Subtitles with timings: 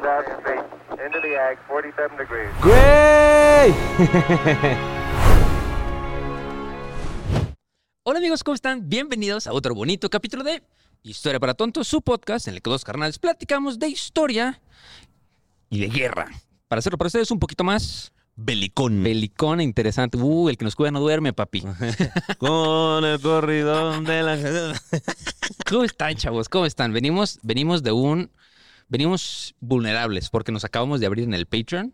[0.00, 0.60] 2,000 feet.
[1.04, 2.50] Into the ag, 47 degrees.
[2.62, 3.74] ¡Güey!
[8.02, 8.88] Hola amigos, ¿cómo están?
[8.88, 10.62] Bienvenidos a otro bonito capítulo de
[11.02, 14.60] Historia para Tontos, su podcast en el que dos carnales platicamos de historia
[15.70, 16.28] y de guerra.
[16.68, 19.02] Para hacerlo para ustedes un poquito más Belicón.
[19.02, 20.18] belicón e interesante.
[20.18, 21.62] Uh, el que nos cuida no duerme, papi.
[22.38, 24.36] Con el corridón de la...
[25.68, 26.48] ¿Cómo están, chavos?
[26.50, 26.92] ¿Cómo están?
[26.92, 28.30] Venimos, venimos de un...
[28.88, 31.92] Venimos vulnerables porque nos acabamos de abrir en el Patreon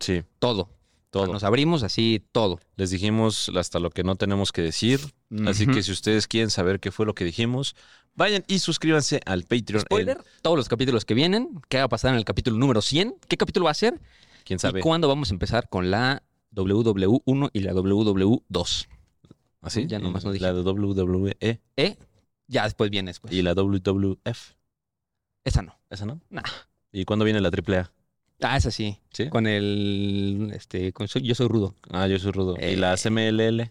[0.00, 0.68] Sí, todo.
[1.10, 1.32] todo.
[1.32, 2.60] Nos abrimos así todo.
[2.76, 5.00] Les dijimos hasta lo que no tenemos que decir.
[5.46, 7.74] Así que si ustedes quieren saber qué fue lo que dijimos,
[8.14, 9.80] vayan y suscríbanse al Patreon.
[9.82, 13.14] Spoiler, todos los capítulos que vienen, ¿qué va a pasar en el capítulo número 100?
[13.28, 14.00] ¿Qué capítulo va a ser?
[14.44, 14.80] ¿Quién sabe?
[14.80, 16.22] ¿Y cuándo vamos a empezar con la
[16.54, 18.86] WW1 y la WW2?
[19.62, 19.86] ¿Así?
[19.86, 20.44] Ya nomás no dije.
[20.44, 21.96] La de WWE ¿Eh?
[22.48, 23.32] Ya después viene después.
[23.32, 24.54] y la WWF.
[25.46, 25.78] Esa no.
[25.90, 26.20] ¿Esa no?
[26.28, 26.42] Nah.
[26.92, 27.90] ¿Y cuándo viene la AAA?
[28.42, 28.98] Ah, esa sí.
[29.12, 29.28] ¿Sí?
[29.30, 30.50] Con el.
[30.54, 30.92] Este.
[30.92, 31.74] Con yo soy rudo.
[31.90, 32.56] Ah, yo soy rudo.
[32.58, 32.72] Eh.
[32.72, 33.70] ¿Y la CMLL?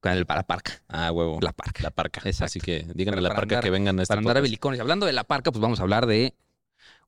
[0.00, 0.80] Con el para parca.
[0.88, 1.38] Ah, huevo.
[1.42, 1.82] La parca.
[1.82, 2.20] La parca.
[2.24, 2.44] Exacto.
[2.46, 4.44] Así que díganle a la parca andar- que vengan a este Para andar a podcast.
[4.50, 4.80] bilicones.
[4.80, 6.34] Hablando de la parca, pues vamos a hablar de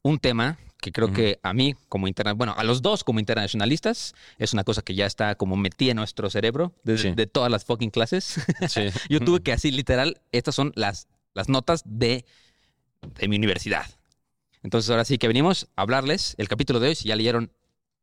[0.02, 4.14] un tema que creo que a mí, como interna bueno, a los dos como internacionalistas,
[4.38, 7.12] es una cosa que ya está como metida en nuestro cerebro de, Sí.
[7.12, 8.38] de todas las fucking clases.
[8.68, 8.82] Sí.
[9.08, 12.26] Yo tuve que así, literal, estas son las, las notas de,
[13.04, 13.86] de mi universidad.
[14.62, 16.34] Entonces, ahora sí que venimos a hablarles.
[16.38, 17.52] El capítulo de hoy, si ya leyeron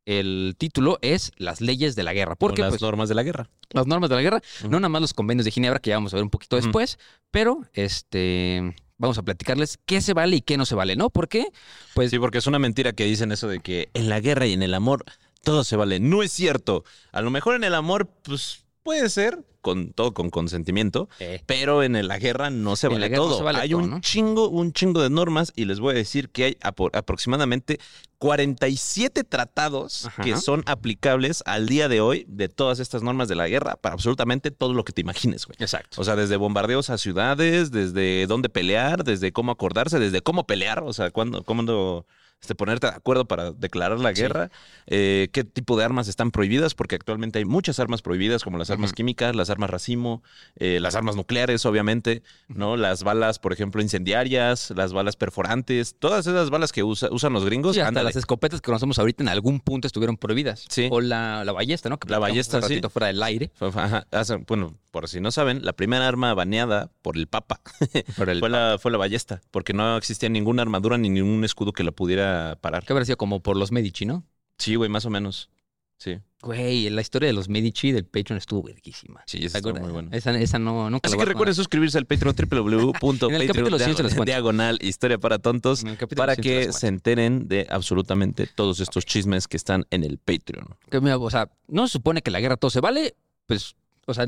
[0.05, 2.35] el título, es Las leyes de la guerra.
[2.35, 3.49] Porque las pues, normas de la guerra.
[3.71, 6.13] las normas de la guerra, no nada más los convenios de Ginebra, que ya vamos
[6.13, 6.99] a ver un poquito después,
[7.31, 11.09] pero este vamos a platicarles qué se vale y qué no se vale, ¿no?
[11.09, 11.47] Porque,
[11.95, 14.53] pues, Sí, porque es una mentira que dicen eso de que en la guerra y
[14.53, 15.03] en el amor
[15.43, 15.99] todo se vale.
[15.99, 16.83] No es cierto.
[17.11, 21.83] A lo mejor en el amor, pues puede ser, con todo con consentimiento, eh, pero
[21.83, 23.37] en la guerra no se En vale todo.
[23.37, 23.99] se vale hay todo, un ¿no?
[24.01, 27.79] chingo, un chingo de normas y les voy a decir que hay apro- aproximadamente
[28.17, 30.23] 47 tratados Ajá.
[30.23, 33.93] que son aplicables al día de hoy de todas estas normas de la guerra para
[33.93, 35.55] absolutamente todo lo que te imagines, güey.
[35.59, 35.99] exacto.
[36.01, 40.83] O sea, desde bombardeos a ciudades, desde dónde pelear, desde cómo acordarse, desde cómo pelear,
[40.83, 42.05] o sea, cuándo, cuándo
[42.41, 44.21] este, ponerte de acuerdo para declarar la Sí.
[44.23, 44.49] guerra,
[44.87, 48.71] eh, qué tipo de armas están prohibidas, porque actualmente hay muchas armas prohibidas, como las
[48.71, 50.23] armas químicas, las armas racimo,
[50.57, 52.77] eh, las armas nucleares, obviamente, ¿no?
[52.77, 57.45] Las balas, por ejemplo, incendiarias, las balas perforantes, todas esas balas que usa- usan los
[57.45, 58.05] gringos, Sí, hasta ándale.
[58.05, 60.65] las escopetas que conocemos ahorita en algún punto estuvieron prohibidas.
[60.69, 60.87] Sí.
[60.91, 61.99] O la, la ballesta, ¿no?
[61.99, 62.67] Que La ballesta, sí.
[62.69, 63.51] ratito fuera del aire.
[63.59, 67.61] Ajá, hace- bueno, por si no saben, la primera arma baneada por el Papa
[68.17, 71.71] Por el, fue, la, fue la ballesta, porque no existía ninguna armadura ni ningún escudo
[71.71, 72.30] que la pudiera
[72.61, 72.85] parar.
[72.85, 74.23] ¿Qué habría sido como por los Medici, no?
[74.57, 75.49] Sí, güey, más o menos.
[75.97, 76.17] Sí.
[76.41, 79.21] Güey, la historia de los Medici del Patreon estuvo verguísima.
[79.27, 80.09] Sí, ¿Te esa estuvo muy buena.
[80.11, 83.97] Esa, esa no, nunca Así la que recuerden suscribirse al Patreon En el capítulo 100
[83.97, 84.23] se los www.patreon cuento.
[84.25, 89.05] diagonal historia para tontos para 100 se las que se enteren de absolutamente todos estos
[89.05, 90.75] chismes que están en el Patreon.
[90.89, 93.15] Que, mira, o sea, no se supone que la guerra todo se vale,
[93.45, 93.75] pues,
[94.07, 94.27] o sea,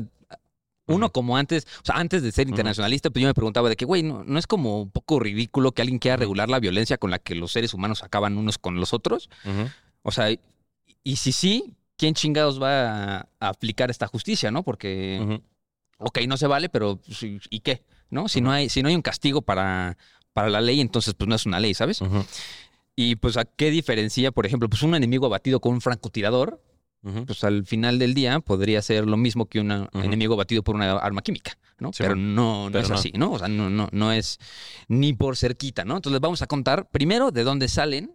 [0.86, 3.84] uno como antes, o sea, antes de ser internacionalista, pues yo me preguntaba de que,
[3.84, 7.10] güey, ¿no, ¿no es como un poco ridículo que alguien quiera regular la violencia con
[7.10, 9.30] la que los seres humanos acaban unos con los otros?
[10.02, 10.40] O sea, y,
[11.02, 14.62] y si sí, ¿quién chingados va a, a aplicar esta justicia, no?
[14.62, 15.42] Porque, Ujú.
[15.98, 17.82] ok, no se vale, pero pues, ¿y qué?
[18.10, 18.28] ¿No?
[18.28, 19.96] Si no hay, si no hay un castigo para,
[20.34, 22.00] para la ley, entonces pues no es una ley, ¿sabes?
[22.96, 26.60] Y pues a qué diferencia, por ejemplo, pues un enemigo abatido con un francotirador,
[27.26, 30.92] Pues al final del día podría ser lo mismo que un enemigo batido por una
[30.92, 31.92] arma química, ¿no?
[31.92, 32.94] Sí, pero no, no Pero es no.
[32.94, 33.32] así, ¿no?
[33.32, 34.38] O sea, no, no, no es
[34.88, 35.96] ni por cerquita, ¿no?
[35.96, 38.12] Entonces les vamos a contar primero de dónde salen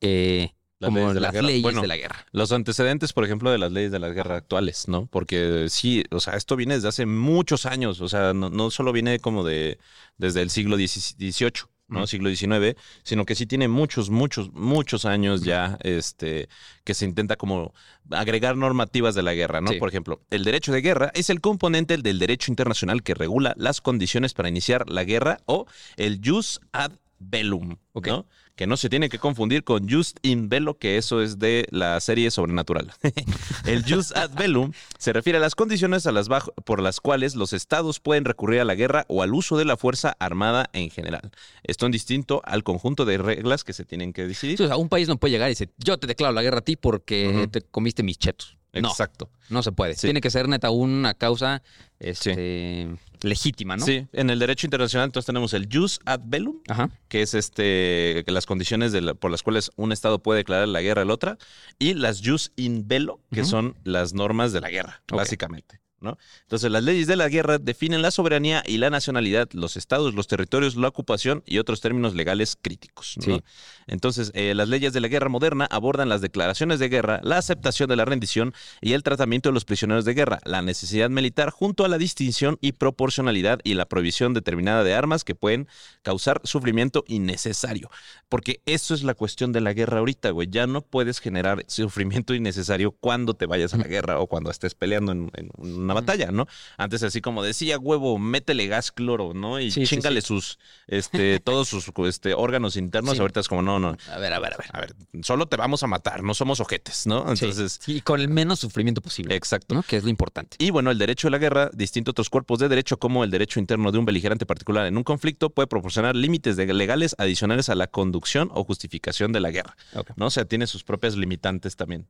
[0.00, 1.46] eh, Las como leyes de la las guerra.
[1.48, 2.26] leyes Bueno, de la guerra.
[2.30, 5.06] Los antecedentes, por ejemplo, de las leyes de la guerra actuales, ¿no?
[5.06, 8.92] Porque sí, o sea, esto viene desde hace muchos años, o sea, no, no solo
[8.92, 9.78] viene como de
[10.18, 11.50] desde el siglo XVIII,
[11.88, 12.06] ¿no?
[12.06, 16.48] Siglo XIX, sino que sí tiene muchos, muchos, muchos años ya, este,
[16.84, 17.72] que se intenta como
[18.10, 19.72] agregar normativas de la guerra, ¿no?
[19.72, 19.78] Sí.
[19.78, 23.80] Por ejemplo, el derecho de guerra es el componente del derecho internacional que regula las
[23.80, 28.06] condiciones para iniciar la guerra o el jus ad bellum, Ok.
[28.08, 28.26] ¿no?
[28.58, 32.00] Que no se tiene que confundir con just in bello, que eso es de la
[32.00, 32.90] serie Sobrenatural.
[33.66, 37.36] el just ad bellum se refiere a las condiciones a las bajo- por las cuales
[37.36, 40.90] los estados pueden recurrir a la guerra o al uso de la fuerza armada en
[40.90, 41.30] general.
[41.62, 44.60] Esto en distinto al conjunto de reglas que se tienen que decidir.
[44.60, 46.62] O sea, un país no puede llegar y decir, yo te declaro la guerra a
[46.62, 48.57] ti porque te comiste mis chetos.
[48.72, 49.30] No, Exacto.
[49.48, 49.94] no se puede.
[49.94, 50.06] Sí.
[50.06, 51.62] Tiene que ser neta una causa
[51.98, 52.88] este,
[53.22, 53.84] legítima, ¿no?
[53.84, 56.90] Sí, en el derecho internacional entonces tenemos el jus ad bellum, Ajá.
[57.08, 60.68] que es este que las condiciones de la- por las cuales un estado puede declarar
[60.68, 61.38] la guerra al otro,
[61.78, 65.80] y las jus in bello, que son las normas de la guerra, básicamente.
[66.00, 66.18] ¿No?
[66.42, 70.26] Entonces, las leyes de la guerra definen la soberanía y la nacionalidad, los estados, los
[70.28, 73.16] territorios, la ocupación y otros términos legales críticos.
[73.18, 73.36] ¿no?
[73.36, 73.42] Sí.
[73.86, 77.88] Entonces, eh, las leyes de la guerra moderna abordan las declaraciones de guerra, la aceptación
[77.88, 81.84] de la rendición y el tratamiento de los prisioneros de guerra, la necesidad militar junto
[81.84, 85.68] a la distinción y proporcionalidad y la prohibición determinada de armas que pueden
[86.02, 87.90] causar sufrimiento innecesario.
[88.28, 90.48] Porque eso es la cuestión de la guerra ahorita, güey.
[90.50, 94.74] Ya no puedes generar sufrimiento innecesario cuando te vayas a la guerra o cuando estés
[94.74, 95.50] peleando en, en
[95.88, 96.46] una batalla, ¿no?
[96.76, 99.60] Antes así como decía, huevo, métele gas cloro, ¿no?
[99.60, 103.18] Y Sí, sí, chingale sus, este, todos sus este, órganos internos.
[103.18, 103.96] Ahorita es como, no, no.
[104.10, 104.66] A ver, a ver, a ver.
[104.72, 107.30] A ver, solo te vamos a matar, no somos ojetes, ¿no?
[107.30, 109.34] Entonces, y con el menos sufrimiento posible.
[109.34, 109.74] exacto.
[109.74, 109.82] ¿no?
[109.82, 110.56] Que es lo importante.
[110.60, 113.30] Y bueno, el derecho de la guerra, distinto a otros cuerpos de derecho, como el
[113.30, 117.74] derecho interno de un beligerante particular en un conflicto, puede proporcionar límites legales adicionales a
[117.74, 119.76] la conducción o justificación de la guerra.
[120.16, 120.26] ¿no?
[120.26, 122.06] O sea, tiene sus propias limitantes también.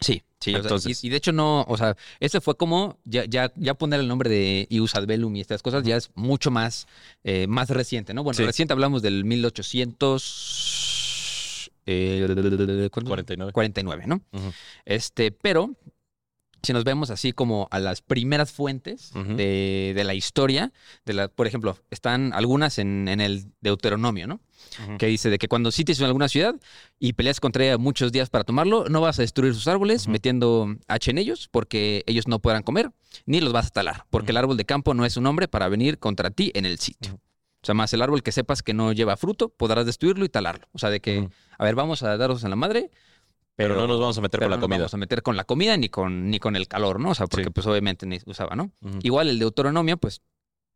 [0.00, 0.54] Sí, sí.
[0.54, 3.74] o sea, y, y de hecho no, o sea, ese fue como ya, ya, ya
[3.74, 6.86] poner el nombre de Ius ad bellum y estas cosas ya es mucho más,
[7.24, 8.22] eh, más reciente, ¿no?
[8.22, 8.44] Bueno, Sí.
[8.44, 9.24] reciente hablamos del
[10.46, 11.70] 1800...
[11.88, 13.10] Eh, ¿cuándo?
[13.10, 13.52] 49.
[13.52, 14.20] 49, ¿no?
[14.84, 15.70] Este, pero
[16.66, 20.72] si nos vemos así como a las primeras fuentes de, de la historia,
[21.04, 24.40] de la, por ejemplo, están algunas en, en el Deuteronomio, ¿no?
[24.98, 26.56] Que dice de que cuando sities en alguna ciudad
[26.98, 30.74] y peleas contra ella muchos días para tomarlo, no vas a destruir sus árboles metiendo
[30.88, 32.90] H en ellos porque ellos no podrán comer,
[33.26, 35.68] ni los vas a talar, porque el árbol de campo no es un hombre para
[35.68, 37.20] venir contra ti en el sitio.
[37.62, 40.68] O sea, más el árbol que sepas que no lleva fruto, podrás destruirlo y talarlo.
[40.72, 41.28] O sea, de que,
[41.58, 42.90] a ver, vamos a daros en la madre,
[43.56, 44.78] Pero, no nos vamos a meter con la no nos comida.
[44.80, 47.10] vamos a meter con la comida ni con, ni con el calor, ¿no?
[47.10, 47.50] O sea, porque Sí.
[47.50, 48.70] pues obviamente ni usaba, ¿no?
[49.02, 50.20] Igual el Deuteronomio, pues,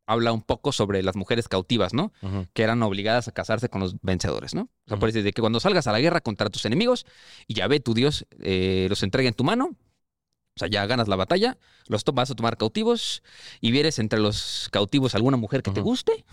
[0.06, 2.12] habla un poco sobre las mujeres cautivas, ¿no?
[2.54, 4.62] Que eran obligadas a casarse con los vencedores, ¿no?
[4.62, 7.06] O sea, por eso de que cuando salgas a la guerra contra tus enemigos
[7.46, 9.66] y ya ve tu Dios eh, los entrega en tu mano,
[10.56, 13.22] o sea, ya ganas la batalla, los vas a tomar cautivos
[13.60, 16.24] y vieres entre los cautivos alguna mujer que te guste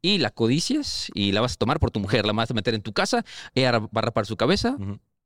[0.00, 2.74] y la codicias y la vas a tomar por tu mujer, la vas a meter
[2.74, 3.24] en tu casa,
[3.54, 4.76] ella va a rapar su cabeza.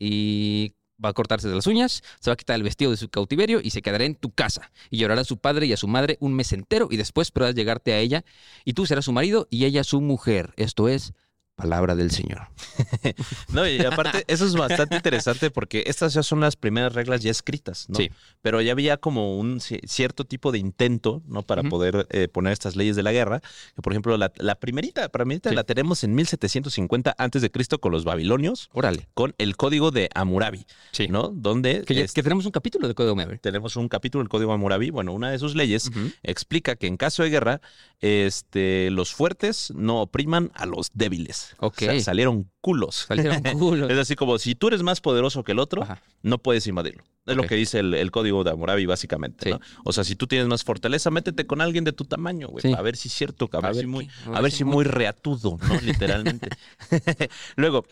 [0.05, 3.09] Y va a cortarse de las uñas, se va a quitar el vestido de su
[3.09, 4.73] cautiverio y se quedará en tu casa.
[4.91, 7.55] Y llorará a su padre y a su madre un mes entero y después podrás
[7.55, 8.25] llegarte a ella
[8.65, 10.55] y tú serás su marido y ella su mujer.
[10.57, 11.13] Esto es
[11.63, 12.49] palabra del Señor.
[13.53, 17.31] No, y aparte, eso es bastante interesante porque estas ya son las primeras reglas ya
[17.31, 17.97] escritas, ¿no?
[17.97, 18.11] Sí.
[18.41, 21.43] Pero ya había como un ci- cierto tipo de intento, ¿no?
[21.43, 23.41] Para poder eh, poner estas leyes de la guerra.
[23.75, 25.57] Que, por ejemplo, la, la primerita, primerita Sí.
[25.57, 29.09] la tenemos en 1750 antes de Cristo con los babilonios, Órale.
[29.15, 31.09] con el Código de Hammurabi, Sí.
[31.09, 31.29] ¿no?
[31.29, 33.43] Donde Que, ya- este, que tenemos un capítulo de Código Maverick.
[33.43, 34.91] tenemos un capítulo del Código de Hammurabi.
[34.91, 35.91] Bueno, una de sus leyes
[36.23, 37.61] explica que en caso de guerra,
[38.01, 41.52] este, los fuertes no opriman a los débiles.
[41.59, 41.83] Ok.
[41.83, 43.07] O sea, salieron culos.
[43.09, 43.91] Salieron culos.
[43.91, 46.03] Es así como si tú eres más poderoso que el otro, Ajá.
[46.23, 47.05] no puedes invadirlo.
[47.27, 49.45] Es lo que dice el, el código de Hammurabi, básicamente.
[49.45, 49.51] Sí.
[49.51, 49.61] ¿no?
[49.85, 52.63] O sea, si tú tienes más fortaleza, métete con alguien de tu tamaño, güey.
[52.63, 52.75] Sí.
[52.77, 55.81] A ver si es cierto, a, ver, si muy, a ver si muy reatudo, ¿no?
[55.83, 56.49] Literalmente.
[57.57, 57.85] Luego.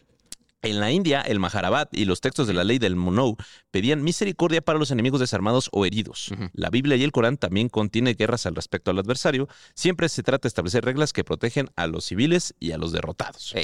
[0.62, 3.37] En la India, el Maharabat y los textos de la ley del Monou
[3.70, 6.32] pedían misericordia para los enemigos desarmados o heridos.
[6.52, 9.49] La Biblia y el Corán también contienen guerras al respecto al adversario.
[9.75, 13.54] Siempre se trata de establecer reglas que protegen a los civiles y a los derrotados.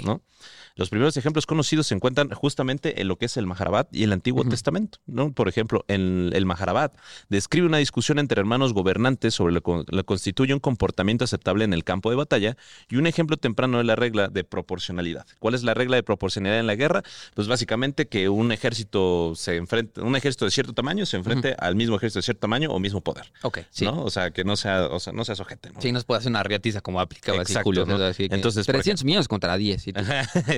[0.75, 4.13] Los primeros ejemplos conocidos se encuentran justamente en lo que es el Maharabat y el
[4.13, 4.45] Antiguo.
[4.45, 4.99] Testamento.
[5.07, 5.33] ¿no?
[5.33, 6.97] Por ejemplo, en el Maharabat
[7.29, 11.85] describe una discusión entre hermanos gobernantes sobre lo que constituye un comportamiento aceptable en el
[11.85, 12.57] campo de batalla
[12.89, 15.27] y un ejemplo temprano de la regla de proporcionalidad.
[15.41, 16.86] ¿Cuál es la regla de proporcionalidad en la guerra?
[17.35, 21.77] Pues básicamente que un ejército se enfrente, un ejército de cierto tamaño se enfrente al
[21.77, 23.33] mismo ejército de cierto tamaño o mismo poder.
[23.43, 23.85] Ok, sí.
[23.85, 24.03] ¿no?
[24.03, 25.71] O sea, que no sea, o sea, no seas ojete.
[25.71, 25.81] ¿no?
[25.81, 27.87] Sí, nos puede hacer una riatiza como aplicaba así Exacto, Julio.
[27.87, 27.99] ¿no?
[27.99, 30.03] sea, así Entonces, por 300 millones contra 10 y tú-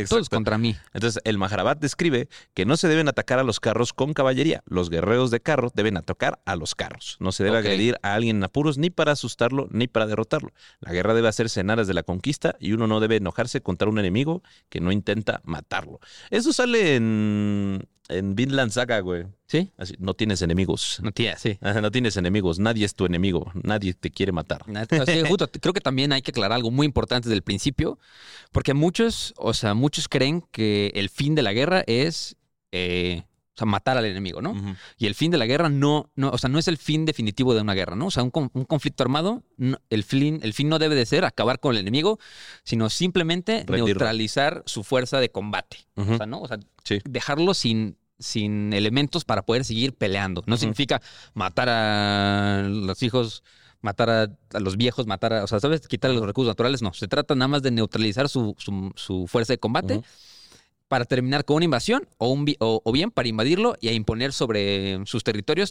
[0.09, 0.77] todos contra mí.
[0.95, 4.63] Entonces, el Maharabat describe que no se deben atacar a los carros con caballería.
[4.67, 7.17] Los guerreros de carro deben atacar a los carros.
[7.21, 10.53] No se debe agredir a alguien en apuros ni para asustarlo ni para derrotarlo.
[10.81, 13.89] La guerra debe hacerse en aras de la conquista y uno no debe enojarse contra
[13.89, 16.01] un enemigo que no intenta matarlo.
[16.31, 19.27] Eso sale en, en Vinland Saga, güey.
[19.47, 19.71] ¿Sí?
[19.77, 20.99] Así, no tienes enemigos.
[21.03, 21.59] No tía, sí.
[21.61, 22.59] No tienes enemigos.
[22.59, 23.51] Nadie es tu enemigo.
[23.63, 24.65] Nadie te quiere matar.
[25.29, 27.99] Justo, creo que también hay que aclarar algo muy importante desde el principio,
[28.53, 32.37] porque muchos, o sea, muchos creen que el fin de la guerra es
[32.73, 33.25] eh,
[33.59, 34.55] o sea, matar al enemigo, ¿no?
[34.99, 37.55] Y el fin de la guerra no, no, o sea, no es el fin definitivo
[37.55, 38.07] de una guerra, ¿no?
[38.07, 41.25] O sea, un, un conflicto armado, no- el, fin, el fin no debe de ser
[41.25, 42.21] acabar con el enemigo,
[42.63, 45.89] sino simplemente neutralizar su fuerza de combate.
[45.97, 46.41] O sea, ¿no?
[46.41, 47.01] O sea, Sí.
[47.05, 50.45] dejarlo sin, sin elementos para poder seguir peleando.
[50.47, 51.03] No significa
[51.35, 53.43] matar a los hijos,
[53.81, 54.23] matar a,
[54.55, 55.87] a los viejos, matar a, o sea, ¿sabes?
[55.89, 56.81] Quitar los recursos naturales.
[56.83, 60.03] No, se trata nada más de neutralizar su, su- su fuerza de combate.
[60.89, 63.93] Para terminar con una invasión o, un, vi- o, o bien para invadirlo y a
[63.93, 65.71] imponer sobre sus territorios,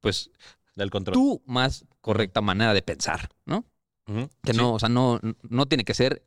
[0.00, 0.30] pues,
[0.74, 1.14] Del control.
[1.14, 3.64] tu más correcta manera de pensar, ¿no?
[4.06, 4.58] Que Sí.
[4.58, 6.22] no, o sea, no, no tiene que ser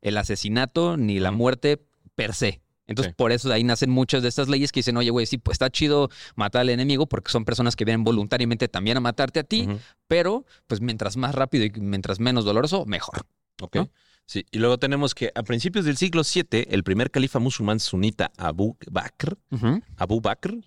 [0.00, 1.80] el asesinato ni la muerte
[2.14, 2.60] per se.
[2.88, 3.14] Entonces, Sí.
[3.16, 5.56] por eso de ahí nacen muchas de estas leyes que dicen, oye, güey, sí, pues
[5.56, 9.44] está chido matar al enemigo porque son personas que vienen voluntariamente también a matarte a
[9.44, 9.66] ti,
[10.06, 13.26] pero pues mientras más rápido y mientras menos doloroso, mejor.
[13.60, 13.74] Ok.
[13.76, 13.88] ¿no?
[14.26, 18.32] Sí, y luego tenemos que a principios del siglo VII, el primer califa musulmán sunita
[18.36, 19.38] Abu Bakr,
[19.96, 20.58] Abu Bakr,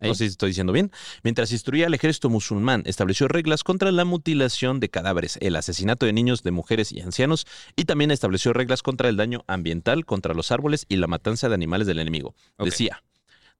[0.00, 0.90] no sé si estoy diciendo bien,
[1.22, 6.12] mientras instruía al ejército musulmán, estableció reglas contra la mutilación de cadáveres, el asesinato de
[6.12, 10.50] niños, de mujeres y ancianos, y también estableció reglas contra el daño ambiental, contra los
[10.50, 12.34] árboles y la matanza de animales del enemigo.
[12.58, 13.02] Decía,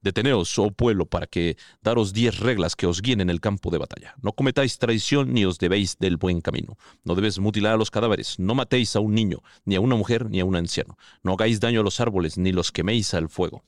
[0.05, 3.79] Deteneos, oh pueblo, para que daros diez reglas que os guíen en el campo de
[3.79, 4.13] batalla.
[4.21, 6.77] No cometáis traición ni os debéis del buen camino.
[7.03, 8.37] No debéis mutilar a los cadáveres.
[8.37, 10.95] No matéis a un niño, ni a una mujer, ni a un anciano.
[11.23, 13.63] No hagáis daño a los árboles, ni los queméis al fuego.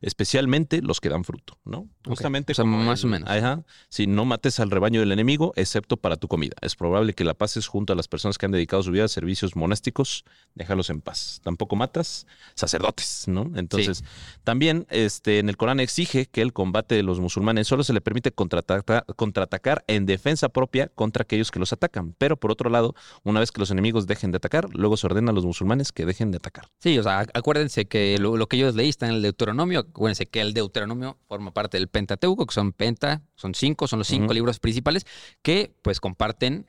[0.00, 1.88] Especialmente los que dan fruto, ¿no?
[2.06, 3.28] Justamente O sea, como más o menos.
[3.28, 3.64] Ajá.
[3.88, 6.54] Si no mates al rebaño del enemigo, excepto para tu comida.
[6.60, 9.08] Es probable que la pases junto a las personas que han dedicado su vida a
[9.08, 10.24] servicios monásticos.
[10.54, 11.40] Déjalos en paz.
[11.42, 13.50] Tampoco matas sacerdotes, ¿no?
[13.56, 14.04] Entonces,
[14.44, 18.00] también este, en el Corán exige que el combate de los musulmanes solo se le
[18.00, 22.14] permite contraatacar, contraatacar en defensa propia contra aquellos que los atacan.
[22.18, 25.30] Pero por otro lado, una vez que los enemigos dejen de atacar, luego se ordena
[25.30, 26.70] a los musulmanes que dejen de atacar.
[26.80, 29.22] Sí, o sea, ac- acuérdense que lo, lo que yo les leí está en el
[29.22, 29.63] Deuteronomio.
[29.72, 34.08] Acuérdense que el Deuteronomio forma parte del Pentateuco, que son penta, son cinco, son los
[34.08, 35.06] cinco libros principales
[35.42, 36.66] que pues comparten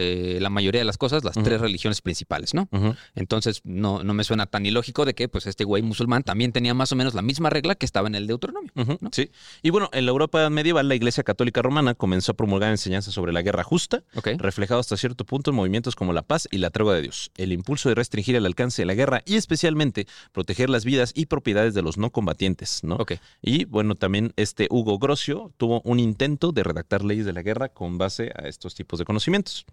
[0.00, 2.68] eh, la mayoría de las cosas, las tres religiones principales, ¿no?
[3.16, 6.72] Entonces no, no me suena tan ilógico de que pues este güey musulmán también tenía
[6.72, 8.70] más o menos la misma regla que estaba en el Deuteronomio.
[8.74, 9.10] ¿no?
[9.12, 9.32] Sí.
[9.60, 13.32] Y bueno, en la Europa medieval, la Iglesia Católica Romana comenzó a promulgar enseñanzas sobre
[13.32, 14.04] la guerra justa,
[14.38, 17.52] reflejado hasta cierto punto en movimientos como la paz y la tregua de Dios, el
[17.52, 21.74] impulso de restringir el alcance de la guerra y especialmente proteger las vidas y propiedades
[21.74, 22.98] de los no combatientes, ¿no?
[23.42, 27.68] Y bueno, también este Hugo Grocio tuvo un intento de redactar leyes de la guerra
[27.68, 29.66] con base a estos tipos de conocimientos.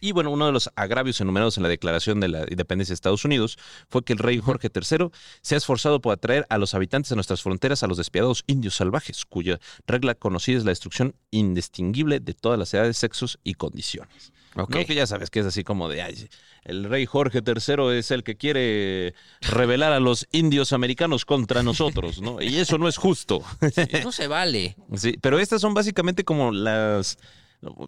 [0.00, 3.24] Y bueno, uno de los agravios enumerados en la Declaración de la Independencia de Estados
[3.24, 5.10] Unidos fue que el rey Jorge III
[5.42, 8.76] se ha esforzado por atraer a los habitantes de nuestras fronteras a los despiadados indios
[8.76, 14.32] salvajes, cuya regla conocida es la destrucción indistinguible de todas las edades, sexos y condiciones.
[14.56, 14.74] Ok.
[14.74, 14.84] ¿No?
[14.86, 16.28] Que ya sabes que es así como de, ay,
[16.64, 22.20] el rey Jorge III es el que quiere rebelar a los indios americanos contra nosotros,
[22.20, 22.40] ¿no?
[22.42, 23.42] Y eso no es justo.
[24.02, 24.76] No se vale.
[24.96, 27.18] Sí, pero estas son básicamente como las,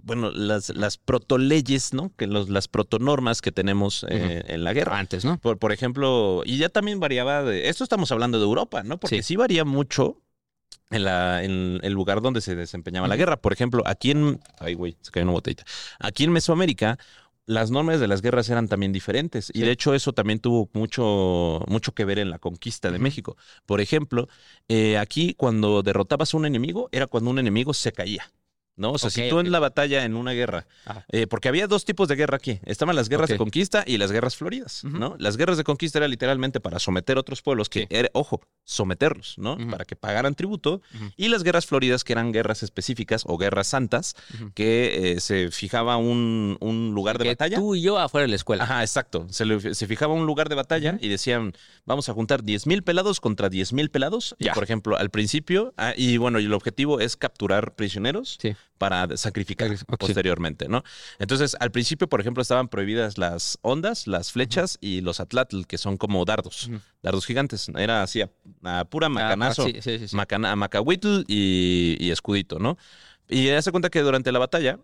[0.03, 2.13] bueno, las, las protoleyes, ¿no?
[2.17, 4.99] Que los, las protonormas que tenemos eh, en la guerra.
[4.99, 5.39] Antes, ¿no?
[5.39, 8.99] Por, por ejemplo, y ya también variaba de, esto estamos hablando de Europa, ¿no?
[8.99, 9.23] Porque Sí.
[9.23, 10.21] sí, varía mucho
[10.91, 13.41] en, la, en el lugar donde se desempeñaba la guerra.
[13.41, 15.65] Por ejemplo, aquí en, ay, güey, se cayó una botellita.
[15.99, 16.99] Aquí en Mesoamérica,
[17.47, 19.51] las normas de las guerras eran también diferentes.
[19.55, 22.99] Y de hecho, eso también tuvo mucho, mucho que ver en la conquista de.
[22.99, 23.37] México.
[23.67, 24.29] Por ejemplo,
[24.69, 28.31] eh, aquí cuando derrotabas a un enemigo, era cuando un enemigo se caía.
[28.75, 28.93] ¿No?
[28.93, 30.67] O sea, si tú en la batalla, en una guerra,
[31.09, 32.59] eh, porque había dos tipos de guerra aquí.
[32.65, 34.83] Estaban las guerras de conquista y las guerras floridas.
[34.85, 35.15] ¿no?
[35.19, 37.87] Las guerras de conquista era literalmente para someter a otros pueblos, que Sí.
[37.91, 39.59] era, ojo, someterlos, ¿no?
[39.71, 40.81] Para que pagaran tributo.
[41.17, 44.15] Y las guerras floridas, que eran guerras específicas o guerras santas,
[44.55, 47.57] que eh, se fijaba un, un lugar de batalla.
[47.59, 48.65] Tú y yo afuera de la escuela.
[48.65, 49.27] Ajá, exacto.
[49.31, 51.53] Se, le- se fijaba un lugar de batalla y decían,
[51.85, 54.35] vamos a juntar 10 mil pelados contra 10 mil pelados.
[54.39, 54.55] Y Ya.
[54.55, 58.55] por ejemplo, al principio, ah, y bueno, y el objetivo es capturar prisioneros Sí.
[58.83, 60.83] Para sacrificar posteriormente, ¿no?
[61.21, 65.79] Entonces, al principio, por ejemplo, estaban prohibidas las ondas, las flechas y los atlatl, que
[65.79, 66.69] son como dardos,
[67.01, 67.69] dardos gigantes.
[67.77, 68.31] Era así, a,
[68.65, 70.17] a pura Ah, macanazo, sí, sí, sí, sí.
[70.17, 72.77] macana- macahuitl y, y escudito, ¿no?
[73.29, 74.81] Y hace cuenta que durante la batalla,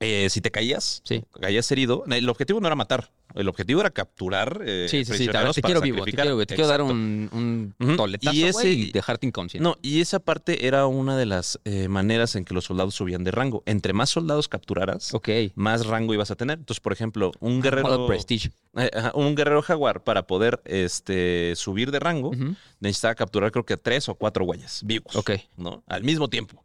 [0.00, 1.22] eh, si te caías, Sí.
[1.40, 4.62] caías herido, el objetivo no era matar, el objetivo era capturar.
[4.64, 5.26] eh, Sí, sí, sí.
[5.26, 9.26] Te, quiero vivo, te quiero, te quiero dar un, un toletazo, Y ese- y dejarte
[9.26, 9.62] inconsciente.
[9.62, 13.24] No, y esa parte era una de las eh, maneras en que los soldados subían
[13.24, 13.62] de rango.
[13.66, 15.12] Entre más soldados capturaras,
[15.54, 16.58] más rango ibas a tener.
[16.58, 18.50] Entonces, por ejemplo, un guerrero, Modo Prestige.
[18.76, 22.32] eh, un guerrero jaguar para poder este, subir de rango
[22.80, 25.30] necesitaba capturar creo que tres o cuatro güeyes vivos, Ok.
[25.56, 25.82] ¿no?
[25.86, 26.62] Al mismo tiempo.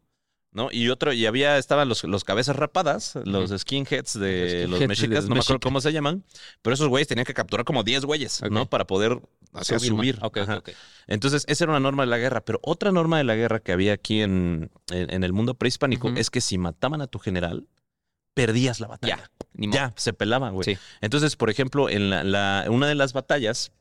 [0.54, 0.68] ¿No?
[0.70, 4.88] Y otro, y había, estaban los, los cabezas rapadas, los skinheads de Los los skinheads
[4.90, 6.26] mexicas, de no me acuerdo cómo se llaman,
[6.62, 8.70] pero esos güeyes tenían que capturar como 10 güeyes, ¿no?
[8.70, 9.22] Para poder
[9.54, 10.20] hacer Subir.
[11.08, 12.42] Entonces, esa era una norma de la guerra.
[12.44, 16.10] Pero otra norma de la guerra que había aquí en, en- en el mundo prehispánico
[16.18, 17.66] es que si mataban a tu general,
[18.34, 19.32] perdías la batalla.
[19.54, 19.70] Ya.
[19.72, 20.66] Ya, se pelaban, güey.
[20.66, 20.78] Sí.
[21.02, 23.72] Entonces, por ejemplo, en la, la- una de las batallas,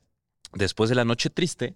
[0.52, 1.74] después de la noche triste,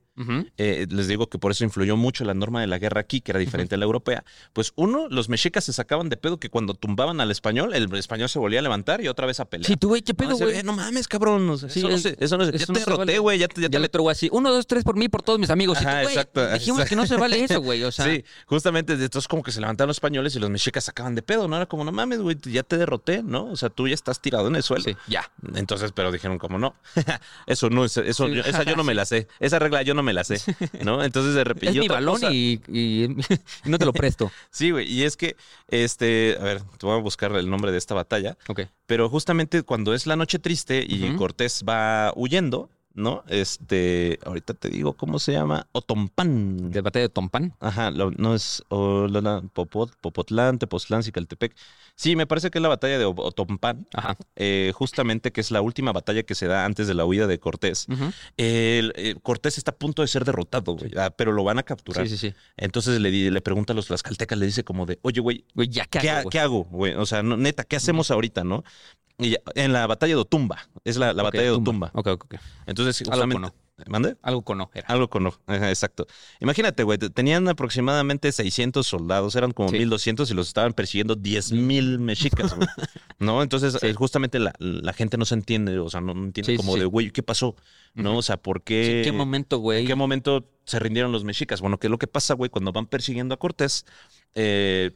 [0.56, 3.32] eh, les digo que por eso influyó mucho la norma de la guerra aquí, que
[3.32, 4.24] era diferente a la europea.
[4.52, 8.28] Pues uno, los mexicas se sacaban de pedo que cuando tumbaban al español, el español
[8.28, 9.66] se volvía a levantar y otra vez a pelear.
[9.66, 10.62] Sí, tú, güey, ¿qué pedo, güey?
[10.62, 11.48] no mames, cabrón.
[11.50, 12.98] o sea, Sí, eso, no es- se, eso no se- eso ya no te derroté,
[12.98, 13.18] vale.
[13.18, 13.38] güey.
[13.38, 15.22] Ya te, ya te Ya le otro güey así, uno, dos, tres por mí, por
[15.22, 15.78] todos mis amigos.
[15.80, 16.88] Y tú, Ajá, güey, exacto, dijimos exacto.
[16.90, 17.82] que no se vale eso, güey.
[17.84, 20.84] O sea, sí, justamente de entonces como que se levantaron los españoles y los mexicas
[20.84, 21.56] sacaban de pedo, ¿no?
[21.56, 23.46] Era como, no mames, güey, ya te derroté, ¿no?
[23.46, 24.84] O sea, tú ya estás tirado en el suelo.
[24.84, 25.30] sí, ya.
[25.54, 26.74] Entonces, pero dijeron como no.
[27.46, 28.34] eso no, es- eso, Sí.
[28.34, 29.28] yo- esa yo no me la sé.
[29.40, 30.40] Esa regla yo no me la sé,
[30.82, 31.02] ¿no?
[31.04, 31.70] Entonces de repente.
[31.70, 33.04] Es y mi balón cosa- y, y-
[33.64, 34.30] y no te lo presto.
[34.50, 35.36] Sí, güey, y es que,
[35.68, 38.62] este, a ver, te voy a buscar el nombre de esta batalla, Ok.
[38.86, 41.14] pero justamente cuando es la noche triste y.
[41.16, 43.24] Cortés va huyendo, ¿no?
[43.28, 46.70] Este, ahorita te digo cómo se llama, Otompán.
[46.70, 47.54] De batalla de Tompán.
[47.60, 51.54] Ajá, lo- no es o- la- la- Popot, Popotlán, Tepoztlán, Cicaltepec.
[51.96, 54.16] Sí, me parece que es la batalla de O- Otompán, Ajá.
[54.36, 57.38] eh, justamente que es la última batalla que se da antes de la huida de
[57.38, 57.86] Cortés.
[58.36, 62.06] Eh, Cortés está a punto de ser derrotado, güey, ah, pero lo van a capturar.
[62.08, 62.34] Sí, sí, sí.
[62.56, 65.84] Entonces le, le pregunta a los tlaxcaltecas, le dice como de, oye, güey, Güey, ya,
[65.86, 66.30] ¿qué ¿qué, hago, ha- güey?
[66.32, 66.94] qué hago, güey?
[66.94, 68.64] O sea, no, neta, ¿qué hacemos ahorita, no?
[69.18, 71.90] Y ya- en la batalla de Otumba, es la, batalla de Otumba.
[71.94, 72.34] Ok, ok, ok.
[72.66, 73.58] Entonces, Algo con justamente...
[73.88, 74.16] ¿Mande?
[74.22, 74.86] Algo con O era.
[74.86, 75.26] Algo con...
[75.26, 76.06] Ajá, exacto.
[76.40, 79.78] Imagínate, güey, te- tenían aproximadamente 600 soldados, eran como Sí.
[79.78, 82.68] 1200 y los estaban persiguiendo 10.000 mexicas, güey.
[83.18, 83.42] ¿No?
[83.42, 83.88] Entonces, Sí.
[83.88, 86.84] eh, justamente la, la gente no se entiende, o sea, no, entiende Sí, como de,
[86.84, 87.56] güey, ¿qué pasó?
[87.94, 88.18] ¿No?
[88.18, 88.98] O sea, ¿por qué?
[88.98, 89.80] ¿En qué momento, güey?
[89.80, 91.60] ¿En qué momento se rindieron los mexicas?
[91.60, 92.50] Bueno, ¿qué es lo que pasa, güey?
[92.50, 93.86] Cuando van persiguiendo a Cortés,
[94.36, 94.92] eh,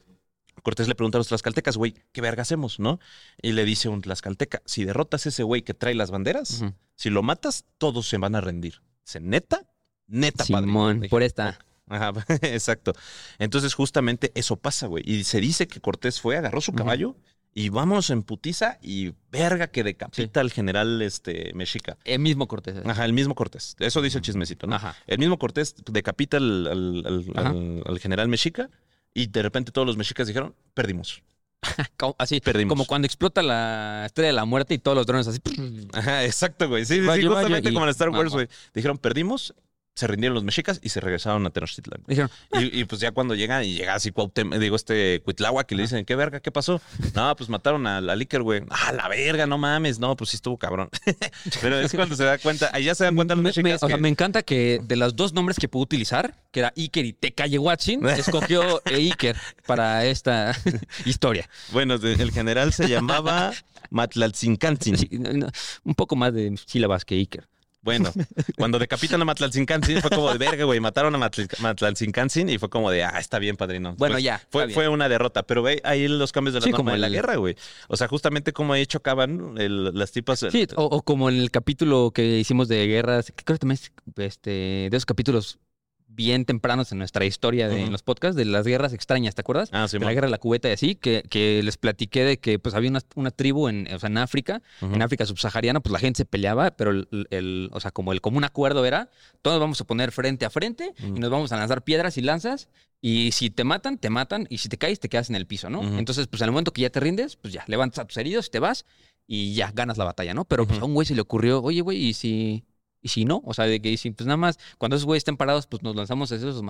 [0.62, 3.00] Cortés le pregunta a los tlaxcaltecas, güey, ¿qué verga hacemos, no?
[3.42, 7.10] Y le dice un tlaxcalteca, si derrotas a ese güey que trae las banderas, si
[7.10, 8.82] lo matas, todos se van a rendir.
[9.04, 9.62] Dice, ¿neta?
[10.06, 10.94] Neta, padre.
[10.94, 11.58] Dije, por esta.
[11.88, 12.12] Ajá,
[12.42, 12.92] exacto.
[13.38, 15.02] Entonces, justamente eso pasa, güey.
[15.06, 17.16] Y se dice que Cortés fue, agarró su caballo
[17.54, 21.96] y vámonos en putiza y verga que decapita al general este, mexica.
[22.04, 22.76] El mismo Cortés.
[22.84, 23.74] Ajá, el mismo Cortés.
[23.78, 24.76] Eso dice el chismecito, ¿no?
[24.76, 24.94] Ajá.
[25.06, 27.48] El mismo Cortés decapita al, al- al- Ajá.
[27.50, 28.68] al- al general mexica
[29.23, 31.23] y de repente todos los mexicas dijeron, perdimos.
[31.97, 32.71] Como- Así, Perdimos.
[32.73, 35.41] como cuando explota la estrella de la muerte y todos los drones así.
[35.93, 36.85] Ajá, exacto, güey.
[36.85, 38.49] Sí, sí, sí, justamente como en Star Wars, güey.
[38.75, 39.54] Dijeron, perdimos,
[39.99, 42.00] se rindieron los mexicas y se regresaron a Tenochtitlan.
[42.06, 45.75] Dijeron, Y, y, pues ya cuando llegan y llega así Cuauhtémoc, digo este Cuitláhuac que
[45.75, 46.39] le dicen, ¿qué verga?
[46.39, 46.80] ¿Qué pasó?
[47.15, 48.63] No, pues mataron a la Licker, güey.
[48.71, 49.99] Ah, la verga, no mames.
[49.99, 50.89] No, pues sí estuvo cabrón.
[51.61, 53.82] Pero es cuando se da cuenta, ahí ya se dan cuenta los me, me- mexicas
[53.82, 56.73] o sea, que- me encanta que de los dos nombres que pudo utilizar, que era
[56.76, 60.56] Iker y Tecayehuatzin, escogió eh, Iker para esta
[61.04, 61.49] historia.
[61.73, 63.52] Bueno, el general se llamaba
[63.91, 64.97] Matlaltzincantzin.
[64.97, 65.49] Sí, no, no,
[65.84, 67.49] un poco más de sílabas que Iker.
[67.80, 68.12] Bueno,
[68.56, 70.80] cuando decapitan a Matlaltzincantzin fue como de verga, güey.
[70.80, 73.95] Mataron a Matl- Matlaltzincantzin y fue como de, ah, está bien, padrino.
[73.97, 76.71] Bueno, Pues, ya, Fue, fue una derrota, pero ve ahí los cambios de la Sí,
[76.71, 77.56] norma como de la el- guerra, güey.
[77.88, 80.45] O sea, justamente como ahí chocaban el- las tipas.
[80.50, 83.78] Sí, o, o como en el capítulo que hicimos de guerras, que creo que también
[83.78, 85.58] es este, de esos capítulos
[86.19, 89.71] bien tempranos en nuestra historia de en los podcasts, de las guerras extrañas, ¿te acuerdas?
[89.73, 92.39] Ah, sí, de la guerra de la cubeta y así, que, que les platiqué de
[92.39, 95.93] que pues había una, una tribu en, o sea, en África, en África subsahariana, pues
[95.93, 99.09] la gente se peleaba, pero el, el- o sea, como el común acuerdo era,
[99.43, 102.69] todos vamos a poner frente a frente y nos vamos a lanzar piedras y lanzas,
[103.00, 105.71] y si te matan, te matan, y si te caes, te quedas en el piso,
[105.71, 105.83] ¿no?
[105.99, 108.49] Entonces, pues en el momento que ya te rindes, pues ya, levantas a tus heridos
[108.49, 108.85] y te vas,
[109.28, 110.45] y ya, ganas la batalla, ¿no?
[110.47, 112.65] Pero pues a un güey se le ocurrió, oye, güey, ¿y si...?
[113.00, 115.37] Y si no, o sea, de que si, pues nada más, cuando esos güeyes estén
[115.37, 116.63] parados, pues nos lanzamos a esos.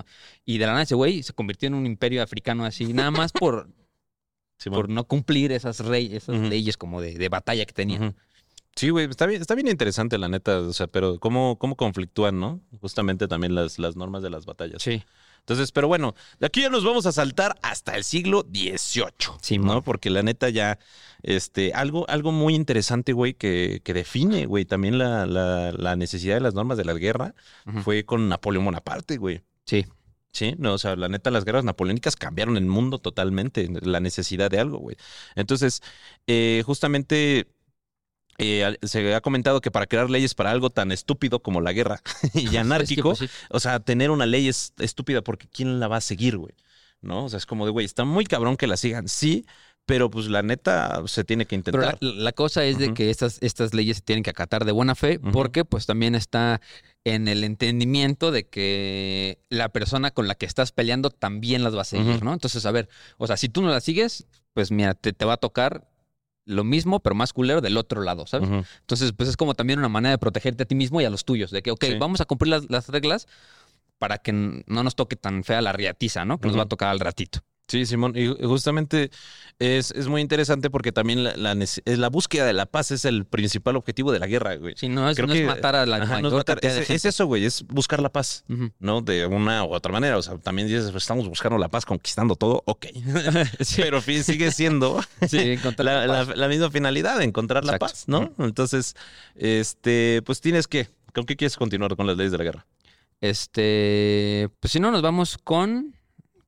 [0.45, 3.31] Y de la nada ese güey se convirtió en un imperio africano así, nada más
[3.31, 3.69] por,
[4.59, 8.17] Sí, por no cumplir esas, rey, esas leyes como de, de batalla que tenían.
[8.75, 12.39] Sí, güey, está bien, está bien interesante, la neta, o sea, pero cómo, cómo conflictúan,
[12.41, 12.59] ¿no?
[12.81, 14.81] Justamente también las, las normas de las batallas.
[14.81, 15.01] Sí.
[15.49, 19.57] Entonces, pero bueno, de aquí ya nos vamos a saltar hasta el siglo XVIII, Sí,
[19.57, 19.65] ¿no?
[19.65, 19.81] mo.
[19.81, 20.77] Porque la neta ya,
[21.23, 26.35] este, algo, algo muy interesante, güey, que, que define, güey, también la, la, la necesidad
[26.35, 27.33] de las normas de la guerra
[27.83, 29.41] fue con Napoleón Bonaparte, güey.
[29.65, 29.87] Sí.
[30.31, 34.51] Sí, no, o sea, la neta, las guerras napoleónicas cambiaron el mundo totalmente, la necesidad
[34.51, 34.95] de algo, güey.
[35.35, 35.81] Entonces,
[36.27, 37.47] eh, justamente
[38.39, 42.01] eh, se ha comentado que para crear leyes para algo tan estúpido como la guerra
[42.33, 43.29] y Es que, anárquico, pues, sí.
[43.49, 46.53] o sea, tener una ley es estúpida porque ¿quién la va a seguir, güey?
[47.01, 47.25] ¿No?
[47.25, 49.45] O sea, es como de, güey, está muy cabrón que la sigan, sí,
[49.85, 51.97] pero pues la neta se tiene que Pero intentar.
[52.01, 54.93] la, la cosa es de que estas, estas leyes se tienen que acatar de buena
[54.93, 56.61] fe porque pues también está
[57.05, 61.81] en el entendimiento de que la persona con la que estás peleando también las va
[61.81, 62.23] a seguir.
[62.23, 62.33] ¿no?
[62.33, 65.33] Entonces, a ver, o sea, si tú no las sigues, pues mira, te, te va
[65.33, 65.87] a tocar
[66.49, 68.49] lo mismo, pero más culero del otro lado, ¿sabes?
[68.81, 71.23] Entonces, pues es como también una manera de protegerte a ti mismo y a los
[71.25, 71.97] tuyos, de que, ok, Sí.
[71.99, 73.27] vamos a cumplir las, las reglas
[73.99, 76.39] para que no nos toque tan fea la riatiza, ¿no?
[76.39, 77.39] Que nos va a tocar al ratito.
[77.69, 79.11] Sí, Simón, y justamente
[79.59, 81.55] es, es muy interesante porque también la, la
[81.85, 84.73] la búsqueda de la paz es el principal objetivo de la guerra, güey.
[84.75, 86.95] Sí, no es, Creo no es matar a la Ajá, no es matar, es, gente.
[86.95, 88.43] es eso, güey, es buscar la paz.
[88.79, 89.01] ¿no?
[89.01, 90.17] De una u otra manera.
[90.17, 92.87] O sea, también dices, pues, estamos buscando la paz, conquistando todo, ok.
[93.59, 93.81] Sí.
[93.81, 98.33] Pero sigue siendo Sí, la, misma finalidad, encontrar la paz, ¿no?
[98.39, 98.95] Entonces,
[99.35, 102.65] este, pues tienes que, ¿con qué quieres continuar con las leyes de la guerra?
[103.21, 105.95] Este, pues si no, nos vamos con,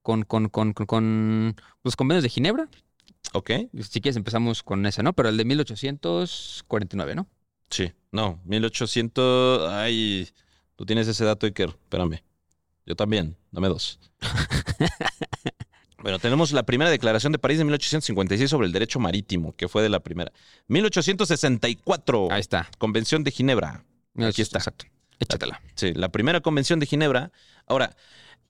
[0.01, 2.67] con, con, con, con, los convenios de Ginebra.
[3.33, 3.51] ¿Ok?
[3.81, 5.13] Si quieres empezamos con ese, ¿no?
[5.13, 7.27] Pero el de 1849, ¿no?
[7.69, 7.91] Sí.
[8.11, 10.27] No, 1800, ay,
[10.75, 12.21] tú tienes ese dato, Iker, espérame.
[12.85, 13.99] Yo también, dame dos.
[16.01, 19.83] Bueno, tenemos la primera declaración de París de 1856 sobre el derecho marítimo, que fue
[19.83, 20.31] de la primera.
[20.67, 22.67] 1864, Ahí está.
[22.77, 23.83] Convención de Ginebra.
[24.17, 24.57] Aquí está.
[24.57, 24.85] Exacto.
[25.19, 25.61] Échatela.
[25.75, 27.31] Sí, la primera convención de Ginebra.
[27.67, 27.95] Ahora,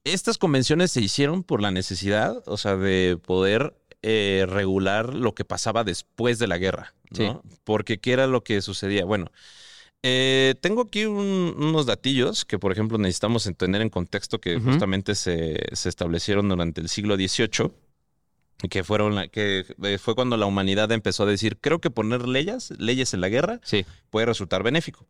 [0.04, 5.46] estas convenciones se hicieron por la necesidad, o sea, de poder eh, regular lo que
[5.46, 6.94] pasaba después de la guerra,
[7.28, 7.44] ¿no?
[7.64, 9.06] Porque ¿qué era lo que sucedía?
[9.06, 9.32] Bueno,
[10.04, 15.14] eh, tengo aquí un- unos datillos que, por ejemplo, necesitamos tener en contexto que justamente
[15.14, 17.72] se, se establecieron durante el siglo XVIII.
[18.70, 22.28] Que fueron la- que eh, fue cuando la humanidad empezó a decir, creo que poner
[22.28, 23.86] leyes, leyes en la guerra Sí.
[24.12, 25.08] puede resultar benéfico.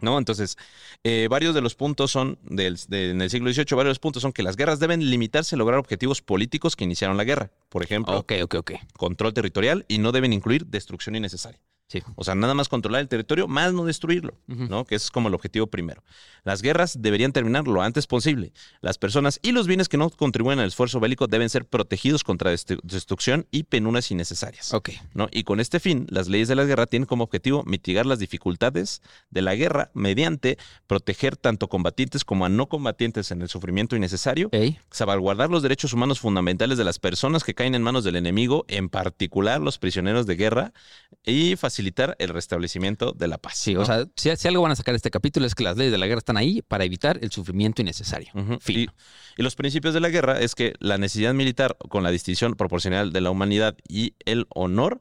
[0.00, 0.16] ¿No?
[0.18, 0.56] Entonces,
[1.02, 3.98] eh, varios de los puntos son, del, de- en el siglo XVIII, varios de los
[3.98, 7.50] puntos son que las guerras deben limitarse a lograr objetivos políticos que iniciaron la guerra.
[7.68, 8.14] Por ejemplo,
[8.96, 11.60] control territorial y no deben incluir destrucción innecesaria.
[11.88, 12.02] Sí.
[12.16, 14.34] O sea, nada más controlar el territorio, más no destruirlo.
[14.46, 14.84] ¿no?
[14.84, 16.02] Que ese es como el objetivo primero.
[16.44, 18.52] Las guerras deberían terminar lo antes posible.
[18.82, 22.52] Las personas y los bienes que no contribuyen al esfuerzo bélico deben ser protegidos contra
[22.52, 24.74] destru- destrucción y penuras innecesarias.
[24.74, 24.90] Ok.
[25.14, 25.28] ¿no?
[25.32, 29.00] Y con este fin, las leyes de la guerra tienen como objetivo mitigar las dificultades
[29.30, 34.50] de la guerra mediante proteger tanto combatientes como a no combatientes en el sufrimiento innecesario,
[34.90, 38.90] salvaguardar los derechos humanos fundamentales de las personas que caen en manos del enemigo, en
[38.90, 40.72] particular los prisioneros de guerra,
[41.24, 41.77] y facilitar
[42.18, 43.58] el restablecimiento de la paz.
[43.58, 43.80] Sí, ¿no?
[43.80, 45.98] o sea, si, si algo van a sacar este capítulo es que las leyes de
[45.98, 48.32] la guerra están ahí para evitar el sufrimiento innecesario.
[48.60, 48.78] Fin.
[48.78, 48.88] Y,
[49.36, 53.12] y los principios de la guerra es que la necesidad militar con la distinción proporcional
[53.12, 55.00] de la humanidad y el honor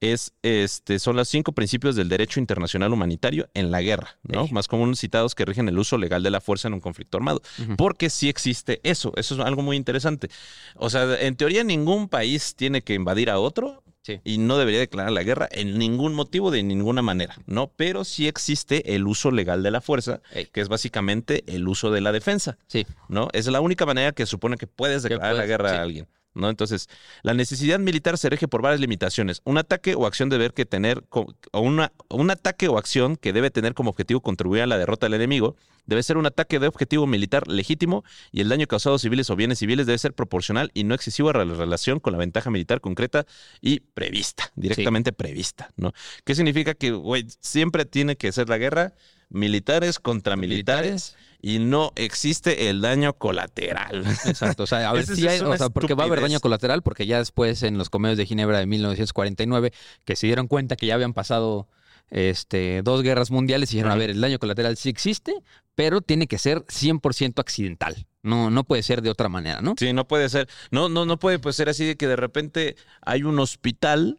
[0.00, 4.46] es, este, son los cinco principios del derecho internacional humanitario en la guerra, ¿no?
[4.48, 7.42] Más comunes citados que rigen el uso legal de la fuerza en un conflicto armado.
[7.76, 10.28] Porque sí existe eso, eso es algo muy interesante.
[10.76, 14.20] O sea, en teoría ningún país tiene que invadir a otro Sí.
[14.24, 17.70] y no debería declarar la guerra en ningún motivo, de ninguna manera, ¿no?
[17.76, 20.46] Pero sí existe el uso legal de la fuerza, Ey.
[20.46, 22.56] que es básicamente el uso de la defensa.
[22.68, 22.86] Sí.
[23.08, 23.28] ¿no?
[23.32, 25.76] Es la única manera que supone que puedes declarar la guerra sí.
[25.76, 26.48] a alguien, ¿no?
[26.48, 26.88] Entonces,
[27.22, 29.42] la necesidad militar se rige por varias limitaciones.
[29.44, 31.26] Un ataque o acción debe que tener, o
[31.60, 35.14] una, un ataque o acción que debe tener como objetivo contribuir a la derrota del
[35.14, 35.56] enemigo,
[35.88, 39.36] debe ser un ataque de objetivo militar legítimo y el daño causado a civiles o
[39.36, 42.80] bienes civiles debe ser proporcional y no excesivo a la relación con la ventaja militar
[42.80, 43.26] concreta
[43.60, 45.92] y prevista, directamente prevista, ¿no?
[46.24, 48.92] ¿Qué significa que, güey, siempre tiene que ser la guerra
[49.30, 54.04] militares contra militares y no existe el daño colateral.
[54.26, 54.64] Exacto.
[54.64, 57.06] O sea, a ver si hay, o sea, porque va a haber daño colateral, porque
[57.06, 59.72] ya después en los convenios de Ginebra de 1949,
[60.04, 61.68] que se dieron cuenta que ya habían pasado
[62.10, 65.34] este, dos guerras mundiales y dijeron, a ver, el daño colateral sí existe,
[65.74, 68.06] pero tiene que ser 100% accidental.
[68.22, 69.74] No, no puede ser de otra manera, ¿no?
[69.78, 70.48] Sí, no puede ser.
[70.70, 74.18] No, no, no puede pues, ser así de que de repente hay un hospital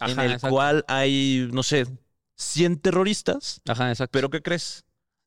[0.00, 0.48] en el exacto.
[0.48, 1.86] cual hay, no sé,
[2.36, 4.12] 100 terroristas, Ajá, exacto.
[4.12, 4.83] pero ¿qué crees?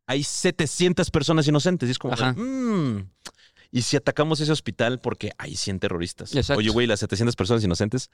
[0.08, 1.88] Hay 700 personas inocentes.
[1.90, 2.16] Y es como.
[2.16, 3.10] "Mm,
[3.72, 6.34] ¿y si atacamos ese hospital porque hay 100 terroristas?
[6.36, 6.60] Exacto.
[6.60, 8.10] Oye, güey, las 700 personas inocentes,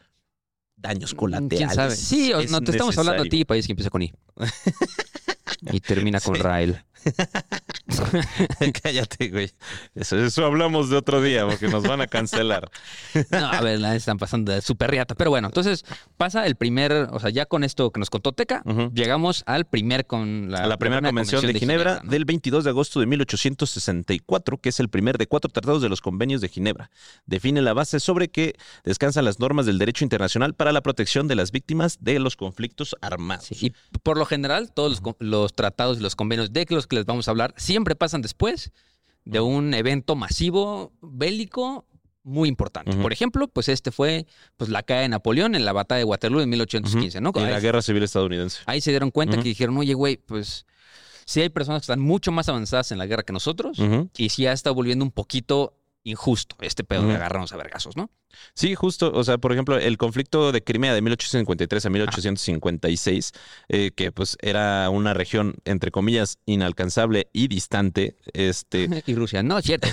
[0.75, 1.57] daños colaterales.
[1.59, 1.95] ¿Quién sabe?
[1.95, 4.11] Sí, o- no, te estamos hablando a ti, país que empieza con I.
[5.71, 6.41] y termina con Sí.
[6.41, 6.83] Rael.
[8.83, 9.51] Cállate, güey.
[9.95, 12.69] Eso, eso hablamos de otro día porque nos van a cancelar.
[13.31, 15.15] No, a ver, la están pasando de súper riata.
[15.15, 15.85] Pero bueno, entonces
[16.17, 18.63] pasa el primer, o sea, ya con esto que nos contó Teca,
[18.93, 22.09] llegamos al primer con la, a la primera convención de Ginebra ¿no?
[22.09, 26.01] del 22 de agosto de 1864, que es el primer de cuatro tratados de los
[26.01, 26.89] convenios de Ginebra.
[27.25, 31.35] Define la base sobre que descansan las normas del derecho internacional para la protección de
[31.35, 33.45] las víctimas de los conflictos armados.
[33.45, 37.05] Sí, y por lo general, todos los, tratados y los convenios de los que les
[37.05, 38.71] vamos a hablar siempre pasan después
[39.25, 41.85] de un evento masivo bélico
[42.23, 42.95] muy importante.
[42.95, 44.25] Por ejemplo, pues este fue
[44.55, 47.31] pues la caída de Napoleón en la batalla de Waterloo en 1815, ¿no?
[47.35, 48.59] Y la guerra civil estadounidense.
[48.65, 50.65] Ahí se dieron cuenta que dijeron, oye, güey, pues
[51.25, 53.77] sí hay personas que están mucho más avanzadas en la guerra que nosotros
[54.17, 57.15] y sí ya está volviendo un poquito injusto este pedo de Ujú.
[57.17, 58.09] agarrarnos a vergazos, ¿no?
[58.55, 63.31] Sí, justo, o sea, por ejemplo, el conflicto de Crimea de 1853 a 1856,
[63.69, 69.61] eh, que pues era una región, entre comillas, inalcanzable y distante, este, Y Rusia, no,
[69.61, 69.87] cierto.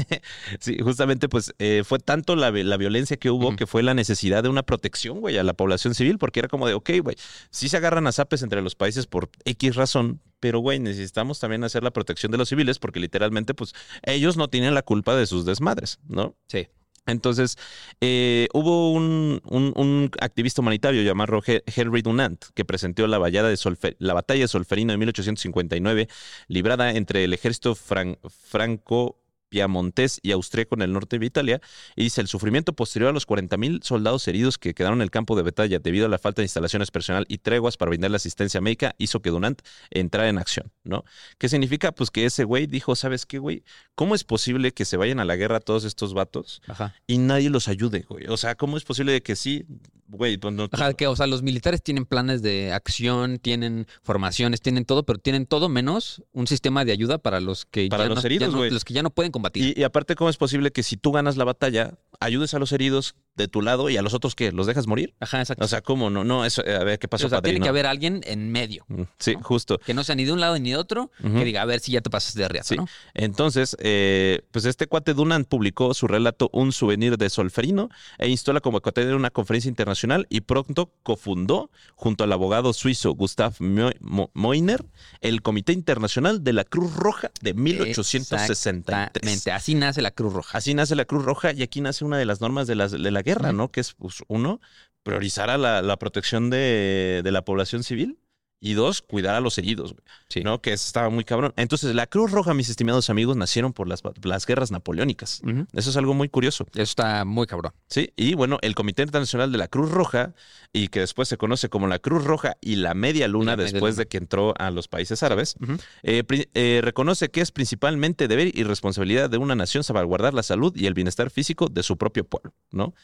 [0.60, 4.42] sí, justamente pues eh, fue tanto la, la violencia que hubo que fue la necesidad
[4.42, 7.16] de una protección, güey, a la población civil, porque era como de, ok, güey,
[7.50, 11.62] sí se agarran a zapes entre los países por X razón, pero, güey, necesitamos también
[11.64, 15.26] hacer la protección de los civiles porque literalmente, pues, ellos no tienen la culpa de
[15.26, 16.36] sus desmadres, ¿no?
[16.48, 16.68] Sí.
[17.06, 17.56] Entonces,
[18.00, 23.48] eh, hubo un, un- un activista humanitario llamado He- Henry Dunant que presentó la, vallada
[23.48, 23.58] de
[23.98, 26.08] la batalla de Solferino de 1859,
[26.48, 29.19] librada entre el ejército fran- franco
[29.50, 31.60] piamontés y austríaco en el norte de Italia,
[31.94, 35.36] y dice el sufrimiento posterior a los 40.000 soldados heridos que quedaron en el campo
[35.36, 38.62] de batalla debido a la falta de instalaciones personal y treguas para brindar la asistencia
[38.62, 39.60] médica hizo que Dunant
[39.90, 41.04] entrara en acción, ¿no?
[41.36, 41.92] ¿Qué significa?
[41.92, 43.64] Pues que ese güey dijo, ¿sabes qué, güey?
[43.94, 46.94] ¿Cómo es posible que se vayan a la guerra todos estos vatos Ajá.
[47.06, 48.26] y nadie los ayude, güey.
[48.28, 49.66] O sea, ¿cómo es posible de que sí,
[50.10, 50.36] güey?
[50.38, 54.84] Pues no, Ajá, que, o sea, los militares tienen planes de acción, tienen formaciones, tienen
[54.84, 58.16] todo, pero tienen todo menos un sistema de ayuda para los que, Para ya, los
[58.16, 58.70] no, ya heridos, no- güey.
[58.70, 59.76] los que ya no pueden combatir.
[59.76, 62.72] y, y aparte, ¿cómo es posible que si tú ganas la batalla, ayudes a los
[62.72, 65.14] heridos de tu lado y a los otros que los dejas morir?
[65.20, 65.64] Ajá, exacto.
[65.64, 66.10] O sea, ¿cómo?
[66.10, 68.84] No, no, eso, a ver, ¿qué pasó, o sea, tiene que haber alguien en medio,
[68.88, 69.42] Mm, Sí, ¿no?
[69.42, 69.78] justo.
[69.78, 71.92] que no sea ni de un lado ni de otro, que diga, a ver si
[71.92, 72.76] ya te pasas de riata, Sí.
[72.76, 72.86] ¿no?
[73.14, 78.52] Entonces, eh, pues este cuate Dunant publicó su relato Un souvenir de Solferino e instó
[78.52, 83.90] la convocatoria de una conferencia internacional y pronto cofundó, junto al abogado suizo Gustav Mo-
[84.00, 84.84] Mo- Moiner,
[85.22, 88.50] el Comité Internacional de la Cruz Roja de 1863.
[88.50, 90.58] Exactamente, así nace la Cruz Roja.
[90.58, 93.10] Así nace la Cruz Roja y aquí nace una de las normas de, las- de
[93.10, 93.52] la guerra.
[93.52, 93.70] ¿no?
[93.70, 94.60] Que es, pues, uno,
[95.02, 98.18] priorizar a la, la protección de, de la población civil
[98.62, 100.42] y dos, cuidar a los heridos, güey, Sí.
[100.42, 100.60] ¿no?
[100.60, 101.54] Que estaba muy cabrón.
[101.56, 105.40] Entonces, la Cruz Roja, mis estimados amigos, nacieron por las, las guerras napoleónicas.
[105.72, 107.72] Eso es algo muy curioso, Eso está muy cabrón.
[107.88, 108.12] ¿sí?
[108.16, 110.34] Y bueno, el Comité Internacional de la Cruz Roja,
[110.72, 113.72] y que después se conoce como la Cruz Roja y la Media Luna, La Media
[113.72, 114.02] después Luna.
[114.04, 115.56] de que entró a los países árabes,
[116.02, 116.22] eh,
[116.54, 120.86] eh, reconoce que es principalmente deber y responsabilidad de una nación salvaguardar la salud y
[120.86, 122.94] el bienestar físico de su propio pueblo, ¿no?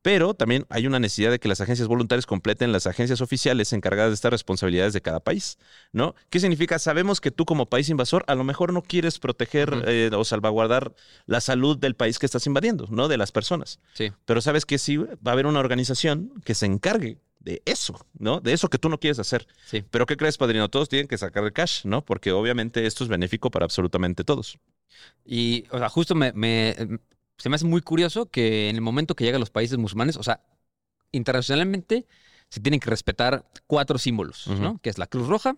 [0.00, 4.10] Pero también hay una necesidad de que las agencias voluntarias completen las agencias oficiales encargadas
[4.10, 5.58] de estas responsabilidades de cada país,
[5.92, 6.14] ¿no?
[6.30, 6.78] ¿Qué significa?
[6.78, 10.94] Sabemos que tú como país invasor a lo mejor no quieres proteger eh, o salvaguardar
[11.26, 13.08] la salud del país que estás invadiendo, ¿no?
[13.08, 13.80] De las personas.
[13.94, 14.12] Sí.
[14.24, 18.40] Pero sabes que sí va a haber una organización que se encargue de eso, ¿no?
[18.40, 19.48] De eso que tú no quieres hacer.
[19.66, 19.82] Sí.
[19.90, 20.68] Pero ¿qué crees, padrino?
[20.68, 22.04] Todos tienen que sacar el cash, ¿no?
[22.04, 24.58] Porque obviamente esto es benéfico para absolutamente todos.
[25.24, 26.76] Y, o sea, justo me, me-
[27.38, 30.22] se me hace muy curioso que en el momento que llegan los países musulmanes, o
[30.22, 30.42] sea,
[31.12, 32.06] internacionalmente
[32.50, 34.46] se tienen que respetar cuatro símbolos.
[34.48, 34.78] ¿no?
[34.82, 35.56] Que es la Cruz Roja,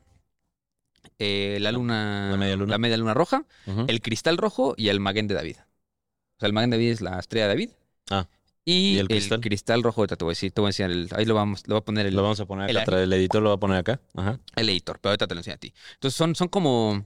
[1.19, 2.71] eh, la luna, La media luna.
[2.73, 3.45] la media luna roja,
[3.88, 5.57] el cristal rojo y el maguen de David.
[5.59, 7.71] O sea, el maguen de David es la estrella de David.
[8.11, 8.29] Ah.
[8.64, 9.40] Y, ¿Y el el, cristal?
[9.40, 9.83] cristal?
[9.83, 11.75] rojo, ahorita te voy a decir, te voy a enseñar el- ahí lo vamos, lo
[11.77, 13.01] voy a poner el, Lo vamos a poner el- acá atrás.
[13.03, 14.01] El editor lo va a poner acá.
[14.14, 14.38] Ajá.
[14.57, 15.73] el editor, pero ahorita te lo enseño a ti.
[15.95, 17.05] Entonces son, son como,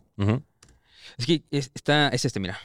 [1.17, 2.59] es que es, está, es este, mira,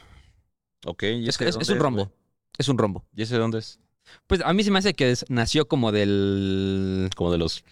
[0.86, 1.04] Ok.
[1.04, 2.12] ¿y es, es- es un rombo,
[2.58, 3.06] es un rombo.
[3.15, 3.80] ¿Y ese de dónde es?
[4.26, 7.10] Pues a mí se me hace que es- nació como del...
[7.15, 7.63] Como de los...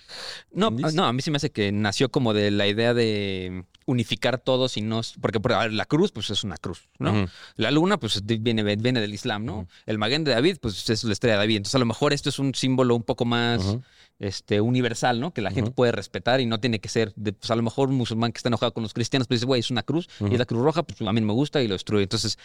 [0.51, 0.93] No, ¿Indies?
[0.93, 4.77] no, a mí se me hace que nació como de la idea de unificar todos
[4.77, 5.01] y no...
[5.19, 7.25] Porque por- la cruz, pues es una cruz, ¿no?
[7.55, 9.67] La luna, pues viene, viene del Islam, ¿no?
[9.87, 11.57] El maguen de David, pues es la estrella de David.
[11.57, 13.77] Entonces a lo mejor esto es un símbolo un poco más.
[14.19, 15.31] Este, universal, ¿no?
[15.33, 17.13] Que la gente puede respetar y no tiene que ser...
[17.15, 19.45] De, pues a lo mejor un musulmán que está enojado con los cristianos, pues dice,
[19.47, 21.61] güey, es una cruz y es la cruz roja, pues a mí no me gusta
[21.61, 22.03] y lo destruye.
[22.03, 22.37] Entonces,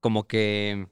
[0.00, 0.86] como que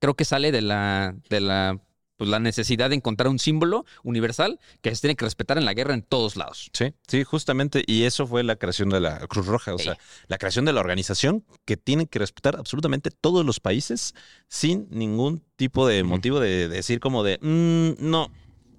[0.00, 1.14] creo que sale de la...
[1.30, 1.80] De la
[2.18, 5.74] pues la necesidad de encontrar un símbolo universal que se tiene que respetar en la
[5.74, 6.70] guerra en todos lados.
[6.72, 7.84] Sí, sí, justamente.
[7.86, 9.74] Y eso fue la creación de la Cruz Roja.
[9.74, 9.84] O Sí.
[9.84, 14.14] sea, la creación de la organización que tiene que respetar absolutamente todos los países
[14.48, 18.30] sin ningún tipo de motivo de, decir como de, "Mm, no,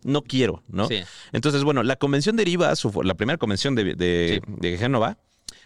[0.04, 0.88] no quiero, ¿no?
[0.88, 1.00] Sí.
[1.32, 5.18] Entonces, bueno, la convención deriva, su, la primera convención de, de, de Génova,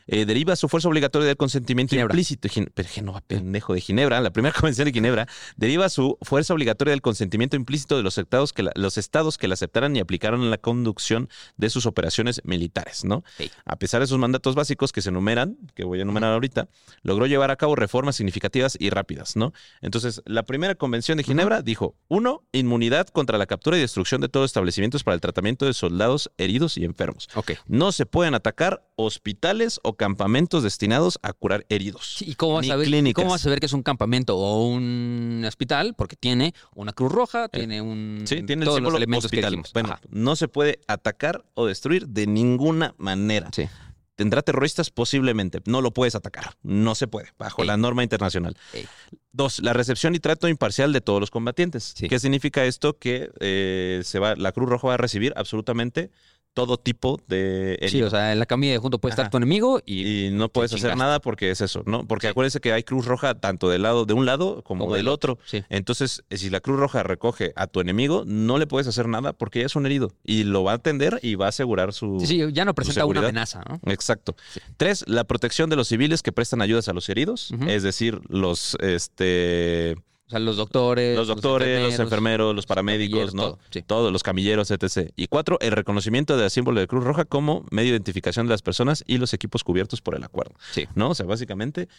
[0.08, 2.14] eh, deriva su fuerza obligatoria del consentimiento Ginebra.
[2.14, 2.50] implícito.
[2.74, 7.02] Pero Génova, pendejo de Ginebra, la primera convención de Ginebra, deriva su fuerza obligatoria del
[7.02, 10.50] consentimiento implícito de los estados que la, los estados que la aceptaran y aplicaron en
[10.50, 13.24] la conducción de sus operaciones militares, ¿no?
[13.66, 16.68] A pesar de sus mandatos básicos que se enumeran, que voy a enumerar ahorita,
[17.04, 19.54] logró llevar a cabo reformas significativas y rápidas, ¿no?
[19.82, 24.30] Entonces, la primera convención de Ginebra dijo, uno, inmunidad contra la captura y destrucción de
[24.30, 27.30] todos los establecimientos para el tratamiento de soldados heridos y enfermos.
[27.36, 27.54] Ok.
[27.68, 32.16] No se pueden atacar hospitales o campamentos destinados a curar heridos.
[32.18, 33.22] Sí, ¿Y cómo vas, a ver, clínicas.
[33.22, 35.94] cómo vas a ver que es un campamento o un hospital?
[35.98, 38.20] Porque tiene una cruz roja, tiene un.
[38.24, 39.62] Eh, Sí, tiene el todos los elementos hospital.
[39.74, 40.02] Bueno, Ajá.
[40.10, 43.50] no se puede atacar o destruir de ninguna manera.
[43.54, 43.68] Sí.
[44.16, 44.92] ¿Tendrá terroristas?
[44.92, 45.62] Posiblemente.
[45.66, 46.56] No lo puedes atacar.
[46.62, 47.68] No se puede, bajo Ey.
[47.68, 48.56] la norma internacional.
[48.74, 48.86] Ey.
[49.32, 51.94] Dos, la recepción y trato imparcial de todos los combatientes.
[51.96, 52.08] Sí.
[52.08, 53.00] ¿Qué significa esto?
[53.00, 56.12] Que eh, se va, la Cruz Roja va a recibir absolutamente
[56.54, 59.82] todo tipo de Sí, o sea, en la camilla de junto puede estar tu enemigo
[59.86, 60.28] y.
[60.28, 62.06] y no puedes hacer nada porque es eso, ¿no?
[62.06, 62.32] Porque Sí.
[62.32, 65.38] acuérdense que hay Cruz Roja tanto del lado de un lado como, Como del otro.
[65.46, 65.64] Sí.
[65.70, 69.34] Entonces, eh, si la Cruz Roja recoge a tu enemigo, no le puedes hacer nada
[69.34, 72.20] porque ya es un herido y lo va a atender y va a asegurar su
[72.20, 73.80] Sí, sí, ya no presenta una amenaza, ¿no?
[73.92, 74.36] Exacto.
[74.78, 78.76] Tres, la protección de los civiles que prestan ayudas a los heridos, es decir, los
[78.82, 79.96] este
[80.32, 81.14] O sea, los doctores.
[81.18, 83.42] los doctores, los enfermeros, los paramédicos, ¿no?
[83.42, 83.82] todo, sí.
[83.82, 85.12] Todos los camilleros, etc.
[85.18, 88.62] Y cuatro, el reconocimiento del símbolo de Cruz Roja como medio de identificación de las
[88.62, 90.54] personas y los equipos cubiertos por el acuerdo.
[90.72, 90.88] Sí.
[90.96, 91.10] ¿No?
[91.10, 91.90] O sea, básicamente,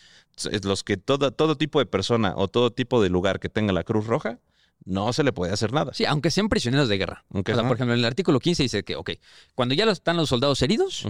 [0.51, 3.75] es los que todo, todo tipo de persona o todo tipo de lugar que tenga
[3.75, 4.39] la Cruz Roja,
[4.85, 5.93] no se le puede hacer nada.
[5.95, 7.25] Sí, aunque sean prisioneros de guerra.
[7.31, 9.11] Aunque o sea, por ejemplo, en el artículo 15 dice que, ok,
[9.55, 11.05] cuando ya están los soldados heridos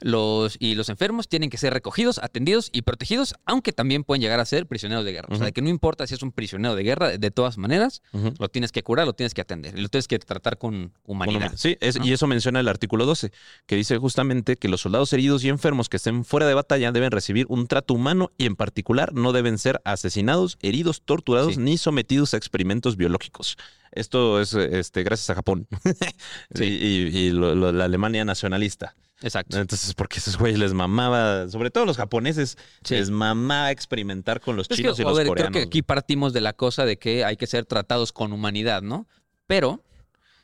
[0.00, 4.40] los, y los enfermos tienen que ser recogidos, atendidos y protegidos, aunque también pueden llegar
[4.40, 5.28] a ser prisioneros de guerra.
[5.30, 8.48] O sea, que no importa si es un prisionero de guerra, de todas maneras, lo
[8.48, 11.40] tienes que curar, lo tienes que atender lo tienes que tratar con humanidad.
[11.40, 12.04] Bueno, Sí, es- ¿no?
[12.06, 13.32] y eso menciona el artículo 12,
[13.66, 17.10] que dice justamente que los soldados heridos y enfermos que estén fuera de batalla deben
[17.10, 21.60] recibir un trato humano y en particular no deben ser asesinados, heridos, torturados Sí.
[21.60, 23.56] ni sometidos a experimentos biológicos.
[23.92, 25.66] Esto es este, gracias a Japón
[26.54, 26.64] Sí.
[26.64, 26.66] y,
[27.18, 28.94] y- y lo- lo- la Alemania nacionalista.
[29.22, 29.58] Exacto.
[29.58, 32.94] Entonces, porque esos güeyes les mamaba, sobre todo los japoneses, Sí.
[32.94, 35.50] les mamaba experimentar con los Es que, chinos y a los ver, coreanos.
[35.52, 38.80] creo que aquí partimos de la cosa de que hay que ser tratados con humanidad,
[38.80, 39.06] ¿no?
[39.46, 39.82] Pero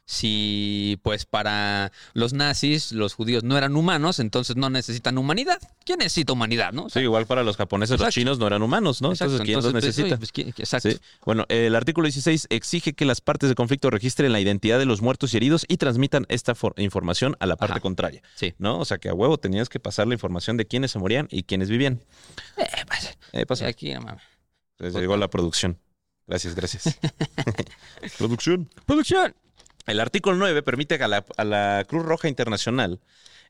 [0.08, 5.58] si pues para los nazis los judíos no eran humanos, entonces no necesitan humanidad.
[5.84, 6.84] ¿Quién necesita humanidad, no?
[6.84, 9.10] O Sí, igual para los japoneses, los chinos no eran humanos, ¿no?
[9.10, 10.06] exacto, Entonces, ¿quién los pues, necesita?
[10.06, 10.90] oye, pues, ¿quién- exacto.
[10.90, 10.98] Sí.
[11.24, 15.02] Bueno, el artículo 16 exige que las partes de conflicto registren la identidad de los
[15.02, 17.80] muertos y heridos y transmitan esta for- información a la parte Ajá.
[17.80, 18.22] contraria.
[18.36, 18.54] Sí.
[18.58, 18.78] ¿No?
[18.78, 21.42] O sea que a huevo tenías que pasar la información de quiénes se morían y
[21.42, 22.00] quiénes vivían.
[22.56, 23.66] Eh, pues, Eh, pasa.
[23.66, 24.22] aquí, mames.
[24.78, 25.78] Les llegó la producción.
[26.28, 26.98] Gracias, gracias.
[28.18, 28.68] producción.
[28.86, 29.34] Producción.
[29.86, 33.00] El artículo 9 permite a la, a la Cruz Roja Internacional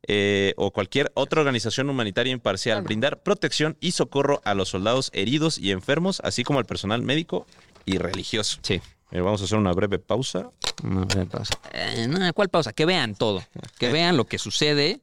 [0.06, 5.58] eh, o cualquier otra organización humanitaria imparcial brindar protección y socorro a los soldados heridos
[5.58, 7.46] y enfermos, así como al personal médico
[7.86, 8.58] y religioso.
[8.62, 8.80] Sí.
[9.10, 10.50] Eh, vamos a hacer una breve pausa.
[10.82, 11.54] No, a ver, pausa.
[11.72, 12.72] Eh, no, ¿Cuál pausa?
[12.72, 13.42] Que vean todo.
[13.78, 15.00] Que vean lo que sucede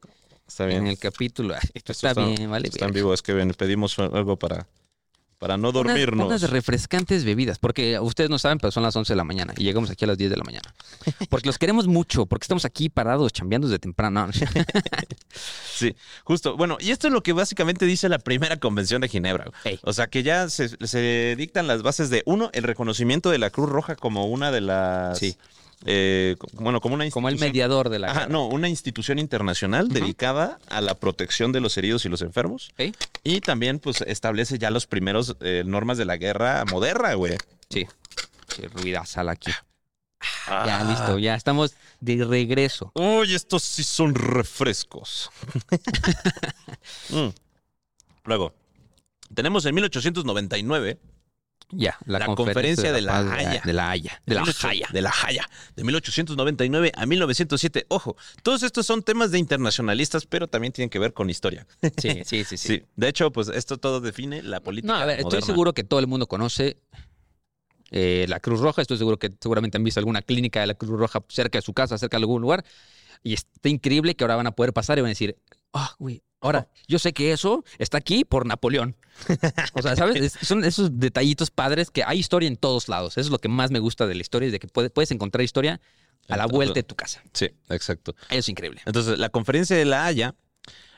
[0.47, 0.83] Está bien.
[0.83, 1.55] en el capítulo.
[1.73, 2.67] Esto está, bien, vale.
[2.67, 4.67] Está en vivo, es que ven, pedimos algo para,
[5.43, 6.27] para no dormirnos.
[6.27, 9.65] Unas refrescantes bebidas, porque ustedes no saben, pero son las 11 de la mañana y
[9.65, 10.73] llegamos aquí a las 10 de la mañana.
[11.29, 14.29] Porque los queremos mucho, porque estamos aquí parados chambeando desde temprano.
[15.75, 16.55] Sí, justo.
[16.55, 19.51] Bueno, y esto es lo que básicamente dice la primera convención de Ginebra.
[19.81, 23.49] O sea, que ya se, se dictan las bases de, uno, el reconocimiento de la
[23.49, 25.17] Cruz Roja como una de las...
[25.17, 25.35] Sí.
[25.85, 29.89] Eh, bueno, como una Como el institución- mediador de la Ajá, no, una institución internacional
[29.89, 32.71] dedicada a la protección de los heridos y los enfermos.
[33.23, 37.37] Y también, pues, establece ya los primeros eh, normas de la guerra moderna, güey.
[37.69, 37.85] Sí.
[38.55, 39.51] Qué ruidazal aquí.
[40.47, 40.63] Ah.
[40.65, 42.91] Ya, listo, ya estamos de regreso.
[42.95, 45.29] Uy, estos sí son refrescos.
[47.09, 47.29] Mm.
[48.25, 48.53] Luego,
[49.33, 50.97] tenemos en 1899
[51.75, 53.61] Ya, la, La conferencia de la Haya.
[53.63, 54.21] De la Haya.
[54.25, 54.87] De la 18 Haya.
[54.91, 55.49] De la Haya.
[55.75, 57.85] De 1899 a 1907.
[57.89, 61.65] Ojo, todos estos son temas de internacionalistas, pero también tienen que ver con historia.
[61.97, 62.57] Sí, sí, sí, sí.
[62.57, 62.83] Sí.
[62.95, 65.99] De hecho, pues esto todo define la política No, a ver, estoy seguro que todo
[65.99, 66.77] el mundo conoce
[67.91, 68.81] eh, la Cruz Roja.
[68.81, 71.73] Estoy seguro que seguramente han visto alguna clínica de la Cruz Roja cerca de su
[71.73, 72.65] casa, cerca de algún lugar.
[73.23, 75.37] Y está increíble que ahora van a poder pasar y van a decir,
[75.73, 78.95] ah, güey, ahora, yo sé que eso está aquí por Napoleón.
[79.73, 80.15] O sea, ¿sabes?
[80.21, 83.13] Es- son esos detallitos padres que hay historia en todos lados.
[83.13, 85.11] Eso es lo que más me gusta de la historia, es de que puede- puedes
[85.11, 85.79] encontrar historia
[86.29, 87.21] a la vuelta de tu casa.
[87.33, 88.15] Sí, exacto.
[88.29, 88.81] Eso es increíble.
[88.85, 90.35] Entonces, la conferencia de la Haya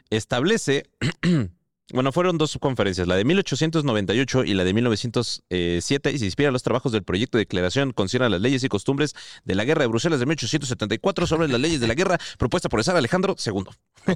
[0.10, 0.88] establece
[1.94, 6.54] Bueno, fueron dos conferencias, la de 1898 y la de 1907, y se inspira en
[6.54, 9.82] los trabajos del proyecto de declaración concierne a las leyes y costumbres de la Guerra
[9.82, 13.36] de Bruselas de 1874 sobre las leyes de la guerra propuesta por el zar Alejandro
[13.46, 13.66] II.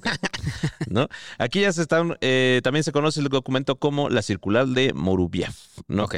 [0.90, 1.10] ¿No?
[1.38, 5.54] Aquí ya se están, eh, también se conoce el documento como la circular de Morubiev.
[5.88, 6.06] ¿no?
[6.06, 6.16] Ok.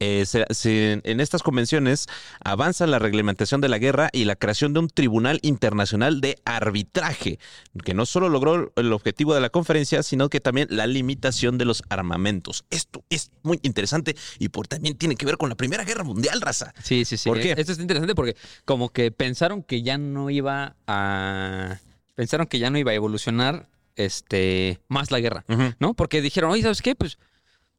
[0.00, 2.06] Eh, se- se- en estas convenciones
[2.44, 7.38] avanza la reglamentación de la guerra y la creación de un tribunal internacional de arbitraje,
[7.84, 11.64] que no solo logró el objetivo de la conferencia, sino que también la limitación de
[11.64, 12.64] los armamentos.
[12.70, 16.40] Esto es muy interesante y por también tiene que ver con la Primera Guerra Mundial,
[16.40, 16.72] raza.
[16.82, 17.28] Sí, sí, sí.
[17.28, 17.54] ¿Por qué?
[17.56, 21.78] Esto es interesante porque como que pensaron que ya no iba a...
[22.14, 25.44] Pensaron que ya no iba a evolucionar este, más la guerra,
[25.80, 25.94] ¿no?
[25.94, 26.94] Porque dijeron, oye, ¿sabes qué?
[26.94, 27.18] Pues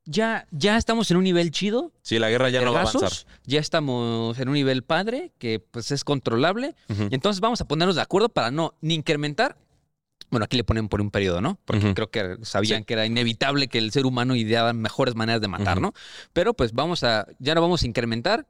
[0.06, 1.91] ya, ya estamos en un nivel chido.
[2.02, 3.12] Sí, la guerra ya no va a avanzar.
[3.45, 6.76] Ya estamos en un nivel padre que pues es controlable.
[7.12, 9.58] Entonces vamos a ponernos de acuerdo para no ni incrementar.
[10.32, 11.58] Bueno, aquí le ponen por un periodo, ¿no?
[11.66, 12.86] Porque creo que sabían Sí.
[12.86, 15.82] que era inevitable que el ser humano ideaba mejores maneras de matar.
[15.82, 15.93] ¿no?
[16.34, 18.45] Pero pues vamos a, ya no vamos a incrementar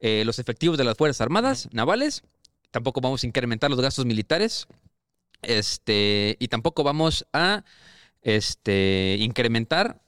[0.00, 2.22] eh, los efectivos de las Fuerzas Armadas, navales,
[2.70, 4.66] tampoco vamos a incrementar los gastos militares,
[5.42, 7.64] este, y tampoco vamos a
[8.22, 10.00] este, incrementar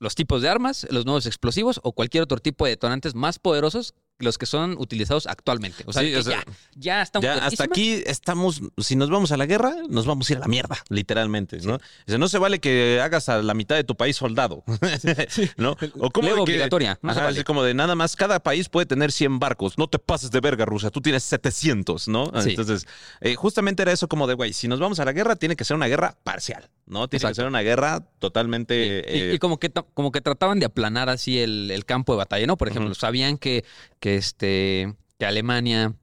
[0.00, 3.94] los tipos de armas, los nuevos explosivos o cualquier otro tipo de detonantes más poderosos
[4.20, 5.82] los que son utilizados actualmente.
[5.86, 9.10] O sea, Sí, que o sea, ya, ya están Ya hasta aquí estamos, si nos
[9.10, 11.74] vamos a la guerra, nos vamos a ir a la mierda, literalmente, ¿no?
[11.74, 14.62] O sea, no se vale que hagas a la mitad de tu país soldado,
[15.56, 15.76] ¿no?
[15.98, 17.36] O como que- obligatoria, no Ajá, vale.
[17.38, 20.40] así como de nada más, cada país puede tener 100 barcos, no te pases de
[20.40, 22.30] verga, Rusia, tú tienes 700, ¿no?
[22.34, 22.86] Entonces,
[23.20, 25.64] eh, justamente era eso como de, güey, si nos vamos a la guerra, tiene que
[25.64, 27.08] ser una guerra parcial, ¿no?
[27.08, 29.04] Tiene que ser una guerra totalmente...
[29.06, 32.18] Y, eh, y como que como que trataban de aplanar así el, el campo de
[32.18, 32.56] batalla, ¿no?
[32.56, 33.64] Por ejemplo, sabían que,
[34.00, 35.94] que este que Alemania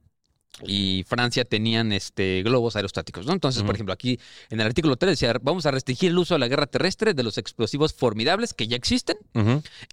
[0.64, 3.32] y Francia tenían este globos aerostáticos, ¿no?
[3.32, 4.18] Entonces, por ejemplo, aquí
[4.50, 7.22] en el artículo 3 decía, vamos a restringir el uso de la guerra terrestre de
[7.22, 9.16] los explosivos formidables que ya existen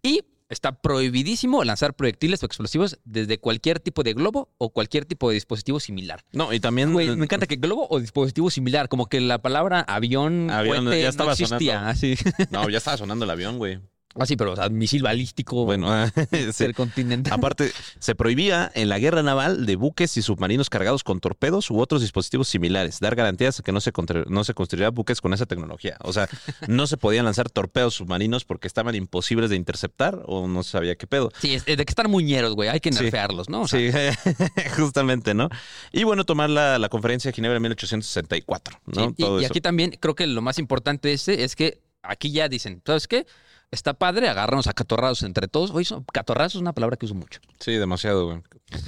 [0.03, 5.29] y está prohibidísimo lanzar proyectiles o explosivos desde cualquier tipo de globo o cualquier tipo
[5.29, 6.23] de dispositivo similar.
[6.31, 6.91] No, y también...
[6.91, 11.01] Güey, me encanta que globo o dispositivo similar, como que la palabra avión, Avión, cohete,
[11.03, 12.15] ya estaba no existía, así.
[12.49, 13.79] No, ya estaba sonando el avión, güey.
[14.15, 15.87] Así, pero o sea, misil balístico, Bueno,
[16.31, 16.39] sí.
[16.41, 17.31] intercontinental.
[17.33, 21.79] Aparte, se prohibía en la guerra naval de buques y submarinos cargados con torpedos u
[21.79, 25.33] otros dispositivos similares, dar garantías a que no se, contra- no se construirían buques con
[25.33, 25.95] esa tecnología.
[26.03, 26.27] O sea,
[26.67, 30.95] no se podían lanzar torpedos submarinos porque estaban imposibles de interceptar o no se sabía
[30.95, 31.31] qué pedo.
[31.39, 32.69] Sí, es, es de que están muñeros, güey.
[32.69, 33.03] Hay que Sí.
[33.03, 33.61] nerfearlos, ¿no?
[33.61, 34.33] O sea, Sí,
[34.75, 35.49] justamente, ¿no?
[35.91, 38.93] Y bueno, tomar la, la conferencia de Ginebra en 1864, ¿no?
[39.09, 42.31] sí, y- Todo y, aquí también creo que lo más importante ese es que aquí
[42.31, 43.25] ya dicen, ¿sabes qué?
[43.71, 45.69] Está padre, agarrarnos a catorrazos entre todos.
[45.71, 47.39] Oye, son- catorrazos es una palabra que uso mucho.
[47.59, 48.41] Sí, demasiado, güey.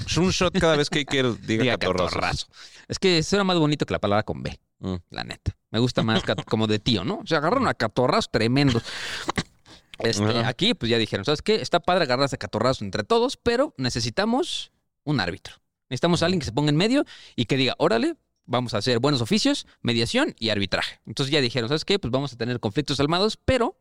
[0.07, 2.13] Es un shot cada vez que quiero diga, Diga catorrazos.
[2.13, 2.47] catorrazo.
[2.87, 4.95] Es que suena más bonito que la palabra con B, Mm.
[5.11, 5.55] la neta.
[5.69, 7.19] Me gusta más como de tío, ¿no?
[7.23, 8.83] O sea, agarraron a catorrazos tremendos.
[9.99, 11.55] Este, aquí, pues ya dijeron, ¿sabes qué?
[11.61, 14.71] Está padre agarrarse a catorrazos entre todos, pero necesitamos
[15.03, 15.57] un árbitro.
[15.91, 17.05] Necesitamos a alguien que se ponga en medio
[17.35, 18.15] y que diga, órale,
[18.47, 20.99] vamos a hacer buenos oficios, mediación y arbitraje.
[21.05, 21.99] Entonces ya dijeron, ¿sabes qué?
[21.99, 23.75] Pues vamos a tener conflictos armados, pero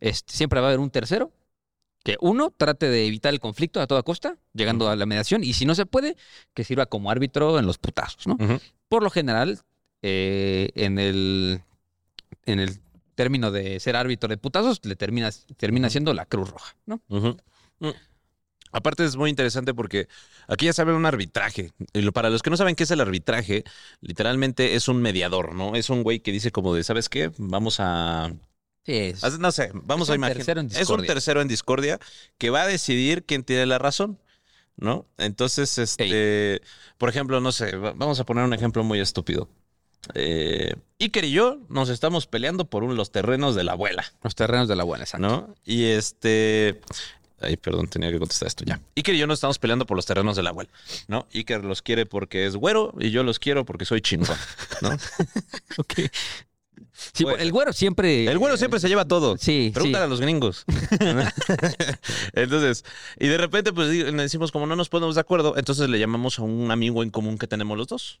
[0.00, 1.32] este, siempre va a haber un tercero
[2.04, 5.54] que uno trate de evitar el conflicto a toda costa, llegando a la mediación, y
[5.54, 6.16] si no se puede,
[6.52, 8.36] que sirva como árbitro en los putazos, ¿no?
[8.88, 9.60] Por lo general,
[10.02, 11.62] eh, en el
[12.46, 12.78] en el
[13.14, 17.00] término de ser árbitro de putazos, le termina, termina siendo la Cruz Roja, ¿no?
[17.78, 17.88] Mm.
[18.72, 20.08] Aparte es muy interesante porque
[20.48, 21.70] aquí ya se habla de un arbitraje.
[21.92, 23.62] Y lo- para los que no saben qué es el arbitraje,
[24.00, 25.76] literalmente es un mediador, ¿no?
[25.76, 27.30] Es un güey que dice como de, ¿sabes qué?
[27.38, 28.32] Vamos a...
[28.84, 30.36] Sí, es- No sé, vamos a un imaginar.
[30.38, 31.98] tercero en Es un tercero en discordia
[32.38, 34.18] que va a decidir quién tiene la razón,
[34.76, 35.06] ¿no?
[35.18, 36.60] Entonces, este,
[36.98, 39.48] por ejemplo, no sé, va- vamos a poner un ejemplo muy estúpido.
[40.14, 44.04] Eh, Iker y yo nos estamos peleando por un- los terrenos de la abuela.
[44.22, 45.26] los terrenos de la buena, exacto.
[45.26, 45.54] ¿no?
[45.64, 46.80] Y este.
[47.40, 48.80] Ay, perdón, tenía que contestar esto ya.
[48.96, 50.70] Iker y yo no estamos peleando por los terrenos de la abuela,
[51.08, 51.26] ¿no?
[51.32, 54.36] Iker los quiere porque es güero y yo los quiero porque soy chingón,
[54.82, 54.90] ¿no?
[55.78, 55.94] Ok.
[56.92, 57.38] Sí, Bueno.
[57.38, 58.26] el güero siempre...
[58.26, 59.36] El güero siempre se lleva todo.
[59.36, 60.06] Sí, Pregúntale sí.
[60.06, 60.64] a los gringos.
[62.32, 62.84] entonces,
[63.18, 66.38] y de repente, pues le decimos, como no nos ponemos de acuerdo, entonces le llamamos
[66.38, 68.20] a un amigo en común que tenemos los dos.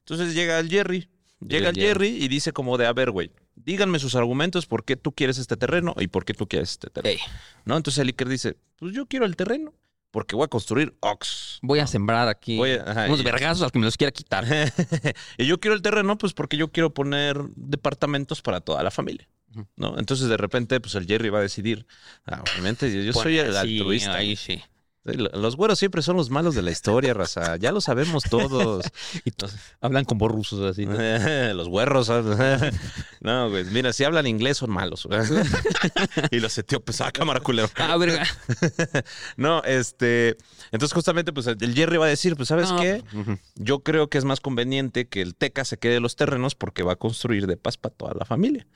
[0.00, 1.08] Entonces llega el Jerry.
[1.40, 2.08] Llega el Jerry.
[2.08, 5.38] Jerry y dice como de, a ver, güey, díganme sus argumentos por qué tú quieres
[5.38, 7.20] este terreno y por qué tú quieres este terreno.
[7.64, 7.76] ¿No?
[7.76, 9.74] Entonces el Iker dice, pues yo quiero el terreno
[10.14, 11.58] porque voy a construir Ox.
[11.60, 14.12] voy a sembrar aquí Voy a- ajá, unos y- vergazos al que me los quiera
[14.12, 14.44] quitar.
[15.38, 19.28] y yo quiero el terreno pues porque yo quiero poner departamentos para toda la familia.
[19.76, 19.98] ¿No?
[19.98, 21.86] Entonces de repente pues el Jerry va a decidir,
[22.26, 24.14] ah, obviamente yo, yo soy el Pues, sí, altruista.
[24.14, 24.62] ahí sí.
[25.04, 27.56] Los güeros siempre son los malos de la historia, raza.
[27.56, 28.84] Ya lo sabemos todos.
[29.24, 29.32] Y
[29.80, 30.86] hablan como rusos así.
[30.86, 30.94] ¿no?
[31.54, 32.06] los güerros.
[32.06, 32.36] son-
[33.20, 33.64] No, güey.
[33.66, 35.06] Mira, si hablan inglés son malos.
[36.30, 37.68] y los etíopes, ah, cámara culero.
[37.76, 38.26] Ah, verga.
[39.36, 40.36] No, este.
[40.72, 43.02] Entonces, justamente, pues el Jerry va a decir: Pues, ¿sabes No, qué?
[43.56, 46.92] Yo creo que es más conveniente que el Teca se quede los terrenos porque va
[46.94, 48.66] a construir de paz para toda la familia.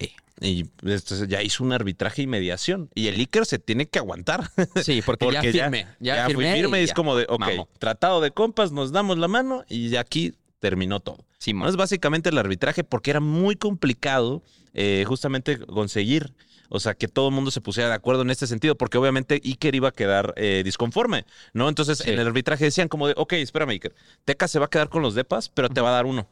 [0.40, 2.90] Y entonces ya hizo un arbitraje y mediación.
[2.94, 4.50] Y el Iker se tiene que aguantar.
[4.82, 5.86] Sí, porque, ya firme.
[5.98, 6.94] Ya, firmé firme y es ya.
[6.94, 7.44] como de, ok,
[7.78, 11.18] tratado de compas, nos damos la mano y aquí terminó todo.
[11.54, 14.42] No es básicamente el arbitraje porque era muy complicado
[14.74, 16.34] eh, justamente conseguir,
[16.68, 19.40] o sea, que todo el mundo se pusiera de acuerdo en este sentido, porque obviamente
[19.44, 21.68] Iker iba a quedar eh, disconforme, ¿no?
[21.68, 22.10] Entonces Sí.
[22.10, 23.94] en el arbitraje decían como de, ok, espérame Iker,
[24.24, 26.28] Teca se va a quedar con los depas, pero te va a dar uno.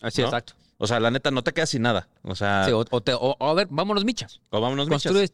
[0.00, 0.28] Así, ¿no?
[0.28, 0.52] exacto.
[0.78, 2.08] O sea, la neta, no te quedas sin nada.
[2.22, 4.40] O sea, Sí, o, o te- o- o a ver, vámonos, michas.
[4.50, 5.04] o vámonos michas.
[5.04, 5.30] Construyes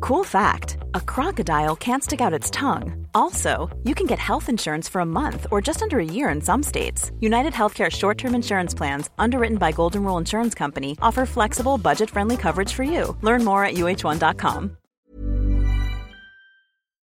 [0.00, 3.06] Cool fact a crocodile can't stick out its tongue.
[3.14, 6.40] Also, you can get health insurance for a month or just under a year in
[6.40, 7.10] some states.
[7.20, 12.10] United Healthcare short term insurance plans, underwritten by Golden Rule Insurance Company, offer flexible, budget
[12.10, 13.16] friendly coverage for you.
[13.22, 14.76] Learn more at uh1.com.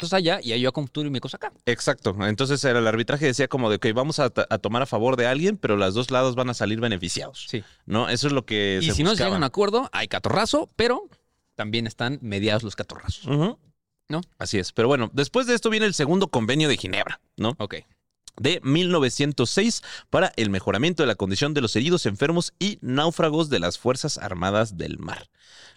[0.01, 1.53] cosas allá y ahí yo construyo mi cosa acá.
[1.67, 2.17] Exacto.
[2.23, 5.27] Entonces era el arbitraje decía como de que vamos a, a tomar a favor de
[5.27, 7.47] alguien, pero los dos lados van a salir beneficiados.
[7.51, 7.63] Sí.
[7.85, 8.09] ¿No?
[8.09, 9.29] Eso es lo que Y se si no se buscaba.
[9.29, 11.03] llega a un acuerdo, hay catorrazo, pero
[11.61, 13.27] también están mediados los catorrazos.
[14.09, 14.23] ¿No?
[14.39, 14.73] Así es.
[14.73, 17.55] Pero bueno, después de esto viene el segundo convenio de Ginebra, ¿no?
[17.59, 17.75] Ok.
[18.39, 23.59] De 1906 para el mejoramiento de la condición de los heridos, enfermos y náufragos de
[23.59, 25.29] las Fuerzas Armadas del Mar,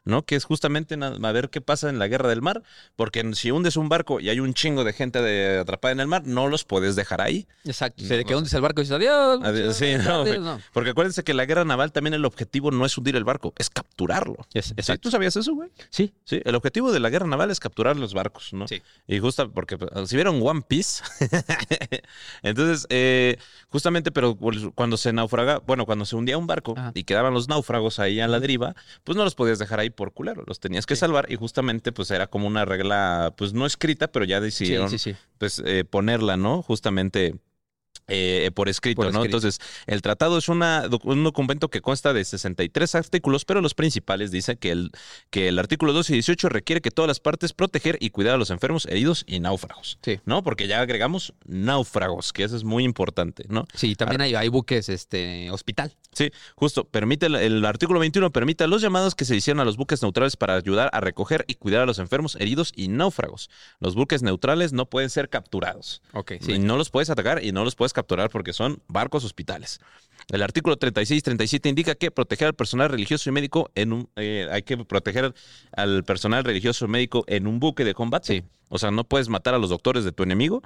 [0.06, 0.24] ¿no?
[0.26, 2.64] Que es justamente a ver qué pasa en la guerra del mar,
[2.96, 6.08] porque si hundes un barco y hay un chingo de gente de- atrapada en el
[6.08, 7.48] mar, no los puedes dejar ahí.
[7.66, 8.04] Exacto.
[8.04, 8.38] No, Se no quedó sé.
[8.40, 9.40] hundes el barco y dices adiós.
[9.44, 10.60] Adiós, sí, no.
[10.74, 13.70] Porque acuérdense que la guerra naval también el objetivo no es hundir el barco, es
[13.70, 14.38] capturarlo.
[14.54, 14.74] Es- ¿Sí?
[14.78, 15.02] exacto.
[15.02, 15.70] ¿Tú sabías eso, güey?
[15.90, 16.14] Sí.
[16.26, 18.68] Sí, el objetivo de la guerra naval es capturar los barcos, ¿no?
[18.68, 18.82] Sí.
[19.08, 21.04] Y justo porque pues, si vieron One Piece,
[22.44, 23.38] entonces, eh,
[23.70, 24.38] justamente, pero
[24.76, 26.92] cuando se naufraga, bueno, cuando se hundía un barco Ajá.
[26.94, 30.14] y quedaban los náufragos ahí a la deriva, pues no los podías dejar ahí por
[30.14, 34.08] culero, los tenías que salvar y justamente pues era como una regla, pues no escrita,
[34.12, 35.16] pero ya decidieron sí, sí.
[35.38, 36.62] pues eh, ponerla, ¿no?
[36.62, 37.36] Justamente
[38.08, 39.20] eh, por escrito, Por ¿no?
[39.20, 39.38] escrito.
[39.38, 44.32] Entonces, el tratado es una, un documento que consta de 63 artículos, pero los principales
[44.32, 44.92] dicen que el,
[45.30, 48.38] que el artículo 2 y 18 requiere que todas las partes proteger y cuidar a
[48.38, 50.00] los enfermos, heridos y náufragos.
[50.02, 50.20] Sí.
[50.26, 50.44] ¿No?
[50.44, 53.66] Porque ya agregamos náufragos, que eso es muy importante, ¿no?
[53.74, 55.96] Sí, también hay, hay buques este, hospital.
[56.12, 56.84] Sí, justo.
[56.86, 60.36] Permite el, el artículo 21 permite los llamados que se hicieron a los buques neutrales
[60.36, 63.50] para ayudar a recoger y cuidar a los enfermos, heridos y náufragos.
[63.80, 66.02] Los buques neutrales no pueden ser capturados.
[66.14, 69.80] Ok, Y no los puedes atacar y no los puedes capturar porque son barcos hospitales.
[70.30, 74.10] El artículo 36-37 indica que proteger al personal religioso y médico en un...
[74.16, 75.34] eh, hay que proteger
[75.76, 78.28] al personal religioso y médico en un buque de combate.
[78.28, 78.44] Sí.
[78.70, 80.64] O sea, no puedes matar a los doctores de tu enemigo.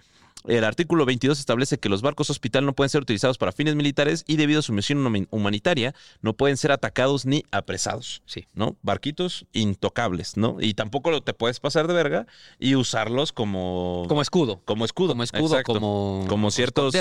[0.47, 4.23] El artículo 22 establece que los barcos hospital no pueden ser utilizados para fines militares
[4.27, 8.21] y debido a su misión humanitaria no pueden ser atacados ni apresados.
[8.25, 8.47] Sí.
[8.53, 8.77] ¿No?
[8.81, 10.57] Barquitos intocables, ¿no?
[10.59, 12.27] Y tampoco te puedes pasar de verga
[12.59, 14.05] y usarlos como...
[14.07, 14.61] Como escudo.
[14.65, 15.09] Como escudo.
[15.09, 15.73] Como escudo, exacto.
[15.73, 16.93] como, Como ciertos,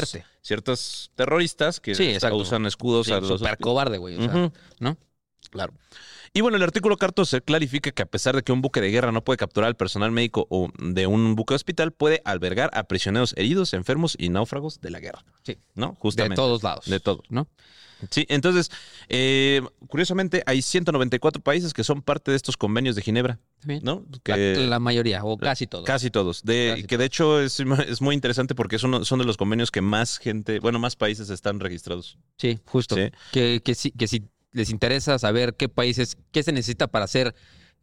[0.42, 4.16] ciertos terroristas que Sí, usan escudos Sí, a los super cobarde, güey.
[4.16, 4.53] o sea, Ujú.
[4.80, 4.97] ¿no?
[5.51, 5.72] Claro.
[6.37, 9.11] Y bueno, el artículo 14 clarifica que a pesar de que un buque de guerra
[9.11, 13.32] no puede capturar al personal médico o de un buque hospital, puede albergar a prisioneros
[13.39, 15.24] heridos, enfermos y náufragos de la guerra.
[15.45, 15.57] Sí.
[15.74, 15.93] ¿No?
[15.93, 16.37] De Justamente.
[16.37, 16.84] todos lados.
[16.84, 17.22] De todos.
[17.30, 17.49] ¿No?
[18.11, 18.70] Sí, entonces,
[19.09, 23.39] eh, curiosamente, hay 194 países que son parte de estos convenios de Ginebra.
[23.82, 24.05] ¿no?
[24.26, 25.87] La, Que- la mayoría, o casi todos.
[25.87, 26.43] Casi todos.
[26.45, 27.59] De, Casi que de hecho es,
[27.89, 30.95] es muy interesante porque es uno- son de los convenios que más gente, bueno, más
[30.97, 32.18] países están registrados.
[32.37, 32.95] Sí, justo.
[32.97, 33.09] Sí.
[33.32, 34.24] Que, que, si, que si
[34.57, 37.34] les interesa saber qué países, qué se necesita para ser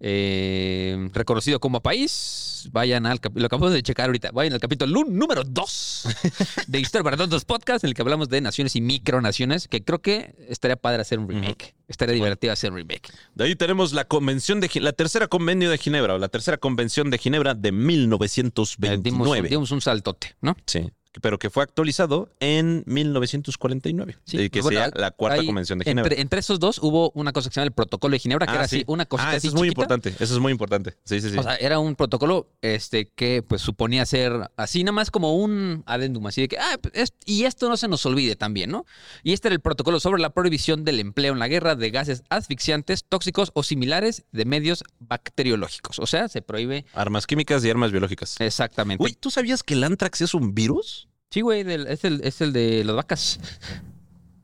[0.05, 5.03] eh, reconocido como país, vayan al cap- lo acabamos de checar ahorita, vayan al capítulo
[5.05, 6.07] número 2
[6.67, 10.01] de Historia para Tontos Podcast, en el que hablamos de naciones y micronaciones, que creo
[10.01, 11.75] que estaría padre hacer un remake.
[11.87, 13.11] Estaría divertido hacer un remake.
[13.35, 17.09] De ahí tenemos la convención de la tercera convenio de Ginebra o la tercera convención
[17.09, 19.01] de Ginebra de Eh, 1929.
[19.03, 20.57] Dimos, dimos un saltote, ¿no?
[20.65, 20.91] Sí,
[21.21, 25.79] pero que fue actualizado en 1949, Sí, eh, que bueno, sea la cuarta Hay- convención
[25.79, 26.07] de Ginebra.
[26.09, 28.51] Entre, entre esos dos hubo una cosa que se llama el protocolo de Ginebra, que
[28.51, 28.83] Ah, era así, sí.
[28.87, 29.81] una cosita Ah, así eso es muy chiquita.
[29.83, 30.95] importante, eso es muy importante.
[31.03, 31.37] Sí, sí, sí.
[31.37, 35.83] O sea, era un protocolo este, que pues suponía ser así, nada más como un
[35.85, 38.85] adendum, así de que, ah, pues, es- y esto no se nos olvide también, ¿no?
[39.23, 42.23] Y este era el protocolo sobre la prohibición del empleo en la guerra de gases
[42.29, 45.99] asfixiantes, tóxicos o similares de medios bacteriológicos.
[45.99, 48.39] O sea, se prohíbe armas químicas y armas biológicas.
[48.39, 49.03] exactamente.
[49.03, 51.02] Uy, ¿tú sabías que el antrax es un virus?
[51.33, 53.39] Sí, güey, del- es, el, es el de las vacas.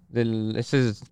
[0.08, 1.04] Del, ese es-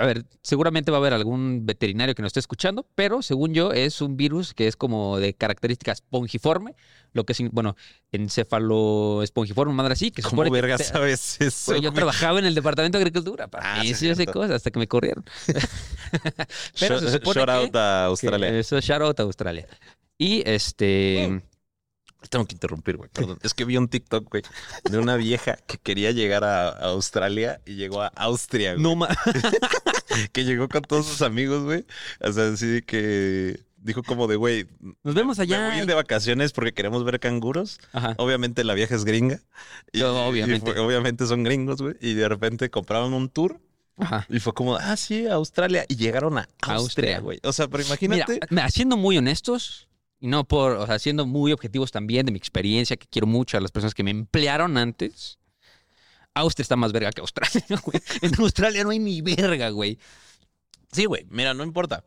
[0.00, 3.70] a ver, seguramente va a haber algún veterinario que nos esté escuchando, pero según yo
[3.70, 6.74] es un virus que es como de características espongiforme,
[7.12, 7.76] lo que es, bueno,
[8.10, 11.76] encéfalo espongiforme, madre así, que se ¿Cómo supone que verga te- sabes eso?
[11.76, 14.88] Yo trabajaba en el departamento de agricultura, para Ah, mí sí, cosas hasta que me
[14.88, 15.22] corrieron.
[16.80, 18.50] pero se Shout- supone shout que- out a Australia.
[18.50, 19.66] que eso es shout out a Australia.
[20.18, 21.40] Y este,
[22.30, 23.10] Tengo que interrumpir, güey.
[23.12, 23.38] Perdón.
[23.42, 24.42] Es que vi un TikTok, güey,
[24.90, 28.82] de una vieja que quería llegar a, a Australia y llegó a Austria, güey.
[28.82, 29.08] no ma-
[30.32, 31.84] Que llegó con todos sus amigos, güey.
[32.20, 34.66] O sea, así que dijo como de, güey,
[35.02, 35.86] nos vemos me voy allá.
[35.86, 37.78] de vacaciones porque queremos ver canguros.
[37.92, 38.14] Ajá.
[38.18, 39.40] Obviamente la vieja es gringa.
[39.92, 40.70] Y, No, obviamente.
[40.70, 41.94] y fue- obviamente son gringos, güey.
[42.00, 43.60] Y de repente compraron un tour
[43.98, 44.26] Ajá.
[44.28, 45.84] y fue como, ah, sí, Australia.
[45.88, 47.18] Y llegaron a Austria.
[47.20, 47.40] Güey.
[47.42, 48.40] O sea, pero imagínate.
[48.50, 49.88] mira, siendo muy honestos
[50.20, 53.56] y no por, o sea, siendo muy objetivos también de mi experiencia, que quiero mucho
[53.56, 55.38] a las personas que me emplearon antes,
[56.34, 58.00] Austria está más verga que Australia, güey.
[58.22, 59.98] En Australia no hay ni verga, güey.
[60.92, 62.04] Sí, güey, mira, no importa.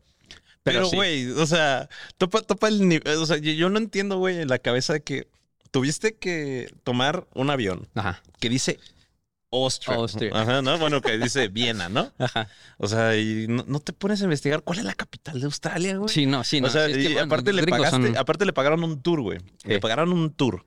[0.64, 0.96] Pero sí.
[0.96, 1.88] güey, o sea,
[2.18, 3.18] topa, topa el nivel.
[3.18, 5.28] O sea, yo, yo no entiendo, güey, en la cabeza de que
[5.72, 8.22] tuviste que tomar un avión Ajá.
[8.40, 8.80] que dice
[9.52, 9.96] Austria.
[9.96, 10.32] Austria.
[10.34, 10.78] Ajá, ¿no?
[10.78, 12.12] Bueno, que dice Viena, ¿no?
[12.20, 12.50] Ajá.
[12.78, 15.96] O sea, y no, no te pones a investigar cuál es la capital de Australia,
[15.98, 16.10] güey.
[16.10, 16.68] Sí, no, sí, no.
[16.68, 19.02] o sea, sí, es que, y bueno, aparte le pagaste, son- aparte le pagaron un
[19.02, 19.40] tour, güey.
[19.64, 20.66] Le pagaron un tour.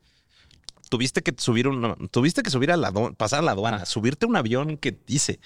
[0.89, 3.87] Tuviste que subir un, tuviste que subir a la pasar a la aduana, Ah.
[3.87, 5.39] subirte a un avión que dice,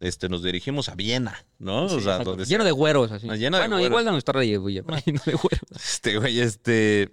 [0.00, 1.88] este, nos dirigimos a Viena, ¿no?
[1.88, 3.28] Sí, o sea, donde lleno de güeros, así.
[3.30, 3.90] Ah, lleno de bueno, güeros.
[3.90, 5.60] igual de Australia, güey, pero lleno de güeros.
[5.76, 7.12] Este, güey, este.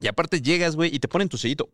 [0.00, 1.68] Y aparte llegas, güey, y te ponen tu sellito.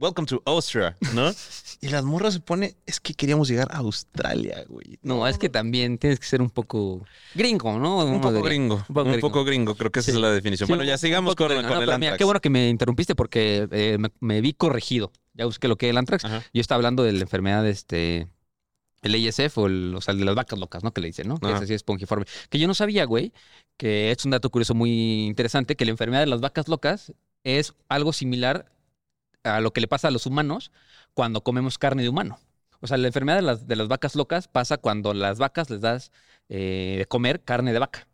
[0.00, 1.30] Welcome to Austria, ¿no?
[1.80, 4.98] y las morras se pone, es que queríamos llegar a Australia, güey.
[5.02, 7.98] No, es que también tienes que ser un poco gringo, ¿no?
[7.98, 8.48] Un Uno poco diría.
[8.48, 8.74] gringo.
[8.76, 9.28] Un poco Un gringo.
[9.28, 10.16] poco gringo, creo que esa Sí.
[10.16, 10.66] es la definición.
[10.66, 11.80] Sí, bueno, ya sigamos con, gringo, con ¿no?
[11.80, 12.18] el mira, Antrax.
[12.18, 15.12] qué bueno que me interrumpiste porque eh, me, me vi corregido.
[15.34, 16.24] Ya busqué lo que es el Antrax.
[16.24, 16.42] Ajá.
[16.52, 18.28] Yo estaba hablando de la enfermedad, este,
[19.02, 20.92] el ASF o el, o sea, el de las vacas locas, ¿no?
[20.92, 21.38] Que le dicen, ¿no?
[21.38, 22.24] Que es así espongiforme.
[22.50, 23.32] Que yo no sabía, güey,
[23.76, 27.12] que es un dato curioso muy interesante, que la enfermedad de las vacas locas
[27.44, 28.72] es algo similar
[29.44, 30.70] a lo que le pasa a los humanos
[31.14, 32.38] cuando comemos carne de humano.
[32.80, 35.70] O sea, la enfermedad de las, de las vacas locas pasa cuando a las vacas
[35.70, 36.10] les das
[36.48, 38.08] eh, de comer carne de vaca.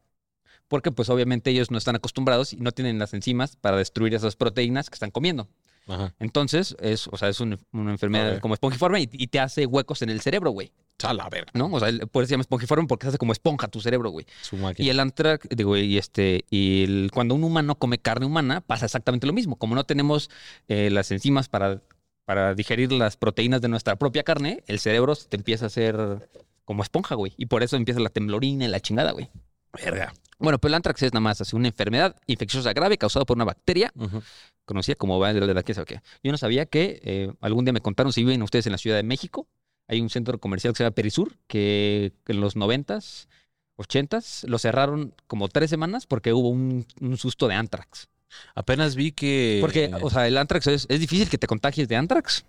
[0.68, 4.36] Porque pues obviamente ellos no están acostumbrados y no tienen las enzimas para destruir esas
[4.36, 5.48] proteínas que están comiendo.
[5.86, 6.14] Ajá.
[6.18, 10.02] Entonces, es, o sea, es un- una enfermedad como espongiforme y, y te hace huecos
[10.02, 10.70] en el cerebro, güey.
[11.04, 11.50] A la verga.
[11.54, 11.66] ¿No?
[11.72, 14.10] O sea, el- por eso se llama espongiforme porque se hace como esponja tu cerebro,
[14.10, 14.26] güey.
[14.42, 14.86] Su máquina.
[14.86, 18.86] Y el antrax, digo, y este, y el- cuando un humano come carne humana, pasa
[18.86, 19.56] exactamente lo mismo.
[19.56, 20.28] Como no tenemos
[20.66, 21.80] eh, las enzimas para,
[22.24, 26.28] para digerir las proteínas de nuestra propia carne, el cerebro se te empieza a hacer
[26.64, 27.32] como esponja, güey.
[27.36, 29.30] Y por eso empieza la temblorina y la chingada, güey.
[29.72, 30.12] Verga.
[30.38, 33.44] Bueno, pero el antrax es nada más así, una enfermedad infecciosa grave causada por una
[33.44, 34.22] bacteria Ujú.
[34.64, 35.18] conocida como
[35.48, 36.00] de la que qué.
[36.22, 38.96] Yo no sabía que eh, algún día me contaron si viven ustedes en la Ciudad
[38.96, 39.46] de México.
[39.88, 43.28] Hay un centro comercial que se llama Perisur, que, que en los noventas,
[43.76, 48.08] ochentas, lo cerraron como tres semanas porque hubo un, un susto de antrax.
[48.54, 49.58] Apenas vi que.
[49.60, 52.44] Porque, o sea, el antrax es, es difícil que te contagies de antrax,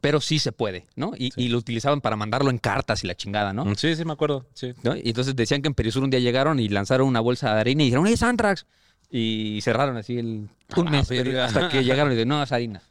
[0.00, 1.12] pero sí se puede, ¿no?
[1.16, 3.74] Y, y lo utilizaban para mandarlo en cartas y la chingada, ¿no?
[3.76, 4.46] Sí, sí, me acuerdo.
[4.54, 4.74] Sí.
[4.82, 4.96] ¿no?
[4.96, 7.82] Y entonces decían que en Perisur un día llegaron y lanzaron una bolsa de harina
[7.82, 8.66] y dijeron, es Antrax.
[9.10, 11.44] Y cerraron así el, un mes verga.
[11.44, 12.82] hasta que llegaron y dijeron, no, es harina.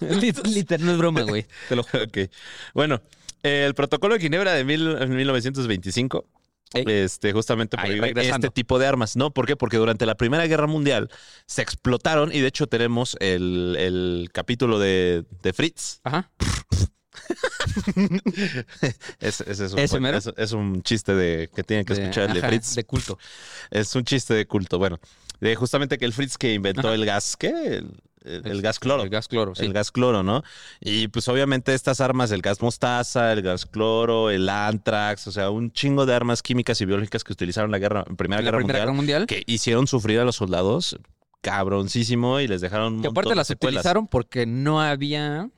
[0.00, 1.46] Lit- Literal, no es broma, güey.
[1.68, 2.04] Te lo juro.
[2.04, 2.18] ok.
[2.74, 3.02] Bueno,
[3.42, 6.24] el protocolo de Ginebra de mil- 1925.
[6.74, 6.84] Ey.
[6.88, 8.46] Este, justamente regresando.
[8.46, 9.16] este tipo de armas.
[9.16, 9.32] ¿No?
[9.32, 9.54] ¿Por qué?
[9.56, 11.08] Porque durante la Primera Guerra Mundial
[11.46, 16.00] se explotaron, y de hecho tenemos el, el capítulo de, de Fritz.
[16.02, 16.30] Ajá.
[19.20, 22.74] Es, es, es- un chiste de que tienen que De- escuchar el de ajá, Fritz.
[22.74, 23.18] De culto.
[23.70, 24.78] Es un chiste de culto.
[24.78, 24.98] Bueno,
[25.40, 26.94] de justamente que el Fritz que inventó Ajá.
[26.94, 27.48] el gas, ¿qué?
[27.48, 27.90] El,
[28.24, 29.02] el- el gas cloro.
[29.02, 29.64] El gas cloro, sí.
[29.64, 30.42] El gas cloro, ¿no?
[30.80, 35.50] Y pues obviamente estas armas, el gas mostaza, el gas cloro, el antrax, o sea,
[35.50, 38.50] un chingo de armas químicas y biológicas que utilizaron la guerra, en Primera En la
[38.50, 39.26] Guerra Primera Mundial, Guerra Mundial.
[39.26, 40.96] que hicieron sufrir a los soldados
[41.42, 43.80] cabroncísimo y les dejaron un Que aparte las secuelas.
[43.80, 45.50] utilizaron porque no había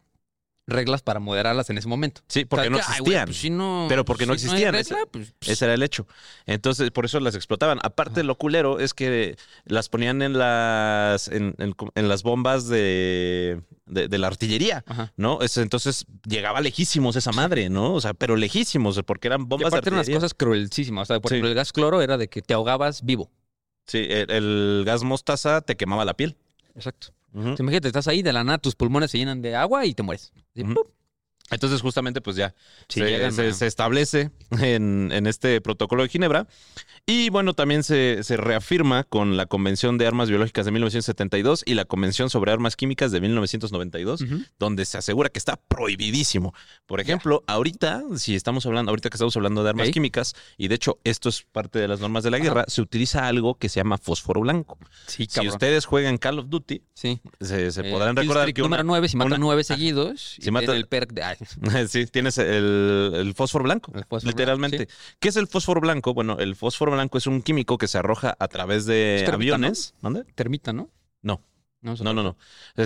[0.68, 2.22] reglas para moderarlas en ese momento.
[2.28, 3.24] Sí, porque O sea, no ay, existían.
[3.26, 5.82] pues, si no- Pero porque no si hay existían, regla, ese- pues, Ese era el
[5.82, 6.06] hecho.
[6.46, 7.78] Entonces, por eso las explotaban.
[7.82, 13.60] Aparte, lo culero es que las ponían en las, en, en- en las bombas de,
[13.86, 15.12] de, de la artillería, Ajá.
[15.16, 15.40] ¿no?
[15.42, 17.94] Es- entonces llegaba lejísimos esa madre, ¿no?
[17.94, 20.18] O sea, pero lejísimos, porque eran bombas de aparte eran unas artillería.
[20.20, 21.02] cosas cruelísimas.
[21.02, 21.34] O sea, por Sí.
[21.36, 23.30] ejemplo, el gas cloro era de que te ahogabas vivo.
[23.86, 26.36] Sí, el, el gas mostaza te quemaba la piel.
[26.74, 27.08] Exacto.
[27.34, 30.32] Imagínate, estás ahí de la nada, tus pulmones se llenan de agua y te mueres.
[31.50, 32.54] Entonces, justamente, pues ya
[32.88, 36.46] Sí, se, llegan se- a- se establece en, en este protocolo de Ginebra.
[37.08, 41.74] Y bueno, también se, se reafirma con la Convención de Armas Biológicas de 1972 y
[41.74, 44.40] la Convención sobre Armas Químicas de 1992, Ujú.
[44.58, 46.52] donde se asegura que está prohibidísimo.
[46.86, 50.74] Por ejemplo, ahorita, si estamos hablando, ahorita que estamos hablando de armas químicas, y de
[50.74, 53.78] hecho esto es parte de las normas de la guerra, se utiliza algo que se
[53.78, 54.76] llama fósforo blanco.
[55.06, 57.20] Sí, Si ustedes juegan Call of Duty, Sí.
[57.40, 60.48] se, se Eh, podrán recordar que una- número 9, si matan una- nueve seguidos, Si
[60.48, 61.22] y mata- tiene el perk de...
[61.22, 61.36] ay,
[61.88, 64.76] Sí, tienes el, el fósforo blanco, El fósforo literalmente.
[64.78, 66.12] blanco, ¿Qué es el fósforo blanco?
[66.12, 69.94] Bueno, el fósforo blanco es un químico que se arroja a través de termita, aviones.
[70.02, 70.24] ¿Dónde?
[70.34, 70.90] termita, ¿no?
[71.22, 71.40] No.
[71.82, 72.36] No, No, no, no.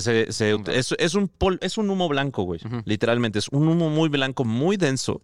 [0.00, 2.60] Se- se- es, es un pol- es un humo blanco, güey.
[2.84, 3.38] Literalmente.
[3.38, 5.22] Es un humo muy blanco, muy denso,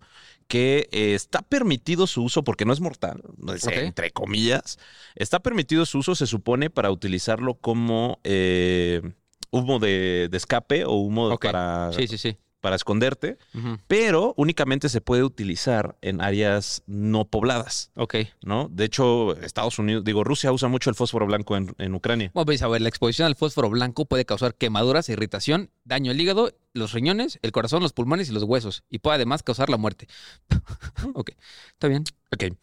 [0.49, 4.79] que eh, está permitido su uso porque no es mortal, no es, entre comillas.
[5.15, 9.03] Está permitido su uso, se supone, para utilizarlo como eh,
[9.51, 12.37] humo de, de escape o humo para, Sí, sí, sí.
[12.67, 13.39] Para esconderte.
[13.87, 18.17] Pero únicamente se puede utilizar en áreas no pobladas, Ok.
[18.43, 18.69] ¿no?
[18.73, 22.33] De hecho, Estados Unidos, digo, Rusia usa mucho el fósforo blanco en, en Ucrania.
[22.35, 26.21] Bueno, pues a ver, la exposición al fósforo blanco puede causar quemaduras, irritación, daño al
[26.21, 28.83] hígado, los riñones, el corazón, los pulmones y los huesos.
[28.91, 30.09] Y puede además causar la muerte.
[31.15, 31.31] ok,
[31.71, 32.03] está bien.
[32.33, 32.57] Ok.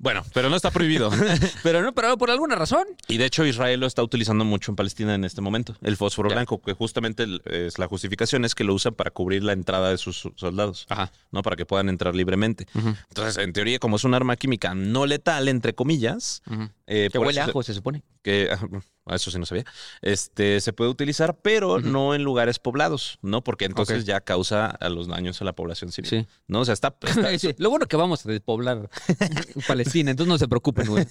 [0.00, 1.10] Bueno, pero no está prohibido.
[1.64, 2.86] Pero no, pero por alguna razón.
[3.08, 6.28] y de hecho, Israel lo está utilizando mucho en Palestina en este momento, el fósforo
[6.30, 6.36] Ya.
[6.36, 9.98] blanco, que justamente es la justificación es que lo usan para cubrir la entrada de
[9.98, 11.10] sus soldados, Ajá.
[11.32, 11.42] ¿no?
[11.42, 12.66] Para que puedan entrar libremente.
[13.08, 16.42] Entonces, en teoría, como es un arma química no letal, entre comillas,
[16.88, 18.02] eh, Que huele a eso se- ajo, se supone.
[18.22, 18.48] que
[19.10, 19.64] eso sí no sabía,
[20.02, 23.42] este se puede utilizar, pero no en lugares poblados, ¿no?
[23.44, 26.10] Porque entonces ya causa a los daños a la población civil.
[26.10, 26.26] Sí.
[26.46, 26.60] ¿No?
[26.60, 28.90] O sea, está, está- Sí, Lo bueno que vamos a despoblar
[29.68, 31.06] Palestina, entonces no se preocupen, güey.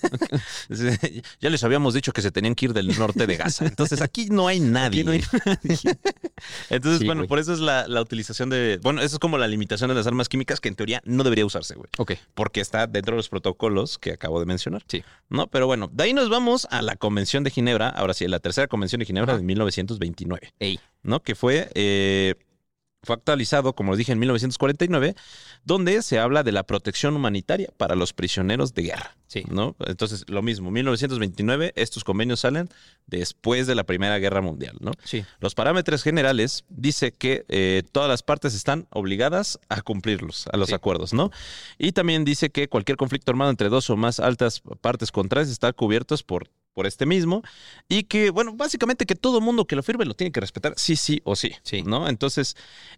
[1.40, 3.66] ya les habíamos dicho que se tenían que ir del norte de Gaza.
[3.66, 5.02] Entonces aquí no hay nadie.
[5.02, 5.22] Aquí no hay
[6.70, 7.28] Entonces, bueno, güey.
[7.28, 8.80] por eso es la, la utilización de.
[8.82, 11.46] Bueno, eso es como la limitación de las armas químicas que en teoría no debería
[11.46, 11.90] usarse, güey.
[11.98, 12.14] Ok.
[12.34, 14.84] Porque está dentro de los protocolos que acabo de mencionar.
[14.88, 15.04] Sí.
[15.30, 17.90] No, pero bueno, de ahí nos vamos a la Convención de Ginebra.
[17.90, 19.40] Ahora sí, la tercera Convención de Ginebra Ajá.
[19.40, 20.54] de 1929.
[20.60, 20.80] Ey.
[21.04, 21.22] ¿no?
[21.22, 22.36] Que fue, eh,
[23.08, 25.16] fue actualizado, como dije, en 1949,
[25.64, 29.16] donde se habla de la protección humanitaria para los prisioneros de guerra.
[29.28, 29.44] Sí.
[29.50, 29.76] ¿no?
[29.86, 32.70] Entonces, lo mismo, 1929, estos convenios salen
[33.08, 34.92] después de la Primera Guerra Mundial, ¿no?
[35.04, 35.26] Sí.
[35.40, 40.70] Los parámetros generales dice que eh, todas las partes están obligadas a cumplirlos, a los
[40.70, 40.76] Sí.
[40.76, 41.32] acuerdos, ¿no?
[41.78, 45.72] Y también dice que cualquier conflicto armado entre dos o más altas partes contrarias está
[45.74, 47.42] cubiertos por, por este mismo
[47.90, 50.96] y que, bueno, básicamente que todo mundo que lo firme lo tiene que respetar, sí,
[50.96, 51.82] sí o sí, Sí.
[51.82, 52.08] ¿no?
[52.08, 52.56] Entonces,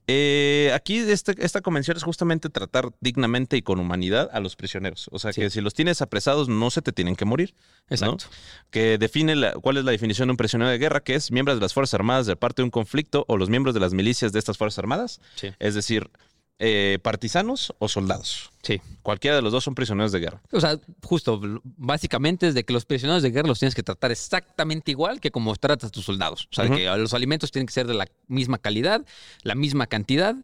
[0.07, 5.07] eh, aquí este- esta convención es justamente tratar dignamente y con humanidad a los prisioneros.
[5.13, 5.39] O sea, Sí.
[5.39, 7.53] que si los tienes apresados no se te tienen que morir.
[7.89, 7.95] ¿no?
[7.95, 8.25] Exacto.
[8.69, 11.57] que define la- cuál es la definición de un prisionero de guerra, que es miembros
[11.57, 14.31] de las Fuerzas Armadas de parte de un conflicto o los miembros de las milicias
[14.31, 15.47] de estas Fuerzas Armadas, Sí.
[15.57, 16.11] es decir,
[16.59, 18.51] eh, partisanos o soldados.
[18.63, 18.81] Sí.
[19.01, 20.41] Cualquiera de los dos son prisioneros de guerra.
[20.51, 24.11] O sea, justo, básicamente es de que los prisioneros de guerra los tienes que tratar
[24.11, 26.47] exactamente igual que como tratas a tus soldados.
[26.51, 26.79] O sea, de Ujú.
[26.79, 29.05] que los alimentos tienen que ser de la misma calidad,
[29.43, 30.35] la misma cantidad.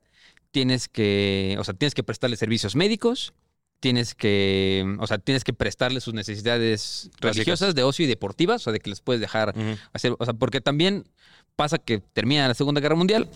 [0.51, 3.33] Tienes que, o sea, tienes que prestarles servicios médicos.
[3.81, 8.63] Tienes que, o sea, tienes que prestarles sus necesidades religiosas, de ocio y deportivas, o
[8.63, 9.53] sea, de que les puedes dejar
[9.91, 11.03] hacer, o sea, porque también
[11.57, 13.27] pasa que termina la Segunda Guerra Mundial.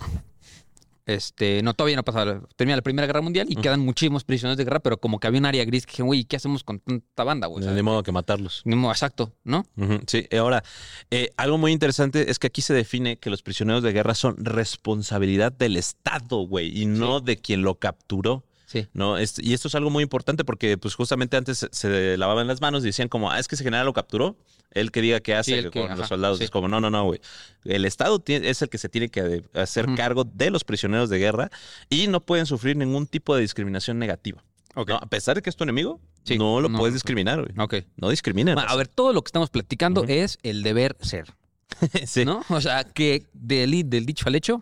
[1.09, 4.63] Este, no, todavía no pasa, termina la Primera Guerra Mundial y quedan muchísimos prisioneros de
[4.63, 7.23] guerra, pero como que había un área gris que dije, güey, ¿qué hacemos con tanta
[7.23, 7.65] banda, güey?
[7.65, 8.61] De modo que matarlos.
[8.63, 9.65] ni modo, exacto, ¿no?
[10.05, 10.63] Sí, ahora,
[11.09, 14.35] eh, algo muy interesante es que aquí se define que los prisioneros de guerra son
[14.37, 18.43] responsabilidad del Estado, güey, y no de quien lo capturó.
[18.71, 18.87] Sí.
[18.93, 19.19] ¿no?
[19.19, 22.85] Y esto es algo muy importante porque, pues, justamente antes se, lavaban las manos y
[22.85, 24.37] decían como, ah, es que ese general lo capturó,
[24.69, 26.37] él que diga qué hace Sí, que- con ajá, los soldados.
[26.37, 26.43] sí.
[26.43, 27.19] Es como, no, no, no, güey.
[27.65, 31.17] El Estado tiene- es el que se tiene que hacer cargo de los prisioneros de
[31.17, 31.49] guerra
[31.89, 34.43] y no pueden sufrir ningún tipo de discriminación negativa.
[34.75, 36.77] A pesar de que es tu enemigo, Sí, no lo no.
[36.77, 37.87] puedes discriminar, güey.
[37.97, 38.53] No discriminen.
[38.53, 41.25] Bueno, a ver, todo lo que estamos platicando es el deber ser,
[42.05, 42.23] sí.
[42.23, 42.43] ¿no?
[42.49, 44.61] O sea, que del, del dicho al hecho,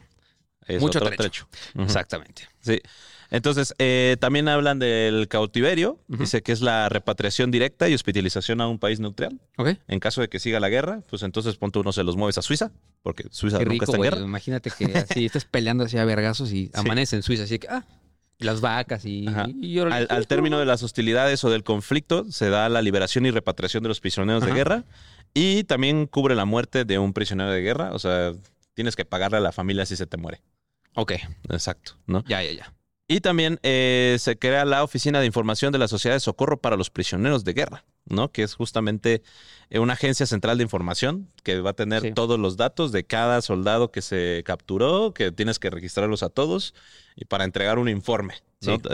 [0.66, 1.48] Es Mucho trecho.
[1.78, 2.48] Exactamente.
[2.62, 2.80] Sí.
[3.30, 6.00] Entonces, eh, también hablan del cautiverio.
[6.08, 9.40] Dice que es la repatriación directa y hospitalización a un país neutral.
[9.58, 9.70] Ok.
[9.88, 12.42] En caso de que siga la guerra, pues entonces ponte uno se los mueves a
[12.42, 12.72] Suiza,
[13.02, 14.20] porque Suiza Qué nunca rico, está en guerra.
[14.20, 17.86] Imagínate que así estés peleando así a vergazos y amanece en Suiza, así que, ah,
[18.40, 19.26] las vacas y,
[19.60, 19.80] y.
[19.80, 23.84] Al, al término de las hostilidades o del conflicto, se da la liberación y repatriación
[23.84, 24.84] de los prisioneros de guerra
[25.34, 27.92] y también cubre la muerte de un prisionero de guerra.
[27.94, 28.34] O sea,
[28.74, 30.42] tienes que pagarle a la familia si se te muere.
[30.94, 31.14] Ok,
[31.50, 32.24] Exacto, ¿no?
[32.28, 32.74] ya, ya, ya.
[33.10, 36.76] Y también eh, se crea la Oficina de Información de la Sociedad de Socorro para
[36.76, 38.34] los Prisioneros de Guerra, ¿no?
[38.34, 39.22] Que es justamente
[39.70, 42.12] eh, una agencia central de información que va a tener Sí.
[42.14, 46.74] todos los datos de cada soldado que se capturó, que tienes que registrarlos a todos
[47.16, 48.34] y para entregar un informe,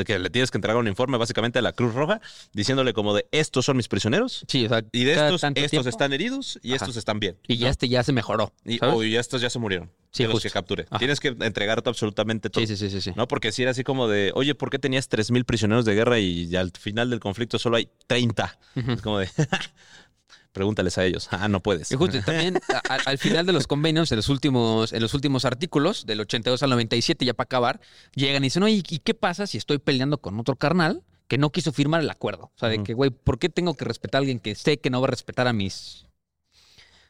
[0.06, 2.20] Que le tienes que entregar un informe básicamente a la Cruz Roja
[2.52, 5.90] diciéndole como de estos son mis prisioneros Sí, o sea, y de estos estos tiempo,
[5.90, 6.84] están heridos y Ajá.
[6.84, 7.38] estos están bien.
[7.48, 7.72] Y ya ¿no?
[7.72, 8.52] este ya se mejoró.
[8.66, 8.96] Y, ¿sabes?
[8.96, 9.90] o y estos ya se murieron.
[10.12, 10.50] Sí, de los justo.
[10.50, 10.86] que capturé.
[10.90, 11.00] Ajá.
[11.00, 12.66] Tienes que entregar absolutamente todo.
[12.68, 13.14] sí, sí, sí, sí.
[13.16, 13.28] ¿No?
[13.28, 16.54] Porque si era así como de, oye, ¿por qué tenías 3.000 prisioneros de guerra y
[16.56, 18.60] al final del conflicto solo hay 30?
[18.76, 18.92] Ujú.
[18.92, 19.30] Es como de,
[20.54, 21.28] pregúntales a ellos.
[21.32, 21.92] Ah, no puedes.
[21.92, 25.44] Y justo también a- al final de los convenios, en los últimos, en los últimos
[25.46, 27.82] artículos, del 82 al 97, ya para acabar,
[28.16, 31.50] llegan y dicen, oye, ¿y qué pasa si estoy peleando con otro carnal que no
[31.52, 32.52] quiso firmar el acuerdo?
[32.56, 34.90] O sea, de que, güey, ¿por qué tengo que respetar a alguien que sé que
[34.90, 36.06] no va a respetar a mis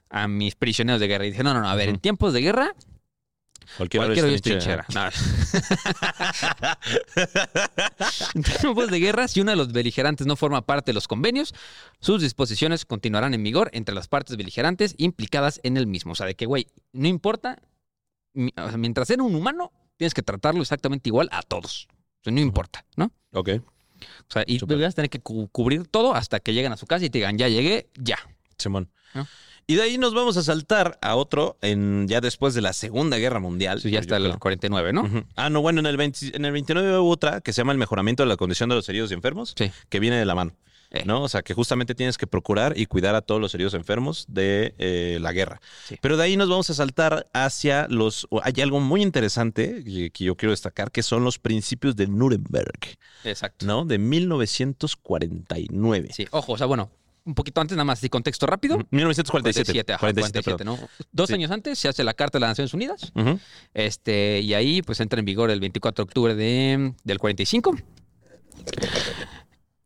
[0.09, 1.25] a mis prisioneros de guerra?
[1.25, 2.75] Y dije, no, no, no, a ver, en tiempos de guerra,
[3.77, 4.85] Cualquier cualquiera hora es trinchera.
[4.93, 5.09] No.
[8.35, 11.53] en tiempos de guerra, si uno de los beligerantes no forma parte de los convenios,
[11.99, 16.13] sus disposiciones continuarán en vigor entre las partes beligerantes implicadas en el mismo.
[16.13, 17.59] O sea, de que, güey, no importa,
[18.35, 21.87] o sea, mientras sea un humano, tienes que tratarlo exactamente igual a todos.
[22.21, 23.11] O sea, no importa, ¿no?
[23.33, 23.49] Ok.
[23.59, 24.77] O sea, y Súper.
[24.79, 27.19] vas a tener que cu- cubrir todo hasta que lleguen a su casa y te
[27.19, 28.17] digan, ya llegué, ya.
[28.57, 28.89] Simón.
[29.13, 29.27] ¿No?
[29.65, 33.17] Y de ahí nos vamos a saltar a otro en ya después de la Segunda
[33.17, 33.77] Guerra Mundial.
[33.77, 34.39] Eso ya yo está el creo.
[34.39, 35.09] 49, ¿no?
[35.35, 37.77] Ah, no, bueno, en el, 20 en el 29 hubo otra que se llama el
[37.77, 39.71] mejoramiento de la condición de los heridos y enfermos, Sí.
[39.89, 40.53] que viene de la mano.
[40.95, 41.05] Eh.
[41.07, 41.23] ¿no?
[41.23, 44.75] O sea, que justamente tienes que procurar y cuidar a todos los heridos enfermos de
[44.77, 45.59] eh, la guerra.
[45.87, 45.97] Sí.
[45.99, 48.27] Pero de ahí nos vamos a saltar hacia los...
[48.43, 52.79] Hay algo muy interesante que, que yo quiero destacar, que son los principios de Nuremberg,
[53.23, 53.65] Exacto.
[53.65, 53.85] ¿no?
[53.85, 56.09] De 1949.
[56.13, 56.89] Sí, ojo, o sea, bueno,
[57.25, 58.75] un poquito antes, nada más, de contexto rápido.
[58.75, 58.87] Ujú.
[58.91, 59.93] 1947.
[59.93, 60.79] ajá, 47, 47, perdón.
[60.81, 60.89] ¿no?
[61.11, 61.33] Dos Sí.
[61.35, 63.11] años antes se hace la Carta de las Naciones Unidas.
[63.73, 67.75] Este, y ahí pues entra en vigor el 24 de octubre de, del 45.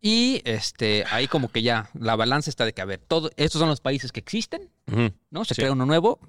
[0.01, 3.59] Y este, ahí como que ya la balanza está de que, a ver, todo, estos
[3.59, 4.69] son los países que existen.
[5.29, 5.45] ¿no?
[5.45, 5.61] Se Sí.
[5.61, 6.19] crea uno nuevo.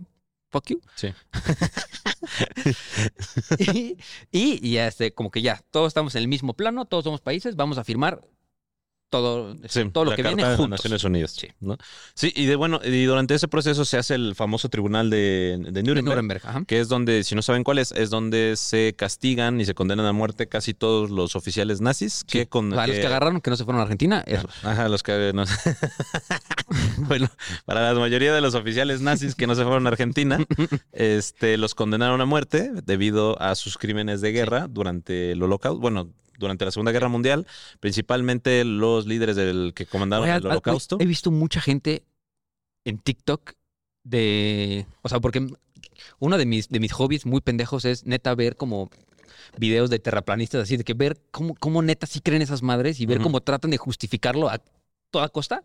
[0.50, 0.80] Fuck you.
[0.94, 1.08] Sí.
[3.58, 3.96] y,
[4.32, 7.54] y, y, este, como que ya, todos estamos en el mismo plano, todos somos países,
[7.56, 8.22] vamos a firmar
[9.10, 10.70] todo, Sí, todo lo que viene de juntos.
[10.70, 11.32] Naciones Unidas.
[11.32, 11.48] Sí.
[11.60, 11.76] ¿no?
[12.14, 15.82] Sí, y de bueno, y durante ese proceso se hace el famoso tribunal de, de
[15.82, 19.64] De Nuremberg, que es donde, si no saben cuál es, es donde se castigan y
[19.64, 23.06] se condenan a muerte casi todos los oficiales nazis que con O sea, los que-
[23.06, 24.50] agarraron que no se fueron a Argentina, esos.
[24.64, 25.44] Ajá, los que no-
[26.98, 27.28] bueno,
[27.64, 30.38] para la mayoría de los oficiales nazis que no se fueron a Argentina,
[30.92, 36.10] este, los condenaron a muerte debido a sus crímenes de guerra durante el Holocausto, bueno,
[36.38, 37.46] durante la Segunda Guerra Mundial,
[37.80, 40.96] principalmente los líderes del que comandaron Oye, el Holocausto.
[41.00, 42.04] He visto mucha gente
[42.84, 43.52] en TikTok
[44.04, 44.86] de.
[45.02, 45.46] O sea, porque
[46.18, 48.90] uno de mis, de mis hobbies muy pendejos es neta ver como
[49.56, 53.06] videos de terraplanistas así, de que ver cómo, cómo neta sí creen esas madres y
[53.06, 54.60] ver cómo tratan de justificarlo a
[55.10, 55.64] toda costa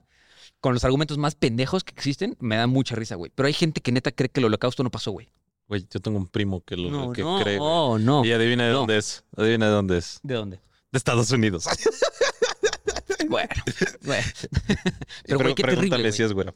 [0.60, 3.32] con los argumentos más pendejos que existen, me da mucha risa, güey.
[3.36, 5.30] Pero hay gente que neta cree que el holocausto no pasó, güey.
[5.74, 7.58] Güey, yo tengo un primo que lo No, que no, cree.
[7.58, 7.68] güey.
[7.68, 8.24] no, no.
[8.26, 8.80] Y adivina de No.
[8.80, 9.24] dónde es.
[9.36, 10.20] Adivina de dónde es.
[10.22, 10.58] ¿De dónde?
[10.92, 11.66] De Estados Unidos.
[13.30, 13.50] Bueno,
[14.04, 14.24] bueno.
[15.26, 16.54] Pero, güey, qué pregúntale si es güero.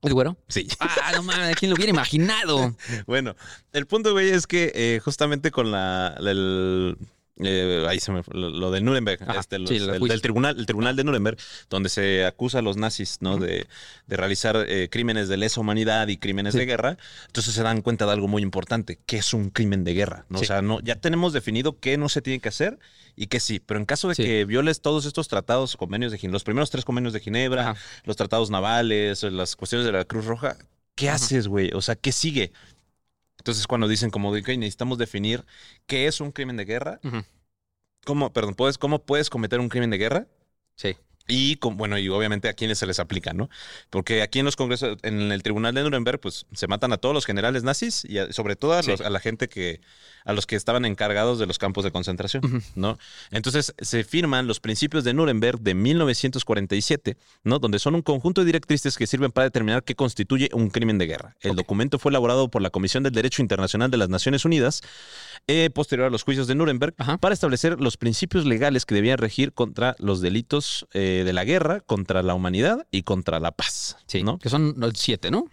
[0.00, 0.36] ¿Es güero?
[0.48, 0.68] Sí.
[0.80, 2.74] Ah, no mames, ¿quién lo hubiera imaginado?
[3.06, 3.34] Bueno,
[3.72, 6.96] el punto, güey, es que eh, justamente con la, la- el,
[7.42, 10.22] eh, ahí se me fue, lo, lo de Nuremberg, Ajá, este, los- sí, el del
[10.22, 11.36] tribunal, el tribunal de Nuremberg,
[11.68, 13.38] donde se acusa a los nazis, ¿no?
[13.38, 13.66] de,
[14.06, 16.58] de realizar eh, crímenes de lesa humanidad y crímenes Sí.
[16.60, 16.96] de guerra.
[17.26, 20.38] Entonces se dan cuenta de algo muy importante, que es un crimen de guerra, ¿no?
[20.38, 20.44] Sí.
[20.44, 22.78] O sea, no, ya tenemos definido qué no se tiene que hacer
[23.16, 26.34] y qué sí, pero en caso de que violes todos estos tratados, convenios de Ginebra,
[26.34, 27.80] los primeros tres convenios de Ginebra, Ajá.
[28.04, 30.56] los tratados navales, las cuestiones de la Cruz Roja,
[30.94, 31.16] ¿qué Ajá.
[31.16, 31.70] haces, güey?
[31.74, 32.52] O sea, ¿qué sigue?
[33.44, 35.44] Entonces, cuando dicen como de que necesitamos definir
[35.86, 36.98] qué es un crimen de guerra.
[38.06, 40.26] ¿cómo, perdón, puedes, cómo puedes cometer un crimen de guerra?
[40.76, 40.96] Sí.
[41.26, 43.48] Y, con- bueno, y obviamente a quiénes se les aplica, ¿no?
[43.88, 47.14] Porque aquí en los congresos, en el tribunal de Nuremberg, pues se matan a todos
[47.14, 48.90] los generales nazis y a- sobre todo a, Sí.
[48.90, 49.80] los- a la gente que,
[50.26, 52.42] a los que estaban encargados de los campos de concentración.
[52.74, 52.98] ¿no?
[53.30, 57.58] Entonces se firman los principios de Nuremberg de 1947, ¿no?
[57.58, 61.06] Donde son un conjunto de directrices que sirven para determinar qué constituye un crimen de
[61.06, 61.36] guerra.
[61.40, 64.82] El documento fue elaborado por la Comisión del Derecho Internacional de las Naciones Unidas,
[65.46, 67.18] eh, posterior a los juicios de Nuremberg, Ajá.
[67.18, 71.80] para establecer los principios legales que debían regir contra los delitos eh, de la guerra,
[71.80, 73.98] contra la humanidad y contra la paz.
[74.06, 74.38] Sí, ¿no?
[74.38, 75.44] que son los siete, ¿no?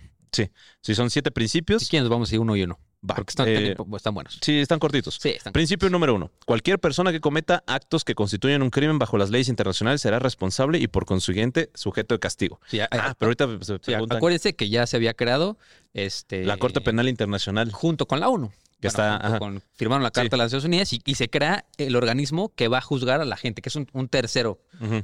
[0.82, 2.80] Si son siete principios, Si quieren, nos vamos a ir uno y uno.
[3.08, 3.16] va.
[3.16, 4.38] Porque están, Eh, también están buenos.
[4.42, 5.18] sí, están cortitos.
[5.22, 6.32] Sí, están Principio número uno.
[6.46, 10.78] Cualquier persona que cometa actos que constituyen un crimen bajo las leyes internacionales será responsable
[10.80, 12.62] y por consiguiente sujeto de castigo.
[12.68, 15.58] Sí, Ah, a- pero ahorita se sí, preguntan acuérdense que ya se había creado
[15.94, 17.72] este, la Corte Penal Internacional.
[17.72, 18.52] junto con la ONU.
[18.80, 19.40] Que está, junto ajá.
[19.40, 20.14] con- firmaron la Sí.
[20.14, 23.20] Carta de las Naciones Unidas y, y se crea el organismo que va a juzgar
[23.22, 24.60] a la gente, que es un, un tercero,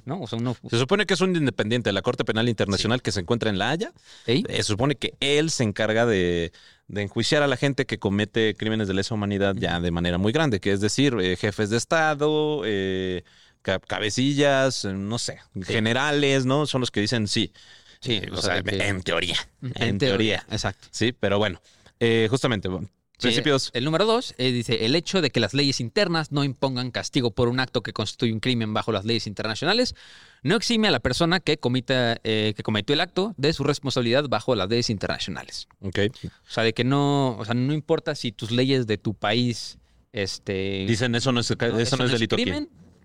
[0.05, 0.21] ¿no?
[0.21, 0.55] O sea, uno...
[0.69, 3.57] Se supone que es un independiente de la Corte Penal Internacional que se encuentra en
[3.57, 3.91] La Haya.
[4.25, 6.51] Eh, se supone que él se encarga de,
[6.87, 10.31] de enjuiciar a la gente que comete crímenes de lesa humanidad ya de manera muy
[10.31, 13.23] grande, que es decir, eh, jefes de Estado, eh,
[13.61, 16.65] ca- cabecillas, no sé, generales, ¿no?
[16.65, 17.51] Son los que dicen sí.
[17.99, 19.37] Sí, o o sea, sea, que- en teoría.
[19.61, 20.37] En, En, teoría.
[20.39, 20.45] teoría.
[20.51, 20.87] Exacto.
[20.91, 21.61] Sí, pero bueno,
[21.99, 22.69] eh, justamente,
[23.17, 23.71] principios.
[23.73, 27.31] El número dos eh, dice, el hecho de que las leyes internas no impongan castigo
[27.31, 29.95] por un acto que constituye un crimen bajo las leyes internacionales
[30.43, 34.25] no exime a la persona que, comita, eh, que cometió el acto de su responsabilidad
[34.29, 35.67] bajo las leyes internacionales.
[35.81, 35.99] Ok.
[36.23, 39.77] O sea, de que no, o sea, no importa si tus leyes de tu país,
[40.13, 42.51] este, Dicen eso no es, no, eso no es delito aquí.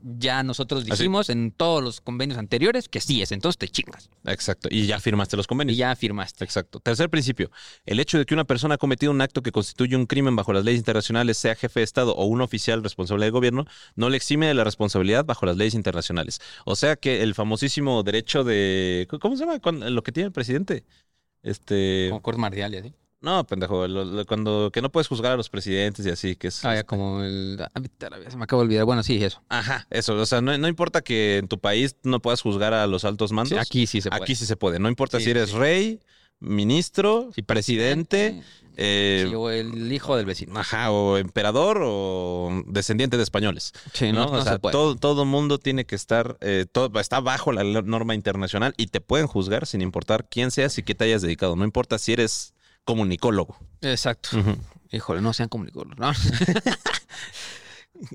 [0.03, 0.91] Ya nosotros Así.
[0.91, 4.69] dijimos en todos los convenios anteriores que sí es, entonces te chingas Exacto.
[4.71, 5.75] Y ya firmaste los convenios.
[5.75, 6.45] y ya firmaste.
[6.45, 6.81] Exacto.
[6.81, 7.51] Tercer principio.
[7.87, 10.53] El hecho de que una persona ha cometido un acto que constituye un crimen bajo
[10.53, 14.17] las leyes internacionales, sea jefe de Estado o un oficial responsable del gobierno, no le
[14.17, 16.41] exime de la responsabilidad bajo las leyes internacionales.
[16.65, 19.09] O sea que el famosísimo derecho de...
[19.21, 19.61] ¿Cómo se llama?
[19.91, 20.85] Lo que tiene el presidente.
[21.43, 22.07] Este...
[22.11, 22.95] Como corte marcial y así.
[23.23, 23.87] No, pendejo.
[23.89, 24.71] lo- lo- cuando...
[24.73, 26.65] Que no puedes juzgar a los presidentes y así, que es...
[26.65, 27.57] Ah, ya como el...
[27.61, 27.81] ah,
[28.29, 28.85] Se me acaba de olvidar.
[28.85, 29.43] Bueno, sí, eso.
[29.49, 30.15] Ajá, eso.
[30.17, 33.31] O sea, no, no importa que en tu país no puedas juzgar a los altos
[33.33, 33.51] mandos.
[33.51, 34.23] Sí, aquí sí se puede.
[34.23, 34.79] Aquí sí se puede.
[34.81, 35.57] No importa Sí, si eres sí.
[35.57, 36.01] rey,
[36.41, 38.43] ministro, Sí, presidente...
[38.77, 40.59] eh, Sí, o el hijo del vecino.
[40.59, 43.73] Ajá, o emperador o descendiente de españoles.
[43.93, 44.25] Sí, ¿no?
[44.27, 44.73] no, no o sea, se puede.
[44.73, 49.01] todo, todo mundo tiene que estar, eh, todo, está bajo la norma internacional y te
[49.01, 51.55] pueden juzgar sin importar quién seas y qué te hayas dedicado.
[51.55, 52.55] No importa si eres
[52.85, 53.57] comunicólogo.
[53.81, 54.31] Exacto.
[54.91, 56.13] Híjole, no sean comunicólogos, ¿no?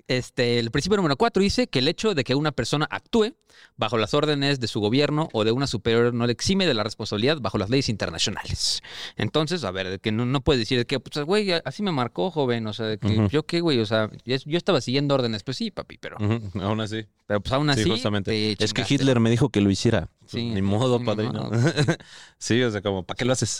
[0.08, 3.36] Este, el principio número cuatro dice que el hecho de que una persona actúe
[3.78, 6.84] bajo las órdenes de su gobierno o de una superior no le exime de la
[6.84, 8.82] responsabilidad bajo las leyes internacionales.
[9.16, 12.32] Entonces, a ver, que no, no puedes decir de que, pues, güey, así me marcó,
[12.32, 15.72] joven, o sea, que yo qué, güey, o sea, yo, estaba siguiendo órdenes, pues sí,
[15.72, 16.18] papi, pero,
[16.62, 17.06] Aún así.
[17.26, 17.84] pero pues aún así.
[17.84, 18.56] sí, justamente.
[18.56, 18.84] te Es que.
[18.88, 20.10] Hitler me dijo que lo hiciera.
[20.28, 20.50] Sí.
[20.50, 21.44] Ni modo, Ni padrino.
[21.46, 21.52] modo.
[22.38, 23.60] sí, o sea, como, ¿para qué lo haces?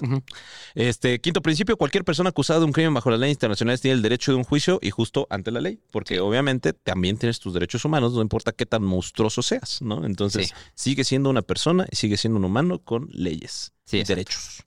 [0.76, 4.02] Este, quinto principio, cualquier persona acusada de un crimen bajo las leyes internacionales tiene el
[4.02, 7.84] derecho de un juicio y justo ante la ley, porque obviamente también tienes tus derechos
[7.86, 10.06] humanos, no importa qué tan monstruoso seas, ¿no?
[10.06, 10.54] Entonces, Sí.
[10.76, 14.64] sigue siendo una persona y sigue siendo un humano con leyes y derechos.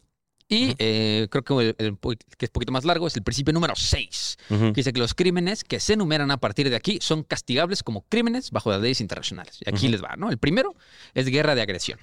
[0.51, 1.97] Y eh, creo que el,
[2.37, 4.39] que es poquito más largo es el principio número 6.
[4.51, 4.61] Ujú.
[4.73, 8.03] que dice que los crímenes que se enumeran a partir de aquí son castigables como
[8.03, 9.59] crímenes bajo las leyes internacionales.
[9.65, 10.29] Y aquí les va, ¿no?
[10.29, 10.75] El primero
[11.15, 12.01] es guerra de agresión.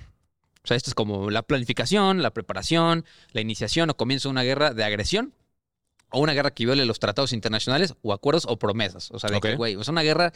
[0.64, 4.44] O sea, esto es como la planificación, la preparación, la iniciación o comienzo de una
[4.44, 5.34] guerra de agresión
[6.10, 9.12] o una guerra que viole los tratados internacionales o acuerdos o promesas.
[9.12, 10.32] O sea, de que, güey, o sea, una guerra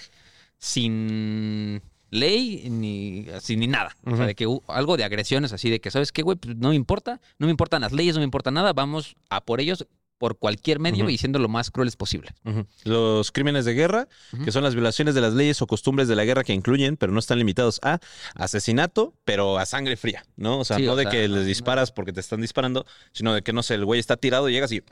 [0.57, 1.81] sin
[2.11, 3.97] ley ni, así, ni nada.
[4.05, 6.37] O sea, de que algo de agresiones así, de que, ¿sabes qué, güey?
[6.37, 9.41] Pues no me importa, no me importan las leyes, no me importa nada, vamos a
[9.41, 9.87] por ellos
[10.17, 12.29] por cualquier medio y siendo lo más crueles posible.
[12.83, 14.07] Los crímenes de guerra,
[14.45, 17.11] que son las violaciones de las leyes o costumbres de la guerra que incluyen, pero
[17.11, 17.97] no están limitados a
[18.35, 20.59] asesinato, pero a sangre fría, ¿no?
[20.59, 23.33] O sea, Sí, no o de sea, que les disparas porque te están disparando, sino
[23.33, 24.83] de que, no sé, el güey está tirado y llegas y...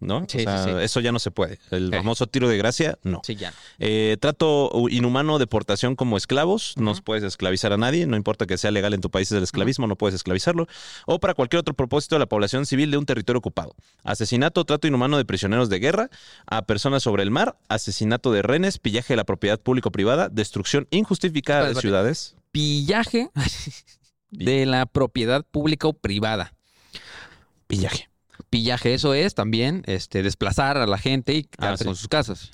[0.00, 0.24] ¿No?
[0.26, 0.76] Sí, o sea, sí, sí.
[0.80, 1.58] eso ya no se puede.
[1.70, 3.20] El famoso tiro de gracia, no.
[3.22, 3.52] Sí, ya.
[3.78, 6.74] Eh, trato inhumano, deportación como esclavos.
[6.76, 9.86] No puedes esclavizar a nadie, no importa que sea legal en tu país el esclavismo,
[9.86, 10.66] no puedes esclavizarlo.
[11.06, 13.74] O para cualquier otro propósito de la población civil de un territorio ocupado.
[14.02, 16.10] Asesinato, trato inhumano de prisioneros de guerra,
[16.46, 21.68] a personas sobre el mar, asesinato de rehenes, pillaje de la propiedad público-privada, destrucción injustificada
[21.68, 22.36] de ciudades.
[22.52, 23.30] Pillaje
[24.30, 26.54] de la propiedad pública o privada.
[27.66, 28.09] Pillaje.
[28.50, 31.88] Pillaje, eso es también este, desplazar a la gente y quedarse sí.
[31.88, 32.50] con sus casas.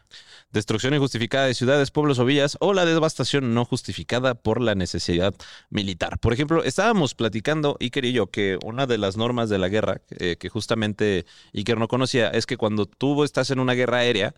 [0.52, 5.34] Destrucción injustificada de ciudades, pueblos o villas o la devastación no justificada por la necesidad
[5.70, 6.18] militar.
[6.18, 10.02] Por ejemplo, estábamos platicando, Iker y yo, que una de las normas de la guerra
[10.10, 11.24] eh, que justamente
[11.54, 14.34] Iker no conocía es que cuando tú estás en una guerra aérea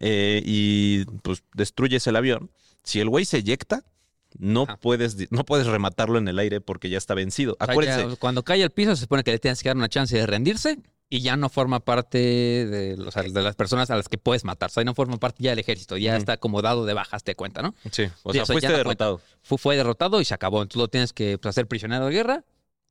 [0.00, 2.50] eh, y pues destruyes el avión,
[2.82, 3.84] si el güey se eyecta,
[4.38, 7.56] no puedes, no puedes rematarlo en el aire porque ya está vencido.
[7.60, 8.10] O sea, Acuérdense.
[8.10, 10.26] ya cuando cae al piso se supone que le tienes que dar una chance de
[10.26, 10.78] rendirse
[11.08, 14.44] y ya no forma parte de, o sea, de las personas a las que puedes
[14.44, 14.70] matar.
[14.70, 16.18] O sea, no forma parte ya del ejército, ya Ujú.
[16.18, 17.74] está acomodado de bajas, te cuenta, ¿no?
[17.92, 19.20] Sí, o Sí, sea, o sea, fuiste no derrotado.
[19.42, 20.62] Fue, fue derrotado y se acabó.
[20.62, 22.44] Entonces lo tienes que pues, hacer prisionero de guerra